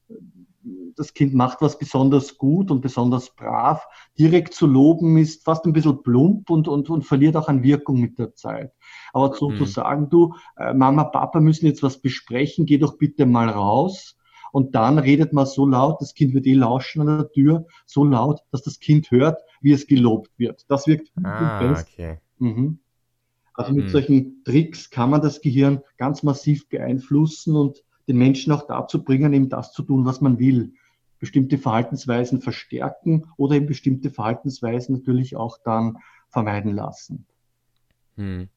das 0.95 1.13
Kind 1.13 1.33
macht 1.33 1.61
was 1.61 1.77
besonders 1.77 2.37
gut 2.37 2.71
und 2.71 2.81
besonders 2.81 3.35
brav. 3.35 3.85
Direkt 4.17 4.53
zu 4.53 4.65
loben 4.65 5.17
ist 5.17 5.43
fast 5.43 5.65
ein 5.65 5.73
bisschen 5.73 6.01
plump 6.03 6.49
und, 6.49 6.67
und, 6.67 6.89
und 6.89 7.03
verliert 7.03 7.35
auch 7.35 7.49
an 7.49 7.63
Wirkung 7.63 7.99
mit 7.99 8.17
der 8.17 8.33
Zeit. 8.35 8.71
Aber 9.11 9.33
so 9.35 9.49
mhm. 9.49 9.57
zu 9.57 9.65
sagen, 9.65 10.09
du, 10.09 10.35
äh, 10.57 10.73
Mama, 10.73 11.05
Papa 11.05 11.39
müssen 11.39 11.65
jetzt 11.65 11.83
was 11.83 12.01
besprechen, 12.01 12.65
geh 12.65 12.77
doch 12.77 12.97
bitte 12.97 13.25
mal 13.25 13.49
raus. 13.49 14.17
Und 14.51 14.75
dann 14.75 14.99
redet 14.99 15.33
man 15.33 15.47
so 15.47 15.65
laut, 15.65 15.99
das 15.99 16.13
Kind 16.13 16.35
wird 16.35 16.45
eh 16.45 16.53
lauschen 16.53 17.01
an 17.01 17.07
der 17.07 17.31
Tür, 17.31 17.65
so 17.87 18.03
laut, 18.03 18.41
dass 18.51 18.61
das 18.61 18.79
Kind 18.79 19.09
hört, 19.09 19.41
wie 19.63 19.71
es 19.71 19.87
gelobt 19.87 20.31
wird. 20.37 20.65
Das 20.67 20.85
wirkt 20.85 21.11
ah. 21.23 21.71
Okay. 21.71 22.19
Mhm. 22.37 22.79
Also 23.53 23.71
mit 23.71 23.85
mhm. 23.85 23.89
solchen 23.89 24.43
Tricks 24.43 24.89
kann 24.89 25.09
man 25.09 25.21
das 25.21 25.41
Gehirn 25.41 25.81
ganz 25.97 26.23
massiv 26.23 26.67
beeinflussen 26.69 27.55
und 27.55 27.83
den 28.07 28.17
Menschen 28.17 28.51
auch 28.51 28.67
dazu 28.67 29.03
bringen, 29.03 29.33
eben 29.33 29.49
das 29.49 29.71
zu 29.71 29.83
tun, 29.83 30.05
was 30.05 30.21
man 30.21 30.39
will. 30.39 30.73
Bestimmte 31.19 31.57
Verhaltensweisen 31.57 32.41
verstärken 32.41 33.25
oder 33.37 33.55
eben 33.55 33.67
bestimmte 33.67 34.09
Verhaltensweisen 34.09 34.95
natürlich 34.95 35.35
auch 35.35 35.57
dann 35.63 35.97
vermeiden 36.29 36.75
lassen. 36.75 37.25
Hm. 38.17 38.49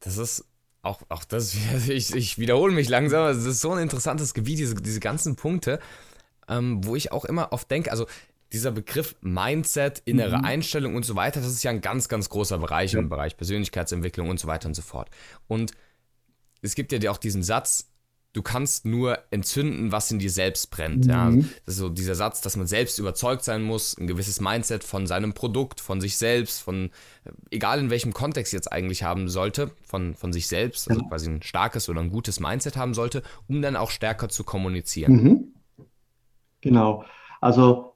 Das 0.00 0.18
ist 0.18 0.44
auch, 0.82 1.02
auch 1.08 1.24
das, 1.24 1.56
ich, 1.88 2.14
ich 2.14 2.38
wiederhole 2.38 2.72
mich 2.72 2.88
langsam, 2.88 3.26
es 3.26 3.44
ist 3.44 3.60
so 3.60 3.72
ein 3.72 3.82
interessantes 3.82 4.34
Gebiet, 4.34 4.58
diese, 4.58 4.74
diese 4.76 5.00
ganzen 5.00 5.34
Punkte, 5.34 5.80
ähm, 6.48 6.84
wo 6.84 6.94
ich 6.94 7.10
auch 7.10 7.24
immer 7.24 7.52
oft 7.52 7.70
denke, 7.70 7.90
also 7.90 8.06
dieser 8.52 8.70
Begriff 8.70 9.16
Mindset, 9.20 10.02
innere 10.04 10.38
mhm. 10.38 10.44
Einstellung 10.44 10.94
und 10.94 11.04
so 11.04 11.16
weiter, 11.16 11.40
das 11.40 11.50
ist 11.50 11.62
ja 11.62 11.70
ein 11.70 11.80
ganz, 11.80 12.08
ganz 12.08 12.28
großer 12.28 12.58
Bereich 12.58 12.92
ja. 12.92 12.98
im 12.98 13.08
Bereich 13.08 13.36
Persönlichkeitsentwicklung 13.36 14.28
und 14.28 14.40
so 14.40 14.48
weiter 14.48 14.68
und 14.68 14.74
so 14.74 14.82
fort. 14.82 15.10
Und 15.46 15.72
es 16.62 16.74
gibt 16.74 16.92
ja 16.92 17.10
auch 17.10 17.18
diesen 17.18 17.42
Satz, 17.42 17.90
du 18.32 18.42
kannst 18.42 18.84
nur 18.84 19.18
entzünden, 19.30 19.90
was 19.92 20.10
in 20.10 20.18
dir 20.18 20.30
selbst 20.30 20.70
brennt. 20.70 21.04
Mhm. 21.04 21.10
Ja? 21.10 21.30
Das 21.30 21.74
ist 21.74 21.76
so 21.76 21.88
dieser 21.88 22.14
Satz, 22.14 22.40
dass 22.40 22.56
man 22.56 22.66
selbst 22.66 22.98
überzeugt 22.98 23.44
sein 23.44 23.62
muss, 23.62 23.96
ein 23.98 24.06
gewisses 24.06 24.40
Mindset 24.40 24.84
von 24.84 25.06
seinem 25.06 25.34
Produkt, 25.34 25.80
von 25.80 26.00
sich 26.00 26.16
selbst, 26.16 26.62
von, 26.62 26.90
äh, 27.24 27.30
egal 27.50 27.78
in 27.80 27.90
welchem 27.90 28.12
Kontext 28.12 28.52
jetzt 28.52 28.70
eigentlich 28.72 29.02
haben 29.02 29.28
sollte, 29.28 29.72
von, 29.82 30.14
von 30.14 30.32
sich 30.32 30.46
selbst, 30.46 30.90
also 30.90 31.02
quasi 31.02 31.28
ein 31.28 31.42
starkes 31.42 31.88
oder 31.88 32.00
ein 32.00 32.10
gutes 32.10 32.40
Mindset 32.40 32.76
haben 32.76 32.94
sollte, 32.94 33.22
um 33.46 33.60
dann 33.60 33.76
auch 33.76 33.90
stärker 33.90 34.28
zu 34.28 34.44
kommunizieren. 34.44 35.12
Mhm. 35.12 35.54
Genau. 36.60 37.04
Also 37.40 37.94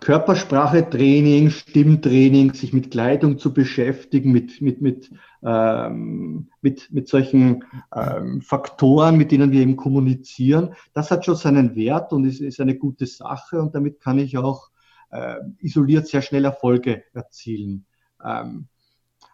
Körpersprache-Training, 0.00 1.50
Stimmtraining, 1.50 2.54
sich 2.54 2.72
mit 2.72 2.90
Kleidung 2.92 3.38
zu 3.38 3.52
beschäftigen, 3.52 4.30
mit, 4.30 4.60
mit, 4.60 4.80
mit, 4.80 5.10
ähm, 5.42 6.50
mit, 6.62 6.92
mit 6.92 7.08
solchen 7.08 7.64
ähm, 7.94 8.40
Faktoren, 8.40 9.16
mit 9.16 9.32
denen 9.32 9.50
wir 9.50 9.60
eben 9.60 9.76
kommunizieren, 9.76 10.74
das 10.94 11.10
hat 11.10 11.24
schon 11.24 11.34
seinen 11.34 11.74
Wert 11.74 12.12
und 12.12 12.24
ist, 12.24 12.40
ist 12.40 12.60
eine 12.60 12.76
gute 12.76 13.06
Sache 13.06 13.60
und 13.60 13.74
damit 13.74 14.00
kann 14.00 14.18
ich 14.18 14.38
auch 14.38 14.70
äh, 15.10 15.36
isoliert 15.58 16.06
sehr 16.06 16.22
schnell 16.22 16.44
Erfolge 16.44 17.02
erzielen. 17.12 17.84
Ähm, 18.24 18.68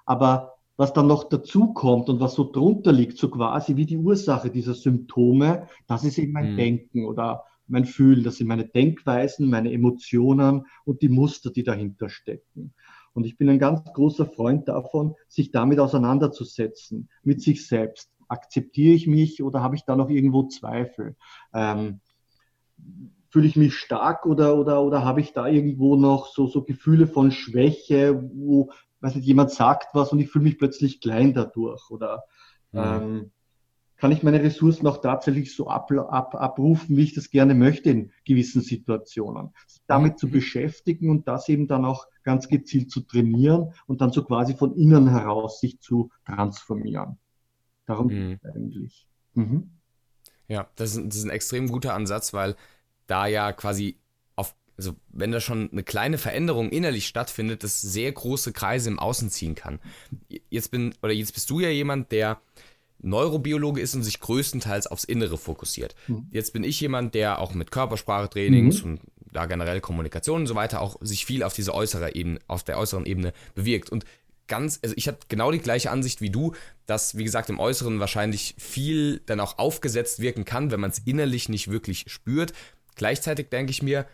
aber 0.07 0.55
was 0.77 0.93
dann 0.93 1.07
noch 1.07 1.29
dazu 1.29 1.73
kommt 1.73 2.09
und 2.09 2.21
was 2.21 2.35
so 2.35 2.51
drunter 2.51 2.93
liegt, 2.93 3.19
so 3.19 3.29
quasi 3.29 3.77
wie 3.77 3.87
die 3.87 3.97
Ursache 3.97 4.51
dieser 4.51 4.75
Symptome, 4.75 5.69
das 5.87 6.05
ist 6.05 6.19
eben 6.19 6.33
mein 6.33 6.53
mhm. 6.53 6.57
Denken 6.57 7.05
oder 7.05 7.45
mein 7.67 7.85
Fühlen, 7.85 8.25
das 8.25 8.37
sind 8.37 8.47
meine 8.47 8.67
Denkweisen, 8.67 9.49
meine 9.49 9.73
Emotionen 9.73 10.67
und 10.85 11.03
die 11.03 11.09
Muster, 11.09 11.51
die 11.51 11.63
dahinter 11.63 12.09
stecken. 12.09 12.75
Und 13.13 13.25
ich 13.25 13.39
bin 13.39 13.49
ein 13.49 13.59
ganz 13.59 13.85
großer 13.93 14.27
Freund 14.27 14.69
davon, 14.69 15.15
sich 15.29 15.51
damit 15.51 15.79
auseinanderzusetzen, 15.79 17.09
mit 17.23 17.41
sich 17.41 17.67
selbst. 17.67 18.11
Akzeptiere 18.29 18.95
ich 18.95 19.07
mich 19.07 19.43
oder 19.43 19.63
habe 19.63 19.77
ich 19.77 19.85
da 19.85 19.97
noch 19.97 20.11
irgendwo 20.11 20.45
Zweifel? 20.45 21.17
Ähm, 21.53 22.01
fühle 23.31 23.47
ich 23.47 23.57
mich 23.57 23.75
stark 23.75 24.27
oder, 24.27 24.57
oder, 24.57 24.83
oder 24.83 25.05
habe 25.05 25.21
ich 25.21 25.33
da 25.33 25.47
irgendwo 25.47 25.97
noch 25.97 26.29
so, 26.29 26.47
so 26.47 26.63
Gefühle 26.63 27.07
von 27.07 27.31
Schwäche, 27.31 28.31
wo, 28.33 28.71
weiß 29.01 29.17
nicht, 29.17 29.27
jemand 29.27 29.51
sagt 29.51 29.95
was 29.95 30.13
und 30.13 30.21
ich 30.21 30.29
fühle 30.29 30.45
mich 30.45 30.59
plötzlich 30.59 31.01
klein 31.01 31.35
dadurch 31.35 31.91
oder, 31.91 32.25
mhm. 32.73 32.81
ähm, 32.81 33.33
kann 34.05 34.13
ich 34.13 34.23
meine 34.23 34.43
Ressourcen 34.43 34.87
auch 34.87 35.01
tatsächlich 35.01 35.57
so 35.57 35.69
ab, 35.69 35.91
ab, 35.91 36.35
abrufen, 36.35 36.95
wie 36.95 37.05
ich 37.05 37.15
das 37.15 37.31
gerne 37.31 37.55
möchte 37.55 37.89
in 37.89 38.13
gewissen 38.27 38.61
Situationen. 38.61 39.55
Damit 39.87 40.19
zu 40.19 40.27
mhm. 40.27 40.33
beschäftigen 40.33 41.09
und 41.09 41.27
das 41.27 41.49
eben 41.49 41.69
dann 41.69 41.87
auch 41.87 42.07
ganz 42.23 42.49
gezielt 42.49 42.91
zu 42.91 43.01
trainieren 43.01 43.73
und 43.87 44.03
dann 44.03 44.13
so 44.13 44.23
quasi 44.23 44.53
von 44.57 44.77
innen 44.77 45.09
heraus 45.09 45.59
sich 45.59 45.81
zu 45.81 46.11
transformieren. 46.27 47.17
Darum 47.87 48.09
mhm. 48.09 48.11
geht 48.11 48.41
es 48.43 48.55
eigentlich. 48.55 49.09
Mhm. 49.33 49.71
Ja, 50.49 50.69
das 50.77 50.97
ist, 50.97 51.07
das 51.07 51.17
ist 51.17 51.25
ein 51.25 51.31
extrem 51.31 51.69
guter 51.69 51.95
Ansatz, 51.95 52.35
weil 52.35 52.57
da 53.07 53.27
ja 53.27 53.55
quasi 53.55 53.97
auf, 54.37 54.55
also 54.77 54.93
wenn 55.09 55.33
da 55.33 55.41
schon 55.41 55.73
eine 55.73 55.83
kleine 55.83 56.19
Veränderung 56.19 56.69
innerlich 56.69 57.07
stattfindet, 57.07 57.65
das 57.65 57.81
sehr 57.81 58.13
große 58.13 58.53
Kreise 58.53 58.91
im 58.91 58.99
Außen 58.99 59.31
ziehen 59.31 59.55
kann. 59.55 59.81
Jetzt 60.51 60.71
bin, 60.71 60.95
oder 61.03 61.15
jetzt 61.15 61.33
bist 61.33 61.49
du 61.49 61.61
ja 61.61 61.71
jemand, 61.71 62.13
der 62.13 62.43
Neurobiologe 63.01 63.81
ist 63.81 63.95
und 63.95 64.03
sich 64.03 64.21
größtenteils 64.21 64.87
aufs 64.87 65.05
Innere 65.05 65.37
fokussiert. 65.37 65.95
Mhm. 66.07 66.29
Jetzt 66.31 66.53
bin 66.53 66.65
ich 66.65 66.81
jemand, 66.81 67.15
der 67.15 67.39
auch 67.39 67.55
mit 67.55 67.71
Körpersprachetrainings 67.71 68.83
mhm. 68.83 68.91
und 68.91 69.01
da 69.33 69.47
generell 69.47 69.81
Kommunikation 69.81 70.43
und 70.43 70.47
so 70.47 70.55
weiter 70.55 70.81
auch 70.81 70.97
sich 71.01 71.27
viel 71.27 71.43
auf 71.43 71.55
diese 71.55 71.75
äußere 71.75 72.15
Ebene, 72.15 72.39
auf 72.47 72.63
der 72.63 72.79
äußeren 72.79 73.05
Ebene 73.05 73.33
bewirkt. 73.55 73.91
Und 73.91 74.05
ganz, 74.47 74.79
also 74.83 74.95
ich 74.97 75.09
habe 75.09 75.19
genau 75.29 75.51
die 75.51 75.59
gleiche 75.59 75.91
Ansicht 75.91 76.21
wie 76.21 76.31
du, 76.31 76.55
dass, 76.87 77.17
wie 77.17 77.25
gesagt, 77.25 77.51
im 77.51 77.59
Äußeren 77.59 78.01
wahrscheinlich 78.01 78.55
viel 78.59 79.21
dann 79.27 79.41
auch 79.41 79.59
aufgesetzt 79.59 80.21
wirken 80.21 80.45
kann, 80.45 80.71
wenn 80.71 80.81
man 80.81 80.91
es 80.91 81.01
innerlich 81.01 81.49
nicht 81.49 81.69
wirklich 81.69 82.05
spürt. 82.09 82.53
Gleichzeitig 82.95 83.49
denke 83.49 83.71
ich 83.71 83.83
mir, 83.83 84.07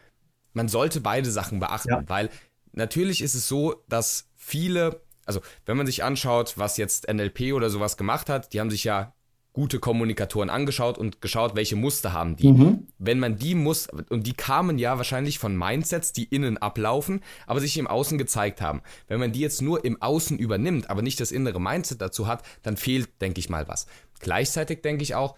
man 0.53 0.69
sollte 0.69 1.01
beide 1.01 1.31
Sachen 1.31 1.61
beachten, 1.61 1.91
ja. 1.91 2.03
weil 2.07 2.31
natürlich 2.73 3.23
ist 3.23 3.35
es 3.35 3.47
so, 3.47 3.83
dass 3.89 4.29
viele 4.37 5.01
also 5.27 5.41
wenn 5.67 5.77
man 5.77 5.87
sich 5.87 6.03
anschaut, 6.05 6.55
was 6.57 6.77
jetzt 6.77 7.13
NLP 7.13 7.53
oder 7.53 7.71
sowas 7.71 7.97
gemacht 7.97 8.29
hat, 8.29 8.53
die 8.53 8.61
haben 8.61 8.71
sich 8.71 8.85
ja 8.85 9.15
gute 9.53 9.81
Kommunikatoren 9.81 10.49
angeschaut 10.49 10.97
und 10.97 11.21
geschaut, 11.21 11.57
welche 11.57 11.75
Muster 11.75 12.13
haben 12.13 12.37
die. 12.37 12.53
Mhm. 12.53 12.87
Wenn 12.99 13.19
man 13.19 13.37
die 13.37 13.55
muss 13.55 13.89
und 14.09 14.27
die 14.27 14.33
kamen 14.33 14.79
ja 14.79 14.97
wahrscheinlich 14.97 15.39
von 15.39 15.57
Mindsets, 15.57 16.13
die 16.13 16.25
innen 16.25 16.59
ablaufen, 16.59 17.21
aber 17.47 17.61
sich 17.61 17.77
im 17.77 17.89
Außen 17.89 18.17
gezeigt 18.17 18.61
haben. 18.61 18.81
Wenn 19.09 19.19
man 19.19 19.33
die 19.33 19.41
jetzt 19.41 19.61
nur 19.61 19.85
im 19.85 20.01
Außen 20.01 20.39
übernimmt, 20.39 20.89
aber 20.89 21.03
nicht 21.03 21.21
das 21.21 21.33
innere 21.33 21.61
Mindset 21.61 22.01
dazu 22.01 22.27
hat, 22.27 22.45
dann 22.63 22.77
fehlt, 22.77 23.21
denke 23.21 23.41
ich 23.41 23.49
mal, 23.49 23.67
was. 23.67 23.87
Gleichzeitig 24.21 24.83
denke 24.83 25.03
ich 25.03 25.15
auch, 25.15 25.37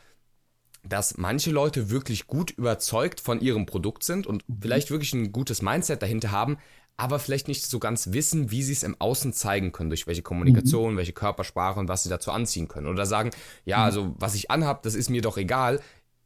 dass 0.85 1.17
manche 1.17 1.51
Leute 1.51 1.91
wirklich 1.91 2.27
gut 2.27 2.51
überzeugt 2.51 3.21
von 3.21 3.41
ihrem 3.41 3.67
Produkt 3.67 4.03
sind 4.03 4.27
und 4.27 4.47
mhm. 4.49 4.59
vielleicht 4.61 4.91
wirklich 4.91 5.15
ein 5.15 5.33
gutes 5.33 5.63
Mindset 5.63 6.03
dahinter 6.03 6.33
haben, 6.33 6.59
aber 6.97 7.19
vielleicht 7.19 7.49
nicht 7.49 7.67
so 7.67 7.79
ganz 7.79 8.13
wissen, 8.13 8.51
wie 8.51 8.63
sie 8.63 8.73
es 8.73 8.83
im 8.83 8.97
Außen 8.99 9.33
zeigen 9.33 9.73
können, 9.73 9.91
durch 9.91 10.07
welche 10.07 10.23
Kommunikation, 10.23 10.95
mhm. 10.95 10.97
welche 10.99 11.13
Körpersprache 11.13 11.81
und 11.81 11.89
was 11.89 12.05
sie 12.05 12.09
dazu 12.09 12.31
anziehen 12.31 12.69
können. 12.69 12.87
Oder 12.87 13.07
sagen, 13.07 13.31
ja, 13.65 13.79
mhm. 13.79 13.85
also 13.85 14.15
was 14.19 14.35
ich 14.35 14.51
anhab, 14.51 14.83
das 14.83 14.95
ist 14.95 15.11
mir 15.11 15.23
doch 15.23 15.37
egal. 15.37 15.81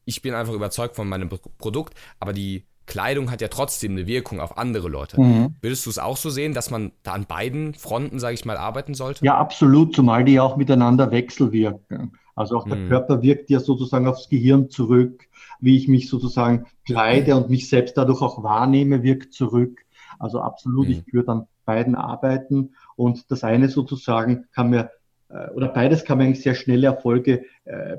Ich 0.05 0.22
bin 0.22 0.35
einfach 0.35 0.52
überzeugt 0.52 0.96
von 0.96 1.09
meinem 1.09 1.29
Produkt, 1.59 1.94
aber 2.20 2.33
die 2.33 2.64
Kleidung 2.87 3.31
hat 3.31 3.40
ja 3.40 3.48
trotzdem 3.48 3.92
eine 3.92 4.07
Wirkung 4.07 4.40
auf 4.40 4.59
andere 4.59 4.88
Leute. 4.88 5.20
Mhm. 5.20 5.57
Würdest 5.61 5.87
du 5.87 5.90
es 5.90 5.98
auch 5.98 6.16
so 6.16 6.31
sehen, 6.31 6.55
dass 6.55 6.70
man 6.70 6.92
da 7.02 7.12
an 7.12 7.26
beiden 7.26 7.74
Fronten, 7.74 8.18
sage 8.20 8.35
ich 8.35 8.44
mal, 8.44 8.57
arbeiten 8.57 8.94
sollte? 8.94 9.24
Ja, 9.24 9.37
absolut, 9.37 9.94
zumal 9.94 10.24
die 10.24 10.38
auch 10.40 10.57
miteinander 10.57 11.11
wechselwirken. 11.11 12.12
Also 12.37 12.59
auch 12.59 12.64
der 12.64 12.76
mhm. 12.76 12.88
Körper 12.88 13.22
wirkt 13.22 13.50
ja 13.50 13.61
sozusagen 13.61 14.07
aufs 14.07 14.29
Gehirn 14.29 14.70
zurück, 14.70 15.26
wie 15.59 15.76
ich 15.76 15.88
mich 15.88 16.09
sozusagen 16.09 16.66
kleide 16.85 17.35
und 17.35 17.50
mich 17.50 17.68
selbst 17.68 17.96
dadurch 17.96 18.20
auch 18.20 18.42
wahrnehme, 18.42 19.02
wirkt 19.02 19.33
zurück. 19.33 19.86
Also 20.18 20.40
absolut, 20.40 20.87
mhm. 20.87 20.92
ich 20.92 21.12
würde 21.12 21.33
an 21.33 21.46
beiden 21.64 21.94
arbeiten 21.94 22.74
und 22.96 23.31
das 23.31 23.44
eine 23.44 23.68
sozusagen 23.68 24.46
kann 24.52 24.70
mir 24.70 24.90
äh, 25.29 25.50
oder 25.50 25.68
beides 25.68 26.05
kann 26.05 26.18
man 26.18 26.29
eigentlich 26.29 26.42
sehr 26.42 26.55
schnelle 26.55 26.87
Erfolge 26.87 27.44
äh, 27.64 27.98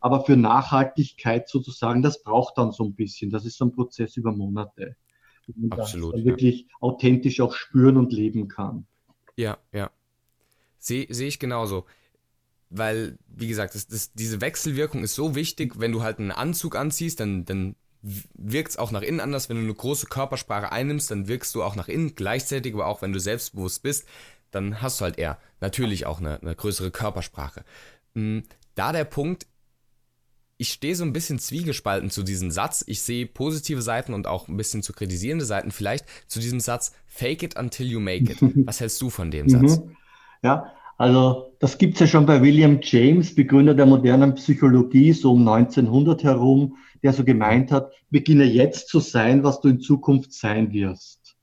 aber 0.00 0.24
für 0.24 0.36
Nachhaltigkeit 0.36 1.48
sozusagen, 1.48 2.02
das 2.02 2.22
braucht 2.22 2.58
dann 2.58 2.72
so 2.72 2.84
ein 2.84 2.94
bisschen. 2.94 3.30
Das 3.30 3.44
ist 3.44 3.58
so 3.58 3.66
ein 3.66 3.72
Prozess 3.72 4.16
über 4.16 4.32
Monate, 4.32 4.96
wo 5.46 5.68
man 5.68 5.78
Absolut, 5.78 6.14
das 6.14 6.20
ja. 6.20 6.26
wirklich 6.26 6.68
authentisch 6.80 7.40
auch 7.40 7.54
spüren 7.54 7.96
und 7.96 8.12
leben 8.12 8.48
kann. 8.48 8.86
Ja, 9.36 9.58
ja. 9.72 9.90
Sehe 10.78 11.06
seh 11.10 11.26
ich 11.26 11.38
genauso. 11.38 11.84
weil, 12.70 13.18
wie 13.28 13.48
gesagt, 13.48 13.74
das, 13.74 13.86
das, 13.86 14.12
diese 14.12 14.40
Wechselwirkung 14.40 15.02
ist 15.02 15.14
so 15.14 15.34
wichtig, 15.34 15.78
wenn 15.80 15.92
du 15.92 16.02
halt 16.02 16.18
einen 16.18 16.30
Anzug 16.30 16.76
anziehst, 16.76 17.20
dann, 17.20 17.44
dann 17.44 17.76
wirkt 18.02 18.70
es 18.70 18.76
auch 18.76 18.90
nach 18.90 19.02
innen 19.02 19.20
anders. 19.20 19.48
Wenn 19.48 19.56
du 19.56 19.62
eine 19.62 19.74
große 19.74 20.06
Körpersprache 20.06 20.72
einnimmst, 20.72 21.10
dann 21.10 21.28
wirkst 21.28 21.54
du 21.54 21.62
auch 21.62 21.76
nach 21.76 21.88
innen 21.88 22.14
gleichzeitig, 22.14 22.74
aber 22.74 22.86
auch 22.86 23.02
wenn 23.02 23.12
du 23.12 23.20
selbstbewusst 23.20 23.82
bist, 23.82 24.06
dann 24.50 24.80
hast 24.80 25.00
du 25.00 25.04
halt 25.04 25.18
eher 25.18 25.38
natürlich 25.60 26.06
auch 26.06 26.20
eine, 26.20 26.40
eine 26.40 26.54
größere 26.54 26.90
Körpersprache. 26.90 27.64
Hm, 28.14 28.44
da 28.74 28.92
der 28.92 29.04
Punkt, 29.04 29.46
ich 30.56 30.72
stehe 30.72 30.96
so 30.96 31.04
ein 31.04 31.12
bisschen 31.12 31.38
zwiegespalten 31.38 32.10
zu 32.10 32.22
diesem 32.22 32.50
Satz. 32.50 32.84
Ich 32.86 33.02
sehe 33.02 33.26
positive 33.26 33.80
Seiten 33.80 34.12
und 34.12 34.26
auch 34.26 34.48
ein 34.48 34.56
bisschen 34.56 34.82
zu 34.82 34.92
kritisierende 34.92 35.44
Seiten 35.44 35.70
vielleicht 35.70 36.04
zu 36.26 36.40
diesem 36.40 36.60
Satz 36.60 36.92
Fake 37.06 37.42
it 37.42 37.56
until 37.56 37.86
you 37.86 38.00
make 38.00 38.32
it. 38.32 38.38
Was 38.66 38.80
hältst 38.80 39.00
du 39.00 39.08
von 39.10 39.30
dem 39.30 39.46
mhm. 39.46 39.68
Satz? 39.68 39.82
Ja, 40.42 40.72
also 40.96 41.52
das 41.60 41.78
gibt 41.78 41.94
es 41.94 42.00
ja 42.00 42.06
schon 42.08 42.26
bei 42.26 42.42
William 42.42 42.80
James, 42.82 43.34
Begründer 43.34 43.74
der 43.74 43.86
modernen 43.86 44.34
Psychologie, 44.34 45.12
so 45.12 45.32
um 45.32 45.46
1900 45.46 46.24
herum, 46.24 46.76
der 47.02 47.12
so 47.12 47.24
gemeint 47.24 47.72
hat, 47.72 47.92
beginne 48.10 48.44
jetzt 48.44 48.88
zu 48.88 49.00
sein, 49.00 49.44
was 49.44 49.60
du 49.60 49.68
in 49.68 49.80
Zukunft 49.80 50.32
sein 50.32 50.72
wirst. 50.72 51.36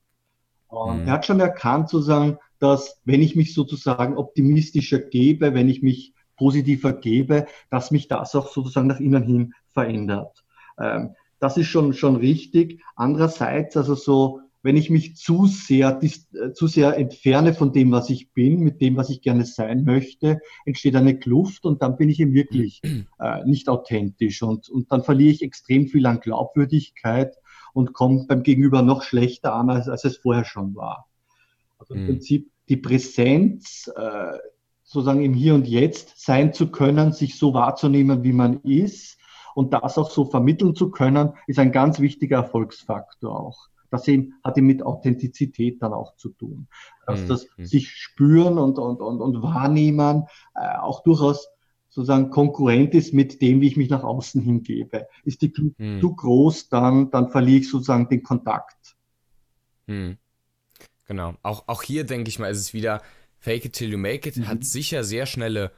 Und 0.68 1.02
mhm. 1.02 1.08
er 1.08 1.14
hat 1.14 1.26
schon 1.26 1.40
erkannt, 1.40 1.88
sozusagen, 1.88 2.38
dass 2.58 3.00
wenn 3.04 3.22
ich 3.22 3.36
mich 3.36 3.54
sozusagen 3.54 4.16
optimistischer 4.16 4.98
gebe, 4.98 5.54
wenn 5.54 5.68
ich 5.68 5.82
mich 5.82 6.14
positiver 6.36 6.92
gebe, 6.92 7.46
dass 7.70 7.90
mich 7.90 8.08
das 8.08 8.34
auch 8.34 8.48
sozusagen 8.48 8.88
nach 8.88 9.00
innen 9.00 9.22
hin 9.22 9.54
verändert. 9.72 10.44
Ähm, 10.78 11.14
das 11.38 11.56
ist 11.56 11.68
schon, 11.68 11.92
schon 11.92 12.16
richtig. 12.16 12.82
Andererseits, 12.94 13.76
also 13.76 13.94
so, 13.94 14.40
wenn 14.66 14.76
ich 14.76 14.90
mich 14.90 15.14
zu 15.14 15.46
sehr, 15.46 16.00
äh, 16.02 16.52
zu 16.52 16.66
sehr 16.66 16.96
entferne 16.96 17.54
von 17.54 17.72
dem, 17.72 17.92
was 17.92 18.10
ich 18.10 18.32
bin, 18.32 18.58
mit 18.64 18.80
dem, 18.80 18.96
was 18.96 19.10
ich 19.10 19.22
gerne 19.22 19.44
sein 19.44 19.84
möchte, 19.84 20.40
entsteht 20.64 20.96
eine 20.96 21.16
Kluft 21.16 21.64
und 21.64 21.82
dann 21.82 21.96
bin 21.96 22.08
ich 22.08 22.18
eben 22.18 22.34
wirklich 22.34 22.82
äh, 23.20 23.44
nicht 23.44 23.68
authentisch 23.68 24.42
und, 24.42 24.68
und 24.68 24.90
dann 24.90 25.04
verliere 25.04 25.30
ich 25.30 25.42
extrem 25.42 25.86
viel 25.86 26.04
an 26.04 26.18
Glaubwürdigkeit 26.18 27.36
und 27.74 27.92
komme 27.92 28.24
beim 28.26 28.42
Gegenüber 28.42 28.82
noch 28.82 29.04
schlechter 29.04 29.54
an, 29.54 29.70
als, 29.70 29.88
als 29.88 30.04
es 30.04 30.16
vorher 30.16 30.44
schon 30.44 30.74
war. 30.74 31.06
Also 31.78 31.94
im 31.94 32.02
mhm. 32.02 32.06
Prinzip 32.06 32.50
die 32.68 32.78
Präsenz, 32.78 33.88
äh, 33.94 34.32
sozusagen 34.82 35.22
im 35.22 35.34
Hier 35.34 35.54
und 35.54 35.68
Jetzt 35.68 36.14
sein 36.16 36.52
zu 36.52 36.72
können, 36.72 37.12
sich 37.12 37.38
so 37.38 37.54
wahrzunehmen, 37.54 38.24
wie 38.24 38.32
man 38.32 38.60
ist 38.62 39.16
und 39.54 39.74
das 39.74 39.96
auch 39.96 40.10
so 40.10 40.24
vermitteln 40.24 40.74
zu 40.74 40.90
können, 40.90 41.34
ist 41.46 41.60
ein 41.60 41.70
ganz 41.70 42.00
wichtiger 42.00 42.38
Erfolgsfaktor 42.38 43.38
auch. 43.38 43.68
Das 43.96 44.08
eben, 44.08 44.34
hat 44.44 44.56
eben 44.58 44.66
mit 44.66 44.82
Authentizität 44.82 45.82
dann 45.82 45.92
auch 45.92 46.16
zu 46.16 46.30
tun. 46.30 46.68
Dass 47.06 47.22
mhm. 47.22 47.28
das 47.28 47.46
sich 47.58 47.90
spüren 47.90 48.58
und, 48.58 48.78
und, 48.78 49.00
und, 49.00 49.20
und 49.20 49.42
wahrnehmen 49.42 50.24
äh, 50.54 50.76
auch 50.78 51.02
durchaus 51.02 51.48
sozusagen 51.88 52.28
konkurrent 52.30 52.94
ist 52.94 53.14
mit 53.14 53.40
dem, 53.40 53.62
wie 53.62 53.68
ich 53.68 53.76
mich 53.78 53.88
nach 53.88 54.04
außen 54.04 54.42
hingebe. 54.42 55.06
Ist 55.24 55.40
die 55.40 55.50
Kluft 55.50 55.78
mhm. 55.78 56.00
zu 56.00 56.14
groß, 56.14 56.68
dann, 56.68 57.10
dann 57.10 57.30
verliere 57.30 57.60
ich 57.60 57.70
sozusagen 57.70 58.08
den 58.08 58.22
Kontakt. 58.22 58.96
Mhm. 59.86 60.18
Genau. 61.06 61.34
Auch, 61.42 61.64
auch 61.68 61.82
hier 61.82 62.04
denke 62.04 62.28
ich 62.28 62.38
mal, 62.38 62.50
ist 62.50 62.60
es 62.60 62.74
wieder 62.74 63.00
Fake 63.38 63.64
it 63.64 63.72
till 63.72 63.90
you 63.90 63.98
make 63.98 64.28
it, 64.28 64.36
mhm. 64.36 64.48
hat 64.48 64.64
sicher 64.64 65.04
sehr 65.04 65.24
schnelle 65.24 65.72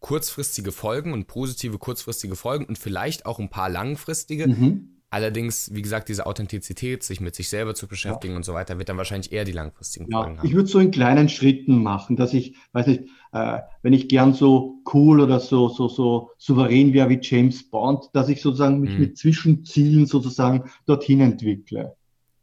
kurzfristige 0.00 0.70
Folgen 0.70 1.12
und 1.12 1.26
positive 1.26 1.78
kurzfristige 1.78 2.36
Folgen 2.36 2.66
und 2.66 2.78
vielleicht 2.78 3.26
auch 3.26 3.38
ein 3.38 3.50
paar 3.50 3.68
langfristige. 3.68 4.46
Mhm. 4.46 4.95
Allerdings, 5.08 5.72
wie 5.72 5.82
gesagt, 5.82 6.08
diese 6.08 6.26
Authentizität, 6.26 7.04
sich 7.04 7.20
mit 7.20 7.34
sich 7.36 7.48
selber 7.48 7.74
zu 7.74 7.86
beschäftigen 7.86 8.34
ja. 8.34 8.38
und 8.38 8.44
so 8.44 8.54
weiter, 8.54 8.76
wird 8.78 8.88
dann 8.88 8.96
wahrscheinlich 8.96 9.32
eher 9.32 9.44
die 9.44 9.52
langfristigen 9.52 10.10
ja, 10.10 10.22
Folgen 10.22 10.38
haben. 10.38 10.46
Ich 10.46 10.54
würde 10.54 10.68
so 10.68 10.80
in 10.80 10.90
kleinen 10.90 11.28
Schritten 11.28 11.80
machen, 11.80 12.16
dass 12.16 12.34
ich, 12.34 12.56
weiß 12.72 12.88
nicht, 12.88 13.04
äh, 13.32 13.60
wenn 13.82 13.92
ich 13.92 14.08
gern 14.08 14.34
so 14.34 14.82
cool 14.92 15.20
oder 15.20 15.38
so, 15.38 15.68
so, 15.68 15.88
so 15.88 16.30
souverän 16.38 16.92
wäre 16.92 17.08
wie 17.08 17.20
James 17.22 17.70
Bond, 17.70 18.10
dass 18.14 18.28
ich 18.28 18.42
sozusagen 18.42 18.80
mich 18.80 18.92
mhm. 18.92 19.00
mit 19.00 19.18
Zwischenzielen 19.18 20.06
sozusagen 20.06 20.64
dorthin 20.86 21.20
entwickle. 21.20 21.94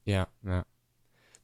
Ja, 0.06 0.28
ja. 0.43 0.63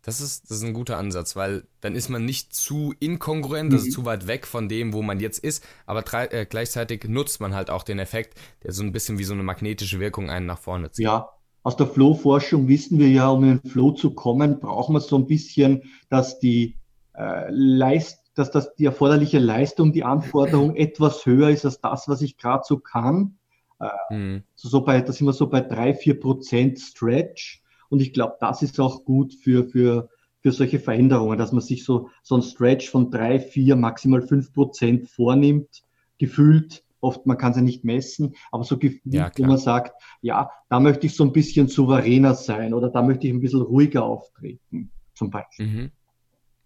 Das 0.02 0.22
ist, 0.22 0.50
das 0.50 0.58
ist 0.58 0.64
ein 0.64 0.74
guter 0.74 0.98
Ansatz, 0.98 1.36
weil 1.36 1.64
dann 1.82 1.94
ist 1.94 2.10
man 2.10 2.26
nicht 2.26 2.54
zu 2.54 2.94
inkongruent, 3.00 3.74
das 3.74 3.82
ist 3.82 3.88
mhm. 3.88 3.92
zu 3.94 4.06
weit 4.06 4.28
weg 4.28 4.48
von 4.48 4.70
dem, 4.70 4.94
wo 4.94 5.02
man 5.02 5.20
jetzt 5.20 5.40
ist, 5.40 5.64
aber 5.86 6.04
äh, 6.32 6.46
gleichzeitig 6.46 7.04
nutzt 7.08 7.42
man 7.42 7.54
halt 7.54 7.70
auch 7.70 7.84
den 7.84 8.00
Effekt, 8.00 8.40
der 8.64 8.72
so 8.72 8.84
ein 8.84 8.92
bisschen 8.92 9.20
wie 9.20 9.26
so 9.26 9.34
eine 9.34 9.44
magnetische 9.44 10.00
Wirkung 10.00 10.30
einen 10.30 10.46
nach 10.46 10.60
vorne 10.60 10.92
zieht. 10.92 11.06
Ja, 11.06 11.30
aus 11.64 11.76
der 11.76 11.88
Flow-Forschung 11.88 12.68
wissen 12.68 12.98
wir 12.98 13.10
ja, 13.10 13.30
um 13.30 13.44
in 13.44 13.60
den 13.60 13.70
Flow 13.70 13.92
zu 13.92 14.12
kommen, 14.14 14.60
braucht 14.60 14.90
man 14.90 15.02
so 15.02 15.18
ein 15.18 15.28
bisschen, 15.28 15.84
dass 16.10 16.40
die 16.40 16.78
äh, 17.14 17.50
Leist 17.50 18.20
dass 18.40 18.52
das 18.52 18.74
die 18.76 18.86
erforderliche 18.86 19.38
Leistung, 19.38 19.92
die 19.92 20.04
Anforderung 20.06 20.76
etwas 20.76 21.26
höher 21.26 21.50
ist 21.50 21.66
als 21.66 21.82
das, 21.82 22.08
was 22.08 22.22
ich 22.22 22.38
gerade 22.38 22.64
so 22.66 22.78
kann. 22.78 23.38
Äh, 23.80 24.14
mhm. 24.14 24.44
so, 24.56 24.70
so 24.70 24.82
bei, 24.82 25.02
da 25.02 25.12
sind 25.12 25.28
wir 25.28 25.34
so 25.34 25.48
bei 25.48 25.62
drei, 25.62 25.94
vier 25.94 26.20
Prozent 26.20 26.80
Stretch. 26.80 27.62
Und 27.90 28.02
ich 28.02 28.14
glaube, 28.14 28.38
das 28.40 28.62
ist 28.62 28.80
auch 28.80 29.04
gut 29.04 29.34
für, 29.34 29.68
für, 29.68 30.10
für 30.42 30.52
solche 30.52 30.80
Veränderungen, 30.80 31.38
dass 31.38 31.52
man 31.52 31.62
sich 31.62 31.84
so, 31.84 32.10
so 32.24 32.36
ein 32.36 32.42
Stretch 32.42 32.90
von 32.90 33.12
drei, 33.12 33.40
vier, 33.40 33.76
maximal 33.76 34.22
fünf 34.22 34.54
Prozent 34.54 35.10
vornimmt, 35.10 35.84
gefühlt. 36.18 36.84
Oft, 37.02 37.26
man 37.26 37.38
kann 37.38 37.52
es 37.52 37.58
ja 37.58 37.64
nicht 37.64 37.86
messen, 37.86 38.36
aber 38.52 38.66
so 38.66 38.78
gefühlt, 38.78 39.14
ja, 39.14 39.32
wo 39.38 39.46
man 39.46 39.58
sagt, 39.58 39.94
ja, 40.22 40.52
da 40.68 40.82
möchte 40.82 41.08
ich 41.08 41.16
so 41.16 41.24
ein 41.24 41.32
bisschen 41.32 41.70
souveräner 41.70 42.36
sein 42.36 42.74
oder 42.74 42.90
da 42.90 43.02
möchte 43.02 43.26
ich 43.26 43.34
ein 43.34 43.40
bisschen 43.40 43.62
ruhiger 43.62 44.04
auftreten, 44.04 44.92
zum 45.14 45.30
Beispiel. 45.30 45.66
Mhm. 45.66 45.92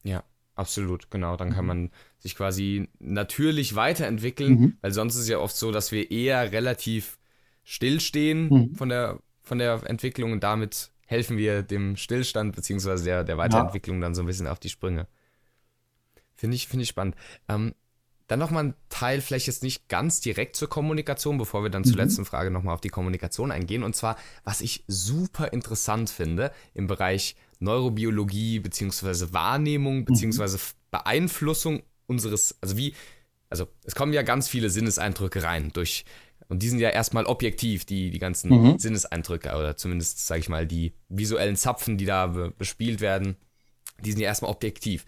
Ja, 0.04 0.24
absolut, 0.56 1.12
genau. 1.12 1.38
Dann 1.38 1.52
kann 1.52 1.66
mhm. 1.66 1.68
man 1.68 1.92
sich 2.18 2.36
quasi 2.36 2.90
natürlich 2.98 3.76
weiterentwickeln, 3.76 4.60
mhm. 4.60 4.78
weil 4.82 4.92
sonst 4.92 5.14
ist 5.16 5.22
es 5.22 5.30
ja 5.30 5.38
oft 5.38 5.56
so, 5.56 5.72
dass 5.72 5.92
wir 5.92 6.10
eher 6.10 6.52
relativ 6.52 7.20
stillstehen 7.64 8.50
mhm. 8.50 8.76
von 8.76 8.90
der, 8.90 9.20
von 9.44 9.60
der 9.60 9.82
Entwicklung 9.86 10.32
und 10.32 10.44
damit 10.44 10.93
helfen 11.14 11.38
wir 11.38 11.62
dem 11.62 11.96
Stillstand 11.96 12.56
bzw. 12.56 13.04
Der, 13.04 13.24
der 13.24 13.38
Weiterentwicklung 13.38 13.98
ja. 13.98 14.02
dann 14.02 14.16
so 14.16 14.24
ein 14.24 14.26
bisschen 14.26 14.48
auf 14.48 14.60
die 14.60 14.70
Sprünge. 14.70 15.08
Finde 16.34 16.56
ich, 16.56 16.68
finde 16.68 16.84
ich 16.84 16.90
spannend. 16.90 17.16
Ähm, 17.48 17.74
dann 18.28 18.40
nochmal 18.40 18.64
ein 18.64 18.74
Teil, 18.90 19.22
vielleicht 19.22 19.48
jetzt 19.48 19.64
nicht 19.64 19.88
ganz 19.90 20.20
direkt 20.20 20.56
zur 20.56 20.70
Kommunikation, 20.70 21.38
bevor 21.38 21.62
wir 21.62 21.70
dann 21.70 21.84
zur 21.84 21.94
mhm. 21.94 22.00
letzten 22.00 22.26
Frage 22.26 22.50
nochmal 22.50 22.74
auf 22.74 22.82
die 22.82 22.90
Kommunikation 22.90 23.52
eingehen. 23.52 23.84
Und 23.84 23.96
zwar, 23.96 24.16
was 24.44 24.62
ich 24.62 24.84
super 24.88 25.54
interessant 25.54 26.10
finde 26.10 26.52
im 26.74 26.88
Bereich 26.88 27.36
Neurobiologie 27.60 28.60
bzw. 28.60 29.34
Wahrnehmung 29.34 30.06
bzw. 30.06 30.58
Mhm. 30.58 30.60
Beeinflussung 30.90 31.84
unseres, 32.08 32.58
also 32.62 32.76
wie, 32.76 32.96
also 33.50 33.68
es 33.84 33.94
kommen 33.94 34.14
ja 34.14 34.24
ganz 34.24 34.48
viele 34.48 34.70
Sinneseindrücke 34.70 35.44
rein 35.44 35.72
durch 35.74 36.06
und 36.50 36.62
die 36.62 36.70
sind 36.70 36.80
ja 36.80 36.90
erstmal 36.90 37.26
objektiv, 37.26 37.86
die, 37.86 38.10
die 38.10 38.20
ganzen 38.20 38.50
mhm. 38.50 38.80
Sinneseindrücke 38.80 39.56
oder 39.56 39.78
zumindest, 39.78 40.26
sage 40.26 40.42
ich 40.42 40.50
mal, 40.50 40.68
die 40.68 40.94
visuellen 41.10 41.56
Zapfen, 41.56 41.98
die 41.98 42.06
da 42.06 42.28
bespielt 42.58 43.02
werden, 43.02 43.36
die 44.00 44.12
sind 44.12 44.22
ja 44.22 44.28
erstmal 44.28 44.52
objektiv. 44.52 45.06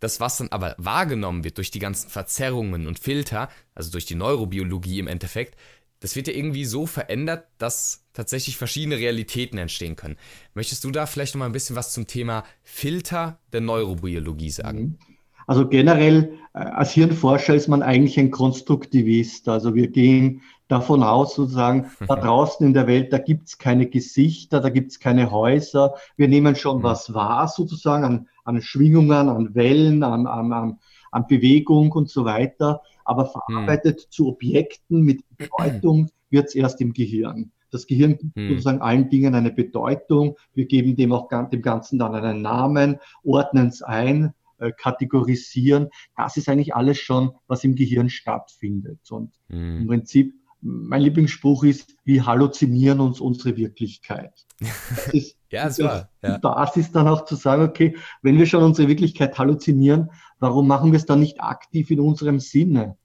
Das, 0.00 0.20
was 0.20 0.36
dann 0.36 0.48
aber 0.48 0.74
wahrgenommen 0.78 1.42
wird 1.42 1.56
durch 1.56 1.70
die 1.70 1.78
ganzen 1.78 2.10
Verzerrungen 2.10 2.86
und 2.86 2.98
Filter, 2.98 3.48
also 3.74 3.90
durch 3.90 4.04
die 4.04 4.14
Neurobiologie 4.14 4.98
im 4.98 5.08
Endeffekt, 5.08 5.56
das 6.00 6.14
wird 6.14 6.28
ja 6.28 6.34
irgendwie 6.34 6.66
so 6.66 6.86
verändert, 6.86 7.46
dass 7.58 8.04
tatsächlich 8.12 8.58
verschiedene 8.58 8.98
Realitäten 8.98 9.58
entstehen 9.58 9.96
können. 9.96 10.16
Möchtest 10.54 10.84
du 10.84 10.90
da 10.90 11.06
vielleicht 11.06 11.34
noch 11.34 11.40
mal 11.40 11.46
ein 11.46 11.52
bisschen 11.52 11.76
was 11.76 11.92
zum 11.92 12.06
Thema 12.06 12.44
Filter 12.62 13.38
der 13.52 13.62
Neurobiologie 13.62 14.50
sagen? 14.50 14.80
Mhm. 14.80 14.98
Also 15.46 15.68
generell 15.68 16.38
äh, 16.54 16.58
als 16.58 16.92
Hirnforscher 16.92 17.54
ist 17.54 17.68
man 17.68 17.82
eigentlich 17.82 18.18
ein 18.18 18.30
Konstruktivist. 18.30 19.48
Also 19.48 19.74
wir 19.74 19.88
gehen 19.88 20.42
davon 20.68 21.02
aus, 21.02 21.34
sozusagen, 21.34 21.90
da 22.06 22.16
draußen 22.16 22.66
in 22.66 22.74
der 22.74 22.86
Welt, 22.86 23.12
da 23.12 23.18
gibt's 23.18 23.58
keine 23.58 23.86
Gesichter, 23.86 24.60
da 24.60 24.68
gibt's 24.68 24.98
keine 24.98 25.30
Häuser. 25.30 25.94
Wir 26.16 26.28
nehmen 26.28 26.56
schon 26.56 26.78
mhm. 26.78 26.82
was 26.82 27.14
wahr, 27.14 27.48
sozusagen, 27.48 28.04
an, 28.04 28.28
an 28.44 28.62
Schwingungen, 28.62 29.28
an 29.28 29.54
Wellen, 29.54 30.02
an, 30.02 30.26
an, 30.26 30.78
an, 31.12 31.26
Bewegung 31.28 31.92
und 31.92 32.10
so 32.10 32.24
weiter. 32.24 32.82
Aber 33.04 33.26
verarbeitet 33.26 34.06
mhm. 34.06 34.10
zu 34.10 34.28
Objekten 34.28 35.02
mit 35.02 35.24
Bedeutung 35.36 36.10
wird's 36.30 36.54
erst 36.54 36.80
im 36.80 36.92
Gehirn. 36.92 37.52
Das 37.70 37.86
Gehirn 37.86 38.16
gibt 38.16 38.36
mhm. 38.36 38.48
sozusagen 38.50 38.80
allen 38.80 39.08
Dingen 39.08 39.34
eine 39.34 39.50
Bedeutung. 39.50 40.36
Wir 40.54 40.66
geben 40.66 40.96
dem 40.96 41.12
auch 41.12 41.28
dem 41.28 41.62
Ganzen 41.62 41.98
dann 41.98 42.14
einen 42.14 42.42
Namen, 42.42 42.98
ordnen 43.22 43.68
es 43.68 43.82
ein, 43.82 44.34
äh, 44.58 44.72
kategorisieren. 44.72 45.88
Das 46.16 46.36
ist 46.36 46.48
eigentlich 46.48 46.74
alles 46.74 46.98
schon, 46.98 47.32
was 47.46 47.64
im 47.64 47.74
Gehirn 47.74 48.08
stattfindet. 48.08 49.10
Und 49.10 49.32
mhm. 49.48 49.82
im 49.82 49.86
Prinzip 49.86 50.34
mein 50.60 51.02
Lieblingsspruch 51.02 51.64
ist, 51.64 51.94
wir 52.04 52.26
halluzinieren 52.26 53.00
uns 53.00 53.20
unsere 53.20 53.56
Wirklichkeit. 53.56 54.32
Das 54.58 55.08
ist, 55.12 55.36
ja, 55.50 55.64
das, 55.64 55.78
war, 55.78 56.10
ja. 56.22 56.38
das 56.38 56.76
ist 56.76 56.96
dann 56.96 57.08
auch 57.08 57.24
zu 57.24 57.36
sagen, 57.36 57.62
okay, 57.62 57.96
wenn 58.22 58.38
wir 58.38 58.46
schon 58.46 58.62
unsere 58.62 58.88
Wirklichkeit 58.88 59.38
halluzinieren, 59.38 60.10
warum 60.38 60.66
machen 60.66 60.92
wir 60.92 60.96
es 60.96 61.06
dann 61.06 61.20
nicht 61.20 61.40
aktiv 61.40 61.90
in 61.90 62.00
unserem 62.00 62.40
Sinne? 62.40 62.96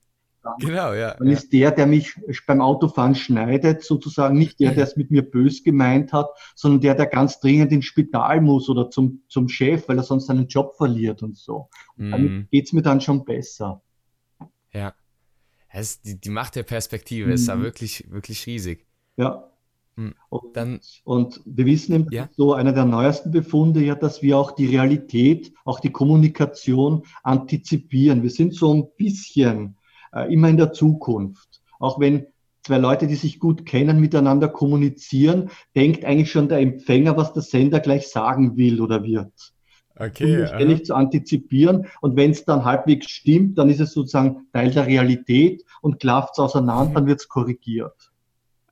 Dann, 0.43 0.53
genau, 0.59 0.93
ja. 0.93 1.13
Dann 1.13 1.27
ja. 1.27 1.33
ist 1.33 1.53
der, 1.53 1.71
der 1.71 1.85
mich 1.85 2.15
beim 2.47 2.61
Autofahren 2.61 3.13
schneidet, 3.13 3.83
sozusagen 3.83 4.37
nicht 4.37 4.59
der, 4.59 4.71
der 4.71 4.85
es 4.85 4.95
mit 4.95 5.11
mir 5.11 5.21
bös 5.21 5.63
gemeint 5.63 6.13
hat, 6.13 6.29
sondern 6.55 6.81
der, 6.81 6.95
der 6.95 7.05
ganz 7.05 7.39
dringend 7.39 7.71
ins 7.71 7.85
Spital 7.85 8.41
muss 8.41 8.67
oder 8.67 8.89
zum, 8.89 9.21
zum 9.27 9.49
Chef, 9.49 9.87
weil 9.87 9.97
er 9.97 10.03
sonst 10.03 10.25
seinen 10.25 10.47
Job 10.47 10.75
verliert 10.77 11.21
und 11.21 11.37
so. 11.37 11.69
Und 11.95 12.07
mm. 12.07 12.11
Damit 12.11 12.51
geht's 12.51 12.73
mir 12.73 12.81
dann 12.81 13.01
schon 13.01 13.23
besser. 13.23 13.83
Ja. 14.73 14.93
Es, 15.73 16.01
die, 16.01 16.19
die 16.19 16.29
Macht 16.29 16.55
der 16.55 16.63
Perspektive 16.63 17.27
mhm. 17.27 17.34
ist 17.34 17.47
da 17.47 17.55
mhm. 17.55 17.63
wirklich, 17.63 18.12
wirklich 18.12 18.45
riesig. 18.45 18.86
Ja. 19.17 19.47
Und, 20.29 20.55
Dann, 20.55 20.79
und 21.03 21.41
wir 21.45 21.65
wissen 21.65 21.93
eben, 21.93 22.07
ja? 22.12 22.29
so 22.36 22.53
einer 22.53 22.71
der 22.71 22.86
neuesten 22.86 23.31
Befunde 23.31 23.84
ja, 23.84 23.95
dass 23.95 24.21
wir 24.21 24.38
auch 24.38 24.51
die 24.51 24.65
Realität, 24.67 25.53
auch 25.65 25.79
die 25.79 25.91
Kommunikation 25.91 27.03
antizipieren. 27.23 28.23
Wir 28.23 28.29
sind 28.29 28.55
so 28.55 28.73
ein 28.73 28.88
bisschen 28.97 29.75
äh, 30.13 30.34
immer 30.34 30.49
in 30.49 30.57
der 30.57 30.71
Zukunft. 30.71 31.62
Auch 31.79 31.99
wenn 31.99 32.25
zwei 32.63 32.77
Leute, 32.77 33.07
die 33.07 33.15
sich 33.15 33.39
gut 33.39 33.65
kennen, 33.65 33.99
miteinander 33.99 34.47
kommunizieren, 34.47 35.49
denkt 35.75 36.05
eigentlich 36.05 36.31
schon 36.31 36.47
der 36.47 36.60
Empfänger, 36.60 37.17
was 37.17 37.34
der 37.34 37.43
Sender 37.43 37.79
gleich 37.79 38.07
sagen 38.07 38.55
will 38.55 38.81
oder 38.81 39.03
wird. 39.03 39.53
Okay. 40.01 40.41
Um 40.41 40.47
ständig 40.47 40.85
zu 40.85 40.95
antizipieren. 40.95 41.87
Und 42.01 42.15
wenn 42.15 42.31
es 42.31 42.43
dann 42.43 42.65
halbwegs 42.65 43.09
stimmt, 43.09 43.57
dann 43.57 43.69
ist 43.69 43.79
es 43.79 43.93
sozusagen 43.93 44.47
Teil 44.51 44.71
der 44.71 44.87
Realität 44.87 45.63
und 45.81 45.99
klafft 45.99 46.33
es 46.33 46.39
auseinander, 46.39 46.89
mhm. 46.89 46.93
dann 46.95 47.07
wird 47.07 47.19
es 47.19 47.27
korrigiert. 47.27 48.11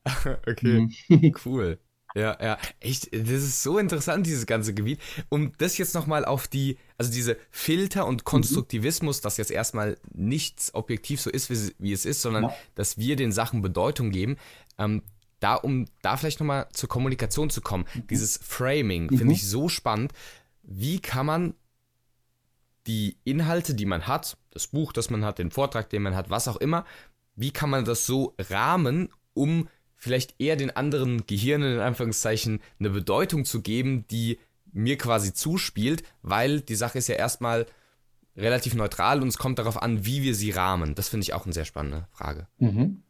okay, 0.47 0.89
mhm. 1.09 1.33
cool. 1.45 1.77
Ja, 2.15 2.35
ja, 2.41 2.57
echt, 2.79 3.13
das 3.13 3.29
ist 3.29 3.61
so 3.61 3.77
interessant, 3.77 4.25
dieses 4.25 4.47
ganze 4.47 4.73
Gebiet. 4.73 4.99
Um 5.29 5.51
das 5.59 5.77
jetzt 5.77 5.93
nochmal 5.93 6.25
auf 6.25 6.47
die, 6.47 6.77
also 6.97 7.11
diese 7.11 7.37
Filter 7.51 8.07
und 8.07 8.21
mhm. 8.21 8.25
Konstruktivismus, 8.25 9.19
mhm. 9.19 9.23
dass 9.23 9.37
jetzt 9.37 9.51
erstmal 9.51 9.97
nichts 10.11 10.73
objektiv 10.73 11.21
so 11.21 11.29
ist, 11.29 11.51
wie, 11.51 11.71
wie 11.77 11.93
es 11.93 12.05
ist, 12.05 12.23
sondern 12.23 12.45
ja. 12.45 12.55
dass 12.73 12.97
wir 12.97 13.15
den 13.15 13.31
Sachen 13.31 13.61
Bedeutung 13.61 14.09
geben. 14.09 14.37
Ähm, 14.79 15.03
da, 15.39 15.55
um 15.55 15.85
da 16.01 16.17
vielleicht 16.17 16.39
nochmal 16.39 16.67
zur 16.73 16.89
Kommunikation 16.89 17.49
zu 17.49 17.61
kommen, 17.61 17.85
mhm. 17.93 18.07
dieses 18.07 18.37
Framing 18.37 19.07
mhm. 19.11 19.17
finde 19.17 19.33
ich 19.33 19.47
so 19.47 19.69
spannend. 19.69 20.11
Wie 20.71 20.99
kann 20.99 21.25
man 21.25 21.55
die 22.85 23.17
Inhalte, 23.23 23.73
die 23.73 23.87
man 23.87 24.05
hat, 24.05 24.37
das 24.51 24.67
Buch, 24.67 24.93
das 24.93 25.09
man 25.09 25.25
hat, 25.25 25.39
den 25.39 25.49
Vortrag, 25.49 25.89
den 25.89 26.03
man 26.03 26.15
hat, 26.15 26.29
was 26.29 26.47
auch 26.47 26.57
immer, 26.57 26.85
wie 27.35 27.49
kann 27.49 27.71
man 27.71 27.85
das 27.85 28.05
so 28.05 28.35
rahmen, 28.37 29.09
um 29.33 29.67
vielleicht 29.95 30.39
eher 30.39 30.55
den 30.57 30.69
anderen 30.69 31.25
Gehirnen 31.25 31.73
in 31.73 31.79
Anführungszeichen 31.79 32.61
eine 32.79 32.91
Bedeutung 32.91 33.45
zu 33.45 33.63
geben, 33.63 34.05
die 34.11 34.37
mir 34.71 34.99
quasi 34.99 35.33
zuspielt, 35.33 36.03
weil 36.21 36.61
die 36.61 36.75
Sache 36.75 36.99
ist 36.99 37.07
ja 37.07 37.15
erstmal 37.15 37.65
relativ 38.37 38.75
neutral 38.75 39.23
und 39.23 39.27
es 39.27 39.39
kommt 39.39 39.57
darauf 39.57 39.81
an, 39.81 40.05
wie 40.05 40.21
wir 40.21 40.35
sie 40.35 40.51
rahmen. 40.51 40.93
Das 40.93 41.09
finde 41.09 41.23
ich 41.23 41.33
auch 41.33 41.45
eine 41.45 41.53
sehr 41.53 41.65
spannende 41.65 42.07
Frage. 42.11 42.47
Mhm. 42.59 43.01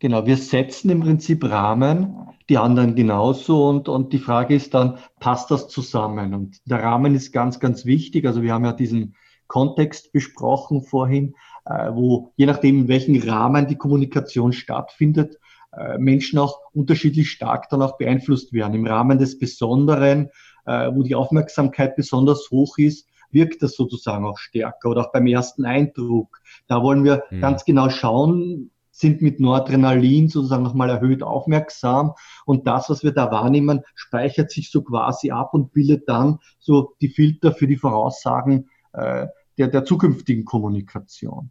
Genau, 0.00 0.26
wir 0.26 0.36
setzen 0.36 0.90
im 0.90 1.00
Prinzip 1.00 1.44
Rahmen, 1.44 2.14
die 2.48 2.56
anderen 2.56 2.94
genauso 2.94 3.68
und, 3.68 3.88
und 3.88 4.12
die 4.12 4.18
Frage 4.18 4.54
ist 4.54 4.72
dann, 4.74 4.98
passt 5.18 5.50
das 5.50 5.68
zusammen? 5.68 6.34
Und 6.34 6.58
der 6.66 6.82
Rahmen 6.82 7.14
ist 7.14 7.32
ganz, 7.32 7.58
ganz 7.58 7.84
wichtig. 7.84 8.24
Also 8.24 8.42
wir 8.42 8.54
haben 8.54 8.64
ja 8.64 8.72
diesen 8.72 9.16
Kontext 9.48 10.12
besprochen 10.12 10.82
vorhin, 10.82 11.34
äh, 11.64 11.90
wo 11.92 12.32
je 12.36 12.46
nachdem, 12.46 12.80
in 12.80 12.88
welchem 12.88 13.20
Rahmen 13.20 13.66
die 13.66 13.76
Kommunikation 13.76 14.52
stattfindet, 14.52 15.38
äh, 15.72 15.98
Menschen 15.98 16.38
auch 16.38 16.60
unterschiedlich 16.72 17.30
stark 17.30 17.68
dann 17.68 17.82
auch 17.82 17.98
beeinflusst 17.98 18.52
werden. 18.52 18.74
Im 18.74 18.86
Rahmen 18.86 19.18
des 19.18 19.38
Besonderen, 19.38 20.30
äh, 20.64 20.90
wo 20.94 21.02
die 21.02 21.16
Aufmerksamkeit 21.16 21.96
besonders 21.96 22.48
hoch 22.50 22.78
ist, 22.78 23.08
wirkt 23.30 23.62
das 23.62 23.74
sozusagen 23.74 24.24
auch 24.24 24.38
stärker 24.38 24.90
oder 24.90 25.06
auch 25.06 25.12
beim 25.12 25.26
ersten 25.26 25.64
Eindruck. 25.64 26.40
Da 26.66 26.82
wollen 26.82 27.04
wir 27.04 27.24
mhm. 27.30 27.40
ganz 27.40 27.64
genau 27.64 27.90
schauen, 27.90 28.70
sind 28.98 29.22
mit 29.22 29.40
Noradrenalin 29.40 30.28
sozusagen 30.28 30.62
nochmal 30.62 30.90
erhöht 30.90 31.22
aufmerksam 31.22 32.12
und 32.46 32.66
das, 32.66 32.90
was 32.90 33.02
wir 33.02 33.12
da 33.12 33.30
wahrnehmen, 33.30 33.82
speichert 33.94 34.50
sich 34.50 34.70
so 34.70 34.82
quasi 34.82 35.30
ab 35.30 35.54
und 35.54 35.72
bildet 35.72 36.08
dann 36.08 36.38
so 36.58 36.94
die 37.00 37.08
Filter 37.08 37.52
für 37.52 37.66
die 37.66 37.76
Voraussagen 37.76 38.68
äh, 38.92 39.26
der, 39.56 39.68
der 39.68 39.84
zukünftigen 39.84 40.44
Kommunikation. 40.44 41.50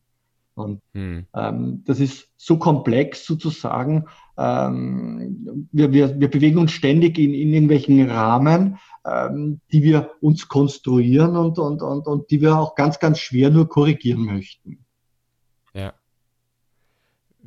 Und 0.55 0.81
hm. 0.93 1.27
ähm, 1.35 1.83
das 1.85 1.99
ist 1.99 2.29
so 2.35 2.57
komplex 2.57 3.25
sozusagen. 3.25 4.05
Ähm, 4.37 5.67
wir, 5.71 5.91
wir, 5.93 6.19
wir 6.19 6.31
bewegen 6.31 6.57
uns 6.57 6.71
ständig 6.71 7.19
in, 7.19 7.33
in 7.33 7.53
irgendwelchen 7.53 8.09
Rahmen, 8.09 8.79
ähm, 9.05 9.61
die 9.71 9.83
wir 9.83 10.11
uns 10.19 10.47
konstruieren 10.47 11.37
und, 11.37 11.59
und, 11.59 11.83
und, 11.83 12.07
und 12.07 12.31
die 12.31 12.41
wir 12.41 12.57
auch 12.57 12.73
ganz, 12.73 12.97
ganz 12.97 13.19
schwer 13.19 13.51
nur 13.51 13.69
korrigieren 13.69 14.25
möchten. 14.25 14.86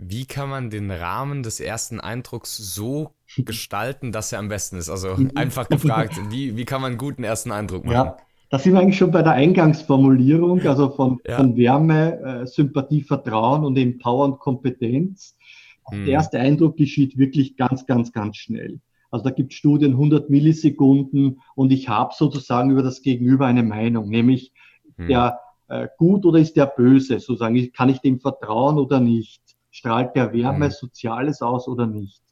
Wie 0.02 0.24
kann 0.24 0.48
man 0.48 0.70
den 0.70 0.90
Rahmen 0.90 1.42
des 1.42 1.60
ersten 1.60 2.00
Eindrucks 2.00 2.56
so 2.56 3.10
gestalten, 3.36 4.12
dass 4.12 4.32
er 4.32 4.38
am 4.38 4.48
besten 4.48 4.76
ist? 4.76 4.88
Also 4.88 5.16
einfach 5.34 5.68
gefragt, 5.68 6.18
wie, 6.30 6.56
wie 6.56 6.64
kann 6.64 6.80
man 6.80 6.92
einen 6.92 6.98
guten 6.98 7.22
ersten 7.22 7.52
Eindruck 7.52 7.84
machen? 7.84 7.94
Ja. 7.94 8.16
Da 8.48 8.58
sind 8.58 8.72
wir 8.72 8.80
eigentlich 8.80 8.98
schon 8.98 9.12
bei 9.12 9.22
der 9.22 9.32
Eingangsformulierung, 9.32 10.60
also 10.66 10.90
von, 10.90 11.20
ja. 11.24 11.36
von 11.36 11.56
Wärme, 11.56 12.18
äh, 12.20 12.46
Sympathie, 12.46 13.02
Vertrauen 13.02 13.64
und 13.64 13.78
eben 13.78 13.98
Power 13.98 14.24
und 14.24 14.40
Kompetenz. 14.40 15.36
Hm. 15.88 16.04
Der 16.04 16.14
erste 16.14 16.40
Eindruck 16.40 16.76
geschieht 16.76 17.16
wirklich 17.16 17.56
ganz, 17.56 17.86
ganz, 17.86 18.10
ganz 18.10 18.38
schnell. 18.38 18.80
Also 19.12 19.24
da 19.24 19.30
gibt 19.30 19.52
es 19.52 19.58
Studien 19.58 19.92
100 19.92 20.30
Millisekunden 20.30 21.40
und 21.54 21.70
ich 21.70 21.88
habe 21.88 22.12
sozusagen 22.16 22.70
über 22.70 22.82
das 22.82 23.02
Gegenüber 23.02 23.46
eine 23.46 23.62
Meinung, 23.62 24.08
nämlich 24.08 24.52
hm. 24.96 25.06
der 25.06 25.38
äh, 25.68 25.86
gut 25.96 26.26
oder 26.26 26.40
ist 26.40 26.56
der 26.56 26.66
böse, 26.66 27.20
sozusagen, 27.20 27.72
kann 27.72 27.88
ich 27.88 28.00
dem 28.00 28.18
vertrauen 28.18 28.78
oder 28.78 28.98
nicht? 28.98 29.40
Strahlt 29.70 30.16
der 30.16 30.32
Wärme, 30.32 30.66
hm. 30.66 30.72
Soziales 30.72 31.42
aus 31.42 31.68
oder 31.68 31.86
nicht? 31.86 32.22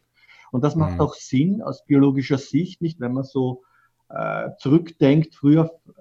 Und 0.51 0.65
das 0.65 0.77
macht 0.77 0.95
hm. 0.95 1.01
auch 1.01 1.15
Sinn 1.15 1.63
aus 1.63 1.85
biologischer 1.85 2.39
Sicht, 2.39 2.81
nicht, 2.81 3.01
wenn 3.01 3.13
man 3.13 3.25
so 3.25 3.63
äh, 4.09 4.51
zurückdenkt, 4.59 5.35
früher 5.35 5.71
äh, 5.89 5.93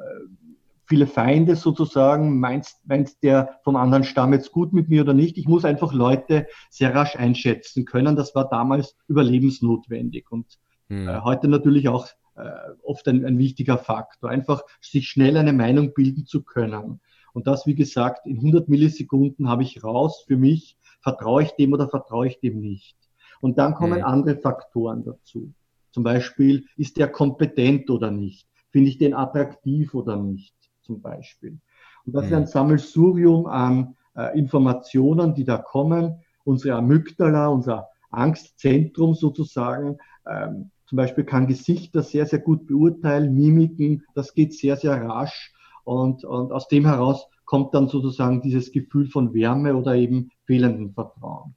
viele 0.86 1.06
Feinde 1.06 1.56
sozusagen, 1.56 2.40
meinst, 2.40 2.80
meinst 2.88 3.22
der 3.22 3.60
vom 3.64 3.76
anderen 3.76 4.06
Stamm 4.06 4.32
jetzt 4.32 4.52
gut 4.52 4.72
mit 4.72 4.88
mir 4.88 5.02
oder 5.02 5.14
nicht? 5.14 5.38
Ich 5.38 5.48
muss 5.48 5.66
einfach 5.66 5.94
Leute 5.94 6.48
sehr 6.70 6.96
rasch 6.96 7.18
einschätzen 7.18 7.84
können. 7.86 8.16
Das 8.16 8.34
war 8.36 8.48
damals 8.48 8.96
überlebensnotwendig 9.08 10.32
und 10.32 10.46
hm. 10.88 11.10
äh, 11.10 11.22
heute 11.22 11.50
natürlich 11.50 11.90
auch 11.90 12.08
äh, 12.36 12.50
oft 12.84 13.08
ein, 13.08 13.26
ein 13.26 13.38
wichtiger 13.38 13.78
Faktor, 13.78 14.30
einfach 14.30 14.62
sich 14.80 15.10
schnell 15.10 15.38
eine 15.38 15.54
Meinung 15.54 15.94
bilden 15.94 16.26
zu 16.26 16.44
können. 16.44 17.02
Und 17.34 17.48
das, 17.48 17.68
wie 17.68 17.76
gesagt, 17.76 18.26
in 18.26 18.38
100 18.38 18.70
Millisekunden 18.70 19.50
habe 19.50 19.64
ich 19.64 19.84
raus 19.84 20.24
für 20.26 20.38
mich, 20.38 20.77
vertraue 21.02 21.44
ich 21.44 21.52
dem 21.52 21.74
oder 21.74 21.88
vertraue 21.90 22.28
ich 22.28 22.40
dem 22.40 22.60
nicht. 22.60 22.98
Und 23.42 23.58
dann 23.58 23.76
kommen 23.76 23.98
hm. 23.98 24.06
andere 24.06 24.38
Faktoren 24.38 25.04
dazu. 25.04 25.54
Zum 25.92 26.04
Beispiel, 26.04 26.66
ist 26.76 26.98
der 26.98 27.08
kompetent 27.08 27.90
oder 27.90 28.12
nicht? 28.12 28.48
Finde 28.72 28.90
ich 28.90 28.98
den 28.98 29.14
attraktiv 29.14 29.94
oder 29.94 30.16
nicht? 30.16 30.56
Zum 30.82 31.02
Beispiel. 31.02 31.60
Und 32.06 32.14
das 32.14 32.26
ist 32.26 32.34
ein 32.34 32.44
mhm. 32.44 32.48
Sammelsurium 32.48 33.48
an 33.48 33.96
äh, 34.16 34.38
Informationen, 34.38 35.34
die 35.34 35.44
da 35.44 35.58
kommen. 35.58 36.22
Unsere 36.46 36.76
Amygdala, 36.78 37.48
unser 37.48 37.90
Angstzentrum 38.12 39.14
sozusagen, 39.14 39.98
ähm, 40.26 40.72
zum 40.86 40.96
Beispiel 40.96 41.26
kann 41.26 41.48
Gesichter 41.48 42.02
sehr, 42.02 42.26
sehr 42.26 42.40
gut 42.40 42.66
beurteilen, 42.66 43.34
Mimiken, 43.34 44.04
das 44.16 44.34
geht 44.34 44.54
sehr, 44.54 44.78
sehr 44.78 45.02
rasch. 45.02 45.54
Und, 45.84 46.24
und 46.24 46.52
aus 46.52 46.68
dem 46.68 46.86
heraus 46.86 47.28
kommt 47.48 47.74
dann 47.74 47.88
sozusagen 47.88 48.42
dieses 48.42 48.72
Gefühl 48.72 49.08
von 49.08 49.34
Wärme 49.34 49.76
oder 49.76 49.96
eben 49.96 50.30
fehlenden 50.46 50.94
Vertrauen. 50.94 51.56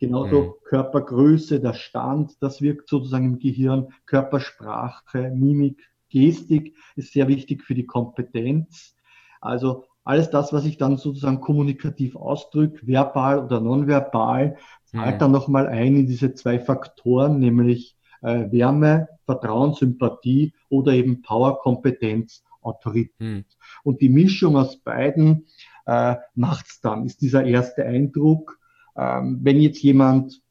Genauso 0.00 0.42
mhm. 0.42 0.52
Körpergröße, 0.64 1.60
der 1.60 1.74
Stand, 1.74 2.36
das 2.40 2.62
wirkt 2.62 2.88
sozusagen 2.88 3.26
im 3.26 3.38
Gehirn. 3.38 3.92
Körpersprache, 4.06 5.30
Mimik, 5.30 5.88
Gestik 6.08 6.74
ist 6.96 7.12
sehr 7.12 7.28
wichtig 7.28 7.62
für 7.62 7.74
die 7.74 7.86
Kompetenz. 7.86 8.96
Also 9.40 9.84
alles 10.04 10.30
das, 10.30 10.52
was 10.52 10.64
ich 10.64 10.78
dann 10.78 10.96
sozusagen 10.96 11.40
kommunikativ 11.40 12.16
ausdrücke, 12.16 12.86
verbal 12.86 13.44
oder 13.44 13.60
nonverbal, 13.60 14.56
zahlt 14.84 15.16
mhm. 15.16 15.18
dann 15.18 15.32
nochmal 15.32 15.66
ein 15.66 15.96
in 15.96 16.06
diese 16.06 16.32
zwei 16.32 16.58
Faktoren, 16.58 17.38
nämlich 17.38 17.94
äh, 18.22 18.50
Wärme, 18.50 19.08
Vertrauen, 19.26 19.74
Sympathie 19.74 20.54
oder 20.70 20.92
eben 20.92 21.20
Power, 21.20 21.58
Kompetenz, 21.58 22.42
Autorität. 22.60 23.12
Mhm. 23.18 23.44
Und 23.82 24.00
die 24.00 24.08
Mischung 24.08 24.56
aus 24.56 24.78
beiden 24.78 25.46
äh, 25.86 26.16
macht's 26.34 26.80
dann, 26.80 27.06
ist 27.06 27.20
dieser 27.20 27.44
erste 27.44 27.84
Eindruck 27.84 28.58
ähm, 28.98 29.38
wenn 29.42 29.60
jetzt 29.60 29.80
jemand, 29.82 30.42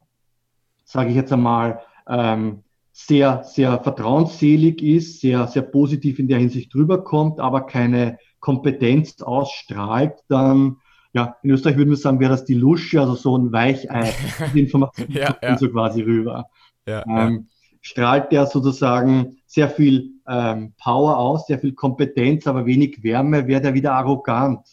sage 0.85 1.09
ich 1.09 1.15
jetzt 1.15 1.33
einmal, 1.33 1.81
ähm, 2.07 2.63
sehr, 2.93 3.43
sehr 3.43 3.79
vertrauensselig 3.83 4.81
ist, 4.81 5.19
sehr, 5.19 5.47
sehr 5.47 5.61
positiv 5.61 6.17
in 6.17 6.27
der 6.27 6.39
Hinsicht 6.39 6.73
rüberkommt, 6.73 7.39
aber 7.39 7.65
keine 7.65 8.17
Kompetenz 8.39 9.21
ausstrahlt, 9.21 10.13
dann, 10.29 10.77
ja, 11.13 11.35
in 11.43 11.51
Österreich 11.51 11.77
würden 11.77 11.89
wir 11.89 11.97
sagen, 11.97 12.19
wäre 12.19 12.31
das 12.31 12.45
die 12.45 12.55
Lusche, 12.55 13.01
also 13.01 13.15
so 13.15 13.37
ein 13.37 13.51
Weichei, 13.51 14.13
die 14.53 14.61
Information 14.61 15.11
ja, 15.11 15.37
ja. 15.41 15.57
so 15.57 15.69
quasi 15.69 16.01
rüber. 16.01 16.49
Ja, 16.87 17.03
ähm, 17.05 17.49
strahlt 17.87 18.33
der 18.33 18.47
sozusagen 18.47 19.37
sehr 19.45 19.69
viel 19.69 20.11
ähm, 20.27 20.73
Power 20.77 21.17
aus, 21.17 21.47
sehr 21.47 21.57
viel 21.57 21.73
Kompetenz, 21.73 22.45
aber 22.45 22.65
wenig 22.65 23.01
Wärme, 23.01 23.47
wäre 23.47 23.61
der 23.61 23.73
wieder 23.73 23.93
arrogant. 23.93 24.67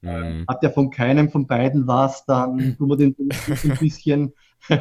Mhm. 0.00 0.46
Hat 0.48 0.62
ja 0.62 0.70
von 0.70 0.88
keinem 0.90 1.30
von 1.30 1.46
beiden 1.46 1.86
was, 1.86 2.24
dann 2.24 2.74
tun 2.78 2.88
wir 2.88 2.96
den 2.96 3.14
ein 3.18 3.78
bisschen 3.78 4.32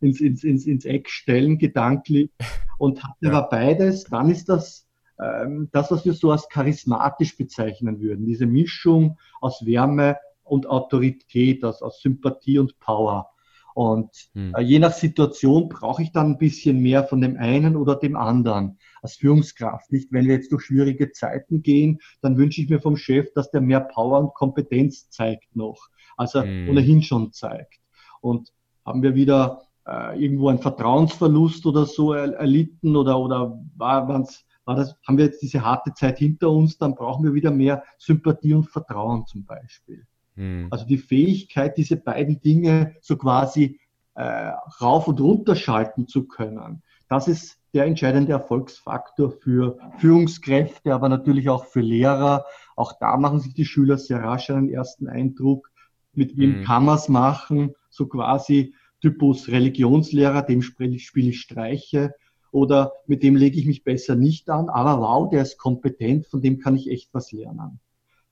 ins, 0.00 0.20
ins, 0.20 0.44
ins, 0.44 0.66
ins 0.66 0.84
Eck 0.86 1.10
stellen, 1.10 1.58
gedanklich. 1.58 2.30
Und 2.78 3.04
hat 3.04 3.16
ja. 3.20 3.30
aber 3.30 3.50
beides, 3.50 4.04
dann 4.04 4.30
ist 4.30 4.48
das 4.48 4.86
ähm, 5.22 5.68
das, 5.72 5.90
was 5.90 6.06
wir 6.06 6.14
so 6.14 6.30
als 6.30 6.48
charismatisch 6.48 7.36
bezeichnen 7.36 8.00
würden. 8.00 8.24
Diese 8.24 8.46
Mischung 8.46 9.18
aus 9.42 9.64
Wärme 9.66 10.16
und 10.42 10.66
Autorität, 10.66 11.64
aus, 11.64 11.82
aus 11.82 12.00
Sympathie 12.00 12.58
und 12.58 12.78
Power. 12.80 13.30
Und 13.76 14.30
hm. 14.32 14.54
äh, 14.54 14.62
je 14.62 14.78
nach 14.78 14.92
Situation 14.92 15.68
brauche 15.68 16.02
ich 16.02 16.10
dann 16.10 16.30
ein 16.30 16.38
bisschen 16.38 16.80
mehr 16.80 17.04
von 17.04 17.20
dem 17.20 17.36
einen 17.36 17.76
oder 17.76 17.94
dem 17.94 18.16
anderen 18.16 18.78
als 19.02 19.16
Führungskraft. 19.16 19.92
Nicht, 19.92 20.10
wenn 20.12 20.24
wir 20.24 20.32
jetzt 20.32 20.50
durch 20.50 20.62
schwierige 20.62 21.12
Zeiten 21.12 21.60
gehen, 21.60 22.00
dann 22.22 22.38
wünsche 22.38 22.62
ich 22.62 22.70
mir 22.70 22.80
vom 22.80 22.96
Chef, 22.96 23.34
dass 23.34 23.50
der 23.50 23.60
mehr 23.60 23.80
Power 23.80 24.18
und 24.20 24.32
Kompetenz 24.32 25.10
zeigt 25.10 25.54
noch, 25.54 25.88
als 26.16 26.34
er 26.34 26.44
hm. 26.44 26.70
ohnehin 26.70 27.02
schon 27.02 27.34
zeigt. 27.34 27.82
Und 28.22 28.50
haben 28.86 29.02
wir 29.02 29.14
wieder 29.14 29.60
äh, 29.86 30.18
irgendwo 30.24 30.48
einen 30.48 30.60
Vertrauensverlust 30.60 31.66
oder 31.66 31.84
so 31.84 32.14
erlitten 32.14 32.96
oder, 32.96 33.20
oder 33.20 33.62
war, 33.76 34.08
war 34.08 34.74
das, 34.74 34.96
haben 35.06 35.18
wir 35.18 35.26
jetzt 35.26 35.42
diese 35.42 35.62
harte 35.62 35.92
Zeit 35.92 36.18
hinter 36.18 36.50
uns, 36.50 36.78
dann 36.78 36.94
brauchen 36.94 37.26
wir 37.26 37.34
wieder 37.34 37.50
mehr 37.50 37.84
Sympathie 37.98 38.54
und 38.54 38.70
Vertrauen 38.70 39.26
zum 39.26 39.44
Beispiel. 39.44 40.06
Hm. 40.36 40.68
Also 40.70 40.86
die 40.86 40.98
Fähigkeit, 40.98 41.76
diese 41.76 41.96
beiden 41.96 42.40
Dinge 42.40 42.94
so 43.00 43.16
quasi 43.16 43.80
äh, 44.14 44.52
rauf 44.80 45.08
und 45.08 45.20
runter 45.20 45.56
schalten 45.56 46.06
zu 46.06 46.26
können, 46.26 46.82
das 47.08 47.28
ist 47.28 47.58
der 47.74 47.84
entscheidende 47.84 48.32
Erfolgsfaktor 48.32 49.30
für 49.30 49.78
Führungskräfte, 49.98 50.94
aber 50.94 51.08
natürlich 51.08 51.48
auch 51.48 51.66
für 51.66 51.80
Lehrer. 51.80 52.46
Auch 52.74 52.94
da 52.98 53.16
machen 53.16 53.40
sich 53.40 53.54
die 53.54 53.66
Schüler 53.66 53.98
sehr 53.98 54.22
rasch 54.22 54.50
einen 54.50 54.70
ersten 54.70 55.08
Eindruck. 55.08 55.70
Mit 56.12 56.36
wem 56.38 56.56
hm. 56.56 56.64
kann 56.64 56.84
man 56.84 56.96
es 56.96 57.08
machen? 57.08 57.74
So 57.90 58.06
quasi 58.06 58.74
Typus 59.02 59.48
Religionslehrer, 59.48 60.42
dem 60.42 60.62
spiele 60.62 60.96
ich 60.96 61.40
Streiche 61.40 62.14
oder 62.50 62.92
mit 63.06 63.22
dem 63.22 63.36
lege 63.36 63.58
ich 63.58 63.66
mich 63.66 63.84
besser 63.84 64.16
nicht 64.16 64.48
an, 64.48 64.70
aber 64.70 65.00
wow, 65.00 65.28
der 65.28 65.42
ist 65.42 65.58
kompetent, 65.58 66.26
von 66.26 66.40
dem 66.40 66.58
kann 66.58 66.74
ich 66.74 66.90
echt 66.90 67.12
was 67.12 67.30
lernen. 67.32 67.80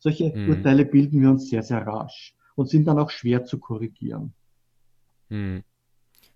Solche 0.04 0.36
mhm. 0.36 0.50
Urteile 0.50 0.84
bilden 0.84 1.22
wir 1.22 1.30
uns 1.30 1.48
sehr, 1.48 1.62
sehr 1.62 1.86
rasch 1.86 2.34
und 2.56 2.68
sind 2.68 2.84
dann 2.86 2.98
auch 2.98 3.08
schwer 3.08 3.46
zu 3.46 3.58
korrigieren. 3.58 4.34
Mhm. 5.30 5.62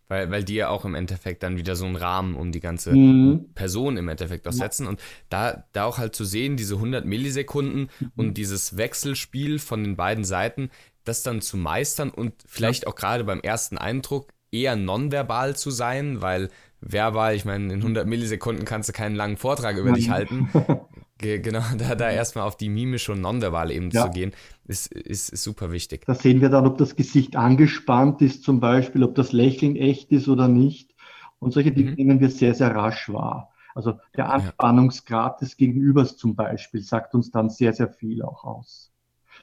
Weil, 0.09 0.31
weil 0.31 0.43
die 0.43 0.55
ja 0.55 0.71
auch 0.71 0.87
im 0.87 0.95
Endeffekt 0.95 1.43
dann 1.43 1.59
wieder 1.59 1.77
so 1.77 1.85
einen 1.85 1.97
Rahmen 1.97 2.35
um 2.35 2.51
die 2.51 2.61
ganze 2.61 2.97
mhm. 2.97 3.51
Person 3.55 3.99
im 3.99 4.09
Endeffekt 4.09 4.49
auch 4.49 4.55
setzen. 4.55 4.87
Und 4.87 5.03
da, 5.29 5.65
da 5.73 5.85
auch 5.85 5.99
halt 5.99 6.17
zu 6.17 6.25
sehen, 6.25 6.57
diese 6.57 6.77
100 6.77 7.05
Millisekunden 7.05 7.91
mhm. 8.01 8.13
und 8.17 8.39
dieses 8.39 8.79
Wechselspiel 8.79 9.59
von 9.59 9.85
den 9.85 9.97
beiden 9.97 10.25
Seiten, 10.25 10.71
das 11.05 11.23
dann 11.23 11.43
zu 11.43 11.59
meistern 11.59 12.09
und 12.09 12.33
vielleicht 12.47 12.85
ja. 12.85 12.89
auch 12.89 12.95
gerade 12.95 13.25
beim 13.25 13.41
ersten 13.41 13.77
Eindruck 13.77 14.33
eher 14.51 14.77
nonverbal 14.77 15.57
zu 15.57 15.71
sein, 15.71 16.23
weil 16.23 16.49
verbal, 16.81 17.35
ich 17.35 17.45
meine, 17.45 17.71
in 17.75 17.81
100 17.81 18.07
Millisekunden 18.07 18.65
kannst 18.65 18.89
du 18.89 18.95
keinen 18.95 19.15
langen 19.15 19.37
Vortrag 19.37 19.77
über 19.77 19.93
dich 19.93 20.09
halten. 20.09 20.49
Genau, 21.19 21.63
da, 21.79 21.95
da 21.95 22.11
erstmal 22.11 22.45
auf 22.47 22.57
die 22.57 22.69
mimische 22.69 23.13
und 23.13 23.21
nonverbale 23.21 23.75
Ebene 23.75 23.93
ja. 23.93 24.07
zu 24.07 24.11
gehen, 24.11 24.33
ist, 24.67 24.93
ist, 24.93 25.31
ist, 25.31 25.43
super 25.43 25.73
wichtig. 25.73 26.05
Da 26.07 26.15
sehen 26.15 26.41
wir 26.41 26.49
dann, 26.49 26.67
ob 26.67 26.79
das 26.79 26.97
Gesicht 26.97 27.37
angespannt 27.37 28.23
ist 28.23 28.45
zum 28.45 28.61
Beispiel, 28.61 29.03
ob 29.03 29.15
das 29.15 29.33
Lächeln 29.33 29.77
echt 29.77 30.13
ist 30.13 30.29
oder 30.29 30.49
nicht. 30.49 30.95
Und 31.41 31.53
solche 31.53 31.73
Dinge 31.73 31.91
mhm. 31.91 31.97
nehmen 31.97 32.21
wir 32.21 32.31
sehr, 32.31 32.55
sehr 32.55 32.75
rasch 32.75 33.09
wahr. 33.09 33.53
Also 33.75 33.95
der 34.17 34.33
Anspannungsgrad 34.33 35.41
des 35.41 35.57
Gegenübers 35.57 36.17
zum 36.17 36.35
Beispiel 36.35 36.83
sagt 36.83 37.15
uns 37.15 37.31
dann 37.31 37.49
sehr, 37.49 37.73
sehr 37.73 37.89
viel 37.89 38.23
auch 38.23 38.45
aus. 38.45 38.93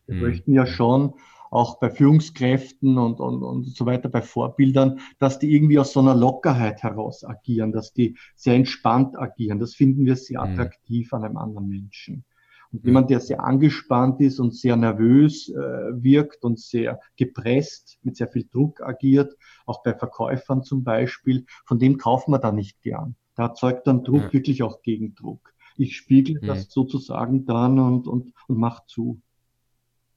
Wir 0.08 0.16
mhm. 0.16 0.22
möchten 0.22 0.54
ja 0.54 0.66
schon 0.66 1.14
auch 1.56 1.80
bei 1.80 1.90
Führungskräften 1.90 2.98
und, 2.98 3.22
und, 3.22 3.42
und 3.42 3.64
so 3.76 3.86
weiter, 3.86 4.10
bei 4.10 4.22
Vorbildern, 4.22 5.00
dass 5.20 5.40
die 5.40 5.54
irgendwie 5.54 5.80
aus 5.80 5.94
so 5.94 6.02
einer 6.02 6.14
Lockerheit 6.14 6.84
heraus 6.84 7.24
agieren, 7.24 7.72
dass 7.72 7.94
die 7.94 8.18
sehr 8.36 8.56
entspannt 8.56 9.18
agieren. 9.18 9.60
Das 9.60 9.74
finden 9.74 10.06
wir 10.06 10.18
sehr 10.18 10.46
mhm. 10.46 10.52
attraktiv 10.52 11.14
an 11.14 11.24
einem 11.24 11.38
anderen 11.38 11.70
Menschen. 11.70 12.26
Und 12.74 12.84
jemand, 12.84 13.10
der 13.10 13.22
sehr 13.22 13.42
angespannt 13.42 14.20
ist 14.20 14.40
und 14.40 14.54
sehr 14.54 14.76
nervös 14.76 15.48
äh, 15.48 15.56
wirkt 15.56 16.44
und 16.44 16.60
sehr 16.60 17.00
gepresst, 17.16 18.00
mit 18.04 18.18
sehr 18.18 18.28
viel 18.28 18.46
Druck 18.52 18.82
agiert, 18.82 19.34
auch 19.66 19.82
bei 19.82 19.94
Verkäufern 19.94 20.62
zum 20.62 20.84
Beispiel, 20.84 21.46
von 21.66 21.80
dem 21.80 21.98
kaufen 21.98 22.32
wir 22.32 22.40
da 22.40 22.52
nicht 22.52 22.82
gern. 22.82 23.16
Da 23.36 23.44
erzeugt 23.44 23.88
dann 23.88 24.04
Druck 24.04 24.24
ja. 24.24 24.34
wirklich 24.34 24.62
auch 24.62 24.82
Gegendruck. 24.82 25.54
Ich 25.78 25.96
spiegel 25.96 26.42
mhm. 26.42 26.48
das 26.48 26.70
sozusagen 26.70 27.46
dann 27.46 27.80
und, 27.80 28.08
und, 28.08 28.34
und 28.50 28.58
mach 28.58 28.86
zu. 28.88 29.22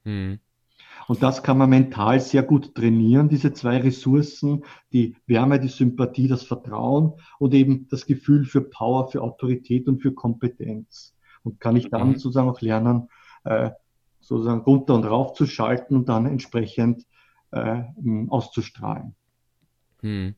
Mhm. 0.03 0.40
Und 1.08 1.22
das 1.22 1.42
kann 1.42 1.56
man 1.56 1.70
mental 1.70 2.20
sehr 2.20 2.42
gut 2.42 2.74
trainieren, 2.74 3.30
diese 3.30 3.54
zwei 3.54 3.78
Ressourcen, 3.78 4.64
die 4.92 5.16
Wärme, 5.26 5.58
die 5.58 5.68
Sympathie, 5.68 6.28
das 6.28 6.42
Vertrauen 6.42 7.14
und 7.38 7.54
eben 7.54 7.88
das 7.88 8.04
Gefühl 8.04 8.44
für 8.44 8.60
Power, 8.60 9.10
für 9.10 9.22
Autorität 9.22 9.88
und 9.88 10.02
für 10.02 10.12
Kompetenz. 10.12 11.16
Und 11.42 11.60
kann 11.60 11.76
ich 11.76 11.88
dann 11.88 12.08
mhm. 12.08 12.14
sozusagen 12.16 12.50
auch 12.50 12.60
lernen, 12.60 13.08
äh, 13.44 13.70
sozusagen 14.20 14.60
runter 14.60 14.94
und 14.94 15.04
rauf 15.04 15.32
zu 15.32 15.46
schalten 15.46 15.96
und 15.96 16.10
dann 16.10 16.26
entsprechend 16.26 17.06
äh, 17.52 17.84
auszustrahlen. 18.28 19.14
Hm. 20.02 20.34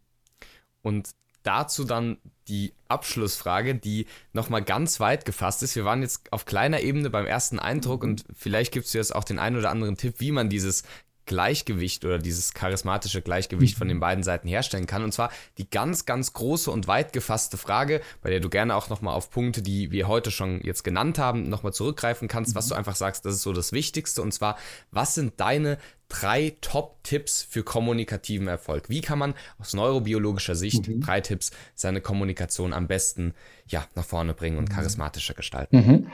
Und 0.83 1.11
dazu 1.43 1.85
dann 1.85 2.19
die 2.49 2.73
Abschlussfrage, 2.89 3.75
die 3.75 4.07
nochmal 4.33 4.63
ganz 4.63 5.01
weit 5.01 5.25
gefasst 5.25 5.63
ist. 5.63 5.77
Wir 5.77 5.85
waren 5.85 6.03
jetzt 6.03 6.33
auf 6.33 6.45
kleiner 6.45 6.81
Ebene 6.81 7.11
beim 7.11 7.27
ersten 7.27 7.59
Eindruck 7.59 8.03
und 8.03 8.25
vielleicht 8.37 8.73
gibst 8.73 8.93
du 8.93 8.99
jetzt 8.99 9.15
auch 9.15 9.25
den 9.25 9.39
einen 9.39 9.57
oder 9.57 9.71
anderen 9.71 9.97
Tipp, 9.97 10.17
wie 10.19 10.33
man 10.33 10.49
dieses 10.49 10.83
Gleichgewicht 11.31 12.05
oder 12.05 12.19
dieses 12.19 12.55
charismatische 12.55 13.23
Gleichgewicht 13.23 13.79
von 13.79 13.87
den 13.87 14.01
beiden 14.01 14.25
Seiten 14.25 14.49
herstellen 14.49 14.87
kann. 14.87 15.05
Und 15.05 15.13
zwar 15.13 15.31
die 15.59 15.71
ganz, 15.71 16.05
ganz 16.05 16.33
große 16.33 16.69
und 16.73 16.89
weit 16.89 17.13
gefasste 17.13 17.57
Frage, 17.57 18.01
bei 18.21 18.31
der 18.31 18.41
du 18.41 18.49
gerne 18.49 18.75
auch 18.75 18.89
nochmal 18.89 19.15
auf 19.15 19.31
Punkte, 19.31 19.63
die 19.63 19.93
wir 19.93 20.09
heute 20.09 20.33
schon 20.33 20.61
jetzt 20.63 20.83
genannt 20.83 21.19
haben, 21.19 21.49
nochmal 21.49 21.73
zurückgreifen 21.73 22.27
kannst, 22.27 22.57
was 22.57 22.67
du 22.67 22.75
einfach 22.75 22.97
sagst, 22.97 23.25
das 23.27 23.37
ist 23.37 23.43
so 23.43 23.53
das 23.53 23.71
Wichtigste. 23.71 24.23
Und 24.23 24.33
zwar, 24.33 24.59
was 24.91 25.15
sind 25.15 25.35
deine 25.39 25.79
drei 26.11 26.57
Top-Tipps 26.61 27.43
für 27.43 27.63
kommunikativen 27.63 28.49
Erfolg? 28.49 28.91
Wie 28.91 29.01
kann 29.01 29.19
man 29.19 29.35
aus 29.59 29.73
neurobiologischer 29.73 30.55
Sicht 30.55 30.89
mhm. 30.89 31.01
drei 31.01 31.23
Tipps 31.23 31.53
seine 31.75 32.03
Kommunikation 32.03 32.75
am 32.75 32.87
besten 32.87 33.33
ja, 33.67 33.87
nach 33.95 34.05
vorne 34.05 34.35
bringen 34.35 34.59
und 34.59 34.69
mhm. 34.69 34.75
charismatischer 34.75 35.35
gestalten? 35.35 35.77
Mhm. 35.77 36.07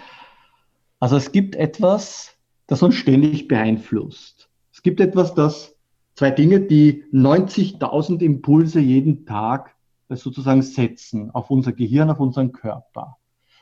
Also 1.00 1.16
es 1.16 1.32
gibt 1.32 1.56
etwas, 1.56 2.36
das 2.66 2.82
uns 2.82 2.94
ständig 2.94 3.48
beeinflusst. 3.48 4.48
Es 4.72 4.82
gibt 4.82 5.00
etwas, 5.00 5.34
das 5.34 5.74
zwei 6.14 6.30
Dinge, 6.30 6.60
die 6.60 7.04
90.000 7.12 8.20
Impulse 8.20 8.80
jeden 8.80 9.26
Tag 9.26 9.74
sozusagen 10.08 10.62
setzen 10.62 11.30
auf 11.32 11.50
unser 11.50 11.72
Gehirn, 11.72 12.10
auf 12.10 12.20
unseren 12.20 12.52
Körper. 12.52 13.16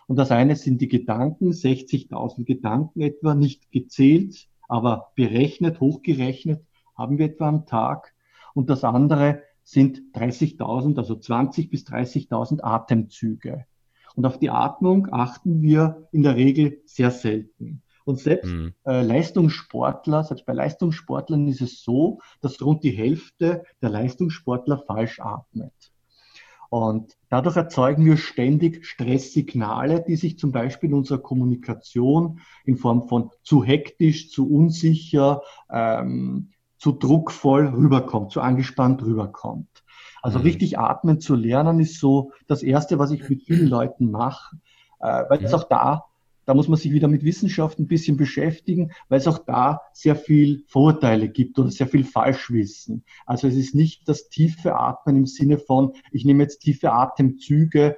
Und 0.07 0.17
das 0.17 0.31
eine 0.31 0.57
sind 0.57 0.81
die 0.81 0.89
Gedanken, 0.89 1.51
60.000 1.51 2.45
Gedanken 2.45 3.01
etwa, 3.01 3.35
nicht 3.35 3.71
gezählt, 3.71 4.49
aber 4.69 5.13
berechnet, 5.15 5.81
hochgerechnet 5.81 6.65
haben 6.97 7.19
wir 7.19 7.27
etwa 7.27 7.49
am 7.49 7.67
Tag. 7.67 8.15
Und 8.55 8.71
das 8.71 8.85
andere 8.85 9.43
sind 9.65 10.03
30.000, 10.15 10.99
also 10.99 11.17
20 11.17 11.71
bis 11.71 11.85
30.000 11.85 12.63
Atemzüge. 12.63 13.67
Und 14.15 14.27
auf 14.27 14.39
die 14.39 14.51
Atmung 14.51 15.09
achten 15.11 15.63
wir 15.63 16.07
in 16.13 16.23
der 16.23 16.37
Regel 16.37 16.81
sehr 16.85 17.11
selten. 17.11 17.83
Und 18.05 18.21
selbst 18.21 18.53
mhm. 18.53 18.75
äh, 18.85 19.03
Leistungssportler, 19.03 20.25
selbst 20.25 20.45
bei 20.45 20.53
Leistungssportlern 20.53 21.49
ist 21.49 21.63
es 21.63 21.83
so, 21.83 22.21
dass 22.43 22.61
rund 22.61 22.85
die 22.85 22.91
Hälfte 22.91 23.65
der 23.81 23.89
Leistungssportler 23.89 24.79
falsch 24.87 25.21
atmet. 25.21 25.73
Und 26.75 27.17
dadurch 27.29 27.55
erzeugen 27.55 28.05
wir 28.05 28.17
ständig 28.17 28.85
Stresssignale, 28.85 30.03
die 30.03 30.17
sich 30.17 30.41
zum 30.41 30.51
Beispiel 30.51 30.91
in 30.91 30.97
unserer 30.97 31.19
Kommunikation 31.19 32.41
in 32.65 32.79
Form 32.79 33.07
von 33.07 33.31
zu 33.45 33.63
hektisch, 33.63 34.33
zu 34.33 34.53
unsicher, 34.53 35.43
ähm, 35.71 36.51
zu 36.77 36.91
druckvoll 36.91 37.69
rüberkommt, 37.69 38.33
zu 38.33 38.41
angespannt 38.41 39.05
rüberkommt. 39.05 39.85
Also 40.21 40.41
mhm. 40.41 40.47
richtig 40.47 40.77
atmen 40.77 41.21
zu 41.21 41.37
lernen 41.37 41.79
ist 41.79 42.01
so 42.01 42.33
das 42.49 42.65
Erste, 42.65 42.99
was 42.99 43.13
ich 43.13 43.29
mit 43.29 43.45
vielen 43.45 43.69
Leuten 43.69 44.11
mache, 44.11 44.57
äh, 44.99 45.23
weil 45.29 45.45
es 45.45 45.53
mhm. 45.53 45.59
auch 45.59 45.69
da 45.69 46.07
da 46.47 46.55
muss 46.55 46.69
man 46.69 46.79
sich 46.79 46.93
wieder 46.93 47.09
mit 47.09 47.25
Wissenschaft 47.25 47.79
ein 47.79 47.87
bisschen 47.87 48.17
beschäftigen, 48.17 48.93
weil 49.09 49.19
es 49.19 49.27
auch 49.27 49.39
da 49.39 49.81
sehr 49.93 50.17
viel 50.17 50.65
Vorurteile 50.69 51.29
gibt 51.29 51.59
oder 51.59 51.71
sehr 51.71 51.87
viel 51.87 52.05
Falschwissen. 52.05 53.05
Also 53.27 53.49
es 53.49 53.57
ist 53.57 53.75
nicht 53.75 54.09
das 54.09 54.29
tiefe 54.29 54.77
Atmen 54.77 55.17
im 55.17 55.27
Sinne 55.27 55.59
von, 55.59 55.93
ich 56.11 56.25
nehme 56.25 56.43
jetzt 56.43 56.61
tiefe 56.61 56.93
Atemzüge 56.93 57.97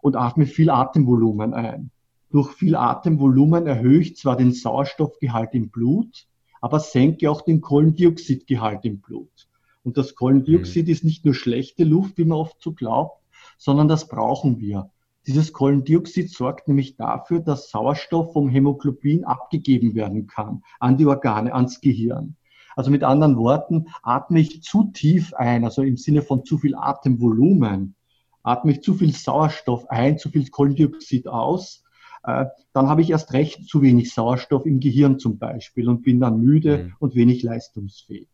und 0.00 0.16
atme 0.16 0.46
viel 0.46 0.70
Atemvolumen 0.70 1.54
ein. 1.54 1.90
Durch 2.30 2.52
viel 2.52 2.76
Atemvolumen 2.76 3.66
erhöhe 3.66 4.00
ich 4.00 4.16
zwar 4.16 4.36
den 4.36 4.52
Sauerstoffgehalt 4.52 5.52
im 5.52 5.68
Blut, 5.68 6.26
aber 6.62 6.80
senke 6.80 7.30
auch 7.30 7.42
den 7.42 7.60
Kohlendioxidgehalt 7.60 8.84
im 8.84 9.00
Blut. 9.00 9.48
Und 9.84 9.98
das 9.98 10.14
Kohlendioxid 10.14 10.86
mhm. 10.86 10.92
ist 10.92 11.04
nicht 11.04 11.24
nur 11.24 11.34
schlechte 11.34 11.84
Luft, 11.84 12.16
wie 12.16 12.24
man 12.24 12.38
oft 12.38 12.62
so 12.62 12.72
glaubt, 12.72 13.20
sondern 13.58 13.88
das 13.88 14.08
brauchen 14.08 14.60
wir. 14.60 14.90
Dieses 15.26 15.52
Kohlendioxid 15.52 16.30
sorgt 16.30 16.68
nämlich 16.68 16.96
dafür, 16.96 17.40
dass 17.40 17.70
Sauerstoff 17.70 18.32
vom 18.32 18.48
Hämoglobin 18.48 19.24
abgegeben 19.24 19.94
werden 19.94 20.26
kann 20.26 20.62
an 20.80 20.96
die 20.96 21.06
Organe, 21.06 21.54
ans 21.54 21.80
Gehirn. 21.80 22.36
Also 22.74 22.90
mit 22.90 23.04
anderen 23.04 23.36
Worten, 23.36 23.86
atme 24.02 24.40
ich 24.40 24.62
zu 24.62 24.90
tief 24.92 25.34
ein, 25.34 25.64
also 25.64 25.82
im 25.82 25.96
Sinne 25.96 26.22
von 26.22 26.44
zu 26.44 26.58
viel 26.58 26.74
Atemvolumen, 26.74 27.94
atme 28.42 28.72
ich 28.72 28.82
zu 28.82 28.94
viel 28.94 29.14
Sauerstoff 29.14 29.88
ein, 29.90 30.18
zu 30.18 30.30
viel 30.30 30.48
Kohlendioxid 30.48 31.28
aus, 31.28 31.84
äh, 32.24 32.46
dann 32.72 32.88
habe 32.88 33.02
ich 33.02 33.10
erst 33.10 33.32
recht 33.32 33.68
zu 33.68 33.82
wenig 33.82 34.12
Sauerstoff 34.12 34.64
im 34.64 34.80
Gehirn 34.80 35.18
zum 35.18 35.38
Beispiel 35.38 35.88
und 35.88 36.02
bin 36.02 36.20
dann 36.20 36.40
müde 36.40 36.84
mhm. 36.84 36.92
und 36.98 37.14
wenig 37.14 37.42
leistungsfähig. 37.42 38.28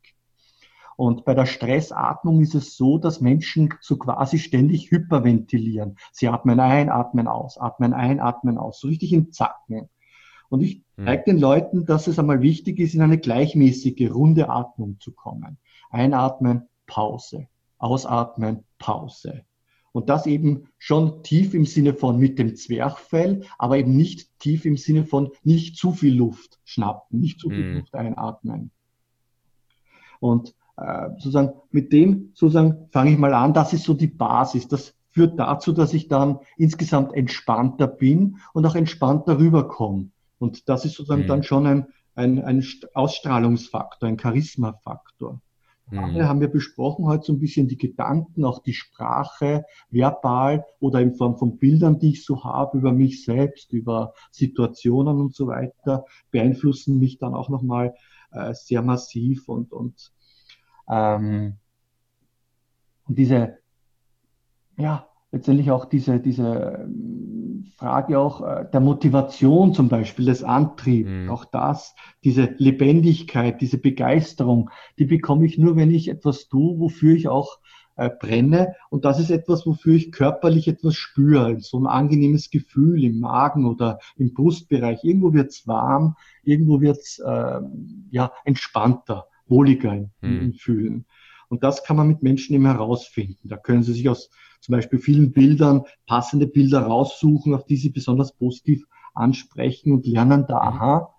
Und 0.99 1.24
bei 1.24 1.32
der 1.32 1.46
Stressatmung 1.46 2.40
ist 2.40 2.57
es 2.57 2.76
so, 2.76 2.99
dass 2.99 3.20
Menschen 3.20 3.72
so 3.80 3.99
quasi 3.99 4.36
ständig 4.36 4.90
hyperventilieren. 4.90 5.96
Sie 6.11 6.26
atmen 6.26 6.59
ein, 6.59 6.88
atmen 6.90 7.28
aus, 7.28 7.57
atmen 7.57 7.92
ein, 7.92 8.18
atmen 8.18 8.59
aus, 8.59 8.80
so 8.80 8.88
richtig 8.88 9.12
in 9.12 9.30
Zacken. 9.30 9.88
Und 10.49 10.61
ich 10.61 10.82
hm. 10.96 11.05
zeige 11.05 11.22
den 11.26 11.38
Leuten, 11.38 11.86
dass 11.86 12.09
es 12.09 12.18
einmal 12.18 12.42
wichtig 12.42 12.80
ist, 12.80 12.94
in 12.94 13.03
eine 13.03 13.18
gleichmäßige, 13.18 14.11
runde 14.12 14.49
Atmung 14.49 14.99
zu 14.99 15.12
kommen. 15.12 15.59
Einatmen, 15.88 16.68
Pause. 16.88 17.46
Ausatmen, 17.78 18.64
Pause. 18.80 19.44
Und 19.92 20.09
das 20.09 20.26
eben 20.26 20.64
schon 20.78 21.22
tief 21.22 21.55
im 21.55 21.64
Sinne 21.64 21.94
von 21.94 22.18
mit 22.18 22.40
dem 22.40 22.57
Zwerchfell, 22.57 23.44
aber 23.57 23.78
eben 23.78 23.96
nicht 23.96 24.36
tief 24.40 24.64
im 24.64 24.76
Sinne 24.76 25.05
von 25.05 25.30
nicht 25.44 25.76
zu 25.76 25.92
viel 25.92 26.16
Luft 26.16 26.59
schnappen, 26.64 27.20
nicht 27.20 27.38
zu 27.38 27.51
viel 27.51 27.74
mm. 27.74 27.76
Luft 27.76 27.94
einatmen. 27.94 28.72
Und 30.18 30.57
äh, 30.79 31.11
sozusagen 31.14 31.53
mit 31.70 31.93
dem 31.93 32.31
sozusagen 32.35 32.89
fange 32.91 33.11
ich 33.11 33.18
mal 33.18 33.35
an. 33.35 33.53
Das 33.53 33.72
ist 33.72 33.85
so 33.85 33.95
die 33.95 34.07
Basis. 34.07 34.68
Das 34.68 34.95
führt 35.11 35.39
dazu, 35.39 35.72
dass 35.72 35.95
ich 35.95 36.09
dann 36.09 36.39
insgesamt 36.57 37.14
entspannter 37.14 37.89
bin 37.89 38.37
und 38.53 38.64
auch 38.64 38.76
entspannter 38.76 39.39
rüberkomme. 39.39 40.11
Und 40.39 40.68
das 40.68 40.85
ist 40.85 40.95
sozusagen 40.95 41.22
mhm. 41.22 41.26
dann 41.26 41.43
schon 41.43 41.66
ein, 41.66 41.87
ein, 42.14 42.45
ein 42.45 42.64
Ausstrahlungsfaktor, 42.95 44.09
ein 44.09 44.16
Charismafaktor. 44.16 45.41
Mhm. 45.91 46.22
haben 46.22 46.41
wir 46.41 46.49
besprochen 46.49 47.07
heute 47.07 47.24
so 47.24 47.33
ein 47.33 47.41
bisschen 47.41 47.66
die 47.66 47.79
Gedanken, 47.79 48.45
auch 48.45 48.62
die 48.62 48.74
Sprache, 48.74 49.64
verbal 49.91 50.66
oder 50.81 51.01
in 51.01 51.14
Form 51.14 51.39
von 51.39 51.57
Bildern, 51.57 51.99
die 51.99 52.11
ich 52.11 52.24
so 52.24 52.45
habe 52.45 52.76
über 52.76 52.93
mich 52.93 53.24
selbst, 53.24 53.72
über 53.72 54.12
Situationen 54.31 55.18
und 55.18 55.35
so 55.35 55.47
weiter, 55.47 56.05
beeinflussen 56.31 56.99
mich 56.99 57.18
dann 57.18 57.35
auch 57.35 57.49
nochmal 57.49 57.95
äh, 58.33 58.53
sehr 58.53 58.83
massiv 58.83 59.49
und, 59.49 59.72
und 59.72 60.12
ähm, 60.89 61.55
und 63.07 63.18
diese, 63.18 63.59
ja, 64.76 65.09
letztendlich 65.32 65.70
auch 65.70 65.84
diese, 65.84 66.20
diese 66.20 66.84
ähm, 66.84 67.66
Frage 67.76 68.18
auch 68.18 68.41
äh, 68.41 68.66
der 68.72 68.80
Motivation 68.80 69.74
zum 69.74 69.89
Beispiel, 69.89 70.26
des 70.26 70.43
Antriebs, 70.43 71.11
mhm. 71.11 71.30
auch 71.30 71.45
das, 71.45 71.95
diese 72.24 72.55
Lebendigkeit, 72.59 73.61
diese 73.61 73.78
Begeisterung, 73.78 74.70
die 74.99 75.05
bekomme 75.05 75.47
ich 75.47 75.59
nur, 75.59 75.76
wenn 75.76 75.91
ich 75.91 76.09
etwas 76.09 76.49
tue, 76.49 76.78
wofür 76.78 77.14
ich 77.14 77.28
auch 77.28 77.59
äh, 77.97 78.11
brenne. 78.11 78.74
Und 78.91 79.05
das 79.05 79.20
ist 79.20 79.30
etwas, 79.30 79.66
wofür 79.66 79.95
ich 79.95 80.12
körperlich 80.12 80.68
etwas 80.68 80.95
spüre, 80.95 81.61
so 81.61 81.78
ein 81.78 81.86
angenehmes 81.86 82.51
Gefühl 82.51 83.05
im 83.05 83.20
Magen 83.20 83.66
oder 83.66 83.99
im 84.16 84.34
Brustbereich. 84.34 85.05
Irgendwo 85.05 85.32
wird's 85.32 85.66
warm, 85.66 86.16
irgendwo 86.43 86.80
wird's 86.80 87.18
äh, 87.18 87.61
ja, 88.11 88.32
entspannter 88.45 89.26
wohliger 89.49 90.09
mhm. 90.20 90.53
Fühlen. 90.55 91.07
Und 91.49 91.64
das 91.64 91.82
kann 91.82 91.96
man 91.96 92.09
mit 92.09 92.22
Menschen 92.22 92.55
eben 92.55 92.66
herausfinden. 92.66 93.49
Da 93.49 93.57
können 93.57 93.82
Sie 93.82 93.94
sich 93.94 94.09
aus 94.09 94.30
zum 94.61 94.72
Beispiel 94.72 94.99
vielen 94.99 95.32
Bildern 95.32 95.84
passende 96.07 96.46
Bilder 96.46 96.80
raussuchen, 96.80 97.55
auf 97.55 97.64
die 97.64 97.76
Sie 97.76 97.90
besonders 97.90 98.32
positiv 98.32 98.84
ansprechen 99.14 99.92
und 99.92 100.07
lernen 100.07 100.46
da, 100.46 100.55
mhm. 100.55 100.68
aha, 100.68 101.14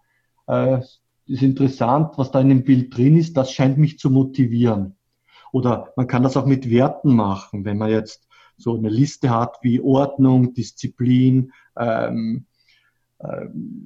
äh, 0.47 0.81
ist 1.25 1.43
interessant, 1.43 2.17
was 2.17 2.31
da 2.31 2.41
in 2.41 2.49
dem 2.49 2.63
Bild 2.63 2.95
drin 2.95 3.15
ist, 3.15 3.37
das 3.37 3.51
scheint 3.51 3.77
mich 3.77 3.99
zu 3.99 4.09
motivieren. 4.09 4.95
Oder 5.51 5.93
man 5.95 6.07
kann 6.07 6.23
das 6.23 6.37
auch 6.37 6.45
mit 6.45 6.69
Werten 6.69 7.15
machen, 7.15 7.65
wenn 7.65 7.77
man 7.77 7.89
jetzt 7.89 8.27
so 8.57 8.75
eine 8.75 8.89
Liste 8.89 9.29
hat 9.29 9.57
wie 9.61 9.79
Ordnung, 9.79 10.53
Disziplin, 10.53 11.51
ähm, 11.77 12.45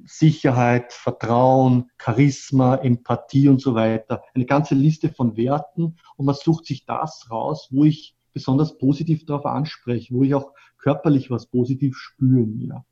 Sicherheit, 0.04 0.92
Vertrauen, 0.92 1.90
Charisma, 1.98 2.76
Empathie 2.76 3.48
und 3.48 3.60
so 3.60 3.74
weiter. 3.74 4.22
Eine 4.34 4.46
ganze 4.46 4.74
Liste 4.74 5.08
von 5.08 5.36
Werten 5.36 5.96
und 6.16 6.26
man 6.26 6.36
sucht 6.36 6.66
sich 6.66 6.84
das 6.86 7.28
raus, 7.30 7.68
wo 7.70 7.84
ich 7.84 8.16
besonders 8.32 8.78
positiv 8.78 9.26
darauf 9.26 9.46
anspreche, 9.46 10.14
wo 10.14 10.22
ich 10.22 10.34
auch 10.34 10.52
körperlich 10.78 11.30
was 11.30 11.46
positiv 11.46 11.96
spüren 11.96 12.56
mir. 12.56 12.84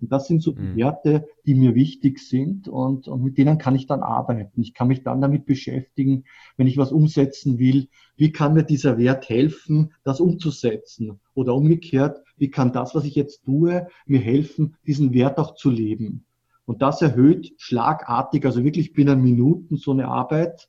Und 0.00 0.12
das 0.12 0.26
sind 0.26 0.42
so 0.42 0.52
die 0.52 0.62
mhm. 0.62 0.76
Werte, 0.76 1.28
die 1.46 1.54
mir 1.54 1.74
wichtig 1.74 2.18
sind 2.18 2.68
und, 2.68 3.08
und 3.08 3.22
mit 3.22 3.38
denen 3.38 3.58
kann 3.58 3.74
ich 3.74 3.86
dann 3.86 4.02
arbeiten. 4.02 4.60
Ich 4.60 4.74
kann 4.74 4.88
mich 4.88 5.02
dann 5.02 5.20
damit 5.20 5.46
beschäftigen, 5.46 6.24
wenn 6.56 6.66
ich 6.66 6.76
was 6.76 6.92
umsetzen 6.92 7.58
will, 7.58 7.88
wie 8.16 8.32
kann 8.32 8.54
mir 8.54 8.64
dieser 8.64 8.98
Wert 8.98 9.28
helfen, 9.28 9.92
das 10.04 10.20
umzusetzen? 10.20 11.20
Oder 11.34 11.54
umgekehrt, 11.54 12.22
wie 12.36 12.50
kann 12.50 12.72
das, 12.72 12.94
was 12.94 13.04
ich 13.04 13.14
jetzt 13.14 13.44
tue, 13.44 13.86
mir 14.06 14.20
helfen, 14.20 14.76
diesen 14.86 15.12
Wert 15.12 15.38
auch 15.38 15.54
zu 15.54 15.70
leben? 15.70 16.24
Und 16.66 16.82
das 16.82 17.00
erhöht 17.00 17.54
schlagartig, 17.58 18.44
also 18.44 18.64
wirklich 18.64 18.92
binnen 18.92 19.22
Minuten 19.22 19.76
so 19.76 19.92
eine 19.92 20.08
Arbeit, 20.08 20.68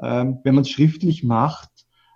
ähm, 0.00 0.38
wenn 0.44 0.54
man 0.54 0.62
es 0.62 0.70
schriftlich 0.70 1.24
macht, 1.24 1.70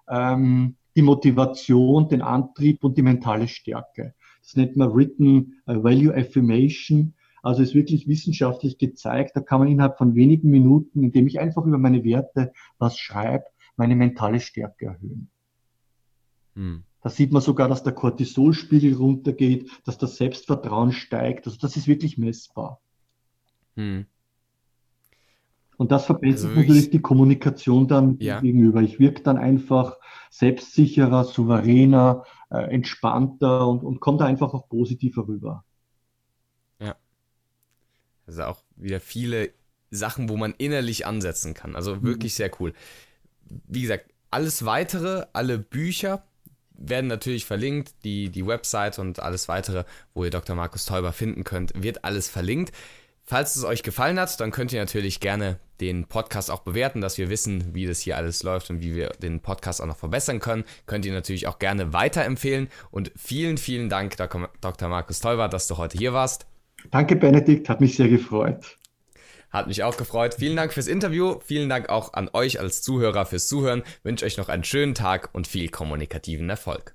ähm, 0.08 0.76
die 0.94 1.02
Motivation, 1.02 2.08
den 2.08 2.22
Antrieb 2.22 2.84
und 2.84 2.98
die 2.98 3.02
mentale 3.02 3.48
Stärke. 3.48 4.14
Das 4.42 4.56
nennt 4.56 4.76
man 4.76 4.94
Written 4.94 5.62
äh, 5.66 5.74
Value 5.74 6.14
Affirmation. 6.14 7.14
Also 7.42 7.62
ist 7.62 7.74
wirklich 7.74 8.06
wissenschaftlich 8.06 8.78
gezeigt. 8.78 9.32
Da 9.34 9.40
kann 9.40 9.60
man 9.60 9.68
innerhalb 9.68 9.98
von 9.98 10.14
wenigen 10.14 10.50
Minuten, 10.50 11.02
indem 11.02 11.26
ich 11.26 11.40
einfach 11.40 11.64
über 11.64 11.78
meine 11.78 12.04
Werte 12.04 12.52
was 12.78 12.98
schreibe, 12.98 13.44
meine 13.76 13.96
mentale 13.96 14.38
Stärke 14.38 14.86
erhöhen. 14.86 15.28
Hm. 16.54 16.84
Da 17.02 17.10
sieht 17.10 17.32
man 17.32 17.42
sogar, 17.42 17.68
dass 17.68 17.82
der 17.82 17.94
Cortisolspiegel 17.94 18.94
runtergeht, 18.94 19.70
dass 19.84 19.98
das 19.98 20.16
Selbstvertrauen 20.16 20.92
steigt. 20.92 21.46
Also 21.46 21.58
das 21.58 21.76
ist 21.76 21.88
wirklich 21.88 22.16
messbar. 22.16 22.80
Hm. 23.74 24.06
Und 25.82 25.90
das 25.90 26.06
verbessert 26.06 26.50
also 26.50 26.60
natürlich 26.60 26.90
die 26.90 27.00
Kommunikation 27.00 27.88
dann 27.88 28.16
ja. 28.20 28.38
gegenüber. 28.38 28.82
Ich 28.82 29.00
wirke 29.00 29.20
dann 29.24 29.36
einfach 29.36 29.96
selbstsicherer, 30.30 31.24
souveräner, 31.24 32.22
äh, 32.50 32.72
entspannter 32.72 33.66
und, 33.66 33.82
und 33.82 33.98
komme 33.98 34.18
da 34.18 34.26
einfach 34.26 34.54
auch 34.54 34.68
positiver 34.68 35.26
rüber. 35.26 35.64
Ja. 36.78 36.94
Also 38.28 38.44
auch 38.44 38.62
wieder 38.76 39.00
viele 39.00 39.50
Sachen, 39.90 40.28
wo 40.28 40.36
man 40.36 40.54
innerlich 40.56 41.04
ansetzen 41.04 41.52
kann. 41.52 41.74
Also 41.74 41.96
mhm. 41.96 42.04
wirklich 42.04 42.34
sehr 42.34 42.52
cool. 42.60 42.74
Wie 43.66 43.82
gesagt, 43.82 44.08
alles 44.30 44.64
weitere, 44.64 45.26
alle 45.32 45.58
Bücher 45.58 46.22
werden 46.74 47.08
natürlich 47.08 47.44
verlinkt, 47.44 47.92
die, 48.04 48.30
die 48.30 48.46
Website 48.46 49.00
und 49.00 49.18
alles 49.18 49.48
weitere, 49.48 49.82
wo 50.14 50.22
ihr 50.22 50.30
Dr. 50.30 50.54
Markus 50.54 50.84
Teuber 50.84 51.12
finden 51.12 51.42
könnt, 51.42 51.72
wird 51.74 52.04
alles 52.04 52.28
verlinkt. 52.28 52.72
Falls 53.32 53.56
es 53.56 53.64
euch 53.64 53.82
gefallen 53.82 54.20
hat, 54.20 54.38
dann 54.40 54.50
könnt 54.50 54.74
ihr 54.74 54.80
natürlich 54.80 55.18
gerne 55.18 55.58
den 55.80 56.04
Podcast 56.04 56.50
auch 56.50 56.60
bewerten, 56.60 57.00
dass 57.00 57.16
wir 57.16 57.30
wissen, 57.30 57.74
wie 57.74 57.86
das 57.86 57.98
hier 57.98 58.18
alles 58.18 58.42
läuft 58.42 58.68
und 58.68 58.82
wie 58.82 58.94
wir 58.94 59.08
den 59.22 59.40
Podcast 59.40 59.80
auch 59.80 59.86
noch 59.86 59.96
verbessern 59.96 60.38
können. 60.38 60.64
Könnt 60.84 61.06
ihr 61.06 61.14
natürlich 61.14 61.46
auch 61.46 61.58
gerne 61.58 61.94
weiterempfehlen. 61.94 62.68
Und 62.90 63.10
vielen, 63.16 63.56
vielen 63.56 63.88
Dank, 63.88 64.18
Dr. 64.18 64.88
Markus 64.90 65.20
Teuber, 65.20 65.48
dass 65.48 65.66
du 65.66 65.78
heute 65.78 65.96
hier 65.96 66.12
warst. 66.12 66.44
Danke, 66.90 67.16
Benedikt, 67.16 67.70
hat 67.70 67.80
mich 67.80 67.96
sehr 67.96 68.10
gefreut. 68.10 68.76
Hat 69.48 69.66
mich 69.66 69.82
auch 69.82 69.96
gefreut. 69.96 70.34
Vielen 70.38 70.56
Dank 70.56 70.74
fürs 70.74 70.86
Interview. 70.86 71.40
Vielen 71.42 71.70
Dank 71.70 71.88
auch 71.88 72.12
an 72.12 72.28
euch 72.34 72.60
als 72.60 72.82
Zuhörer 72.82 73.24
fürs 73.24 73.48
Zuhören. 73.48 73.82
Ich 73.86 74.04
wünsche 74.04 74.26
euch 74.26 74.36
noch 74.36 74.50
einen 74.50 74.64
schönen 74.64 74.94
Tag 74.94 75.30
und 75.32 75.46
viel 75.46 75.70
kommunikativen 75.70 76.50
Erfolg. 76.50 76.94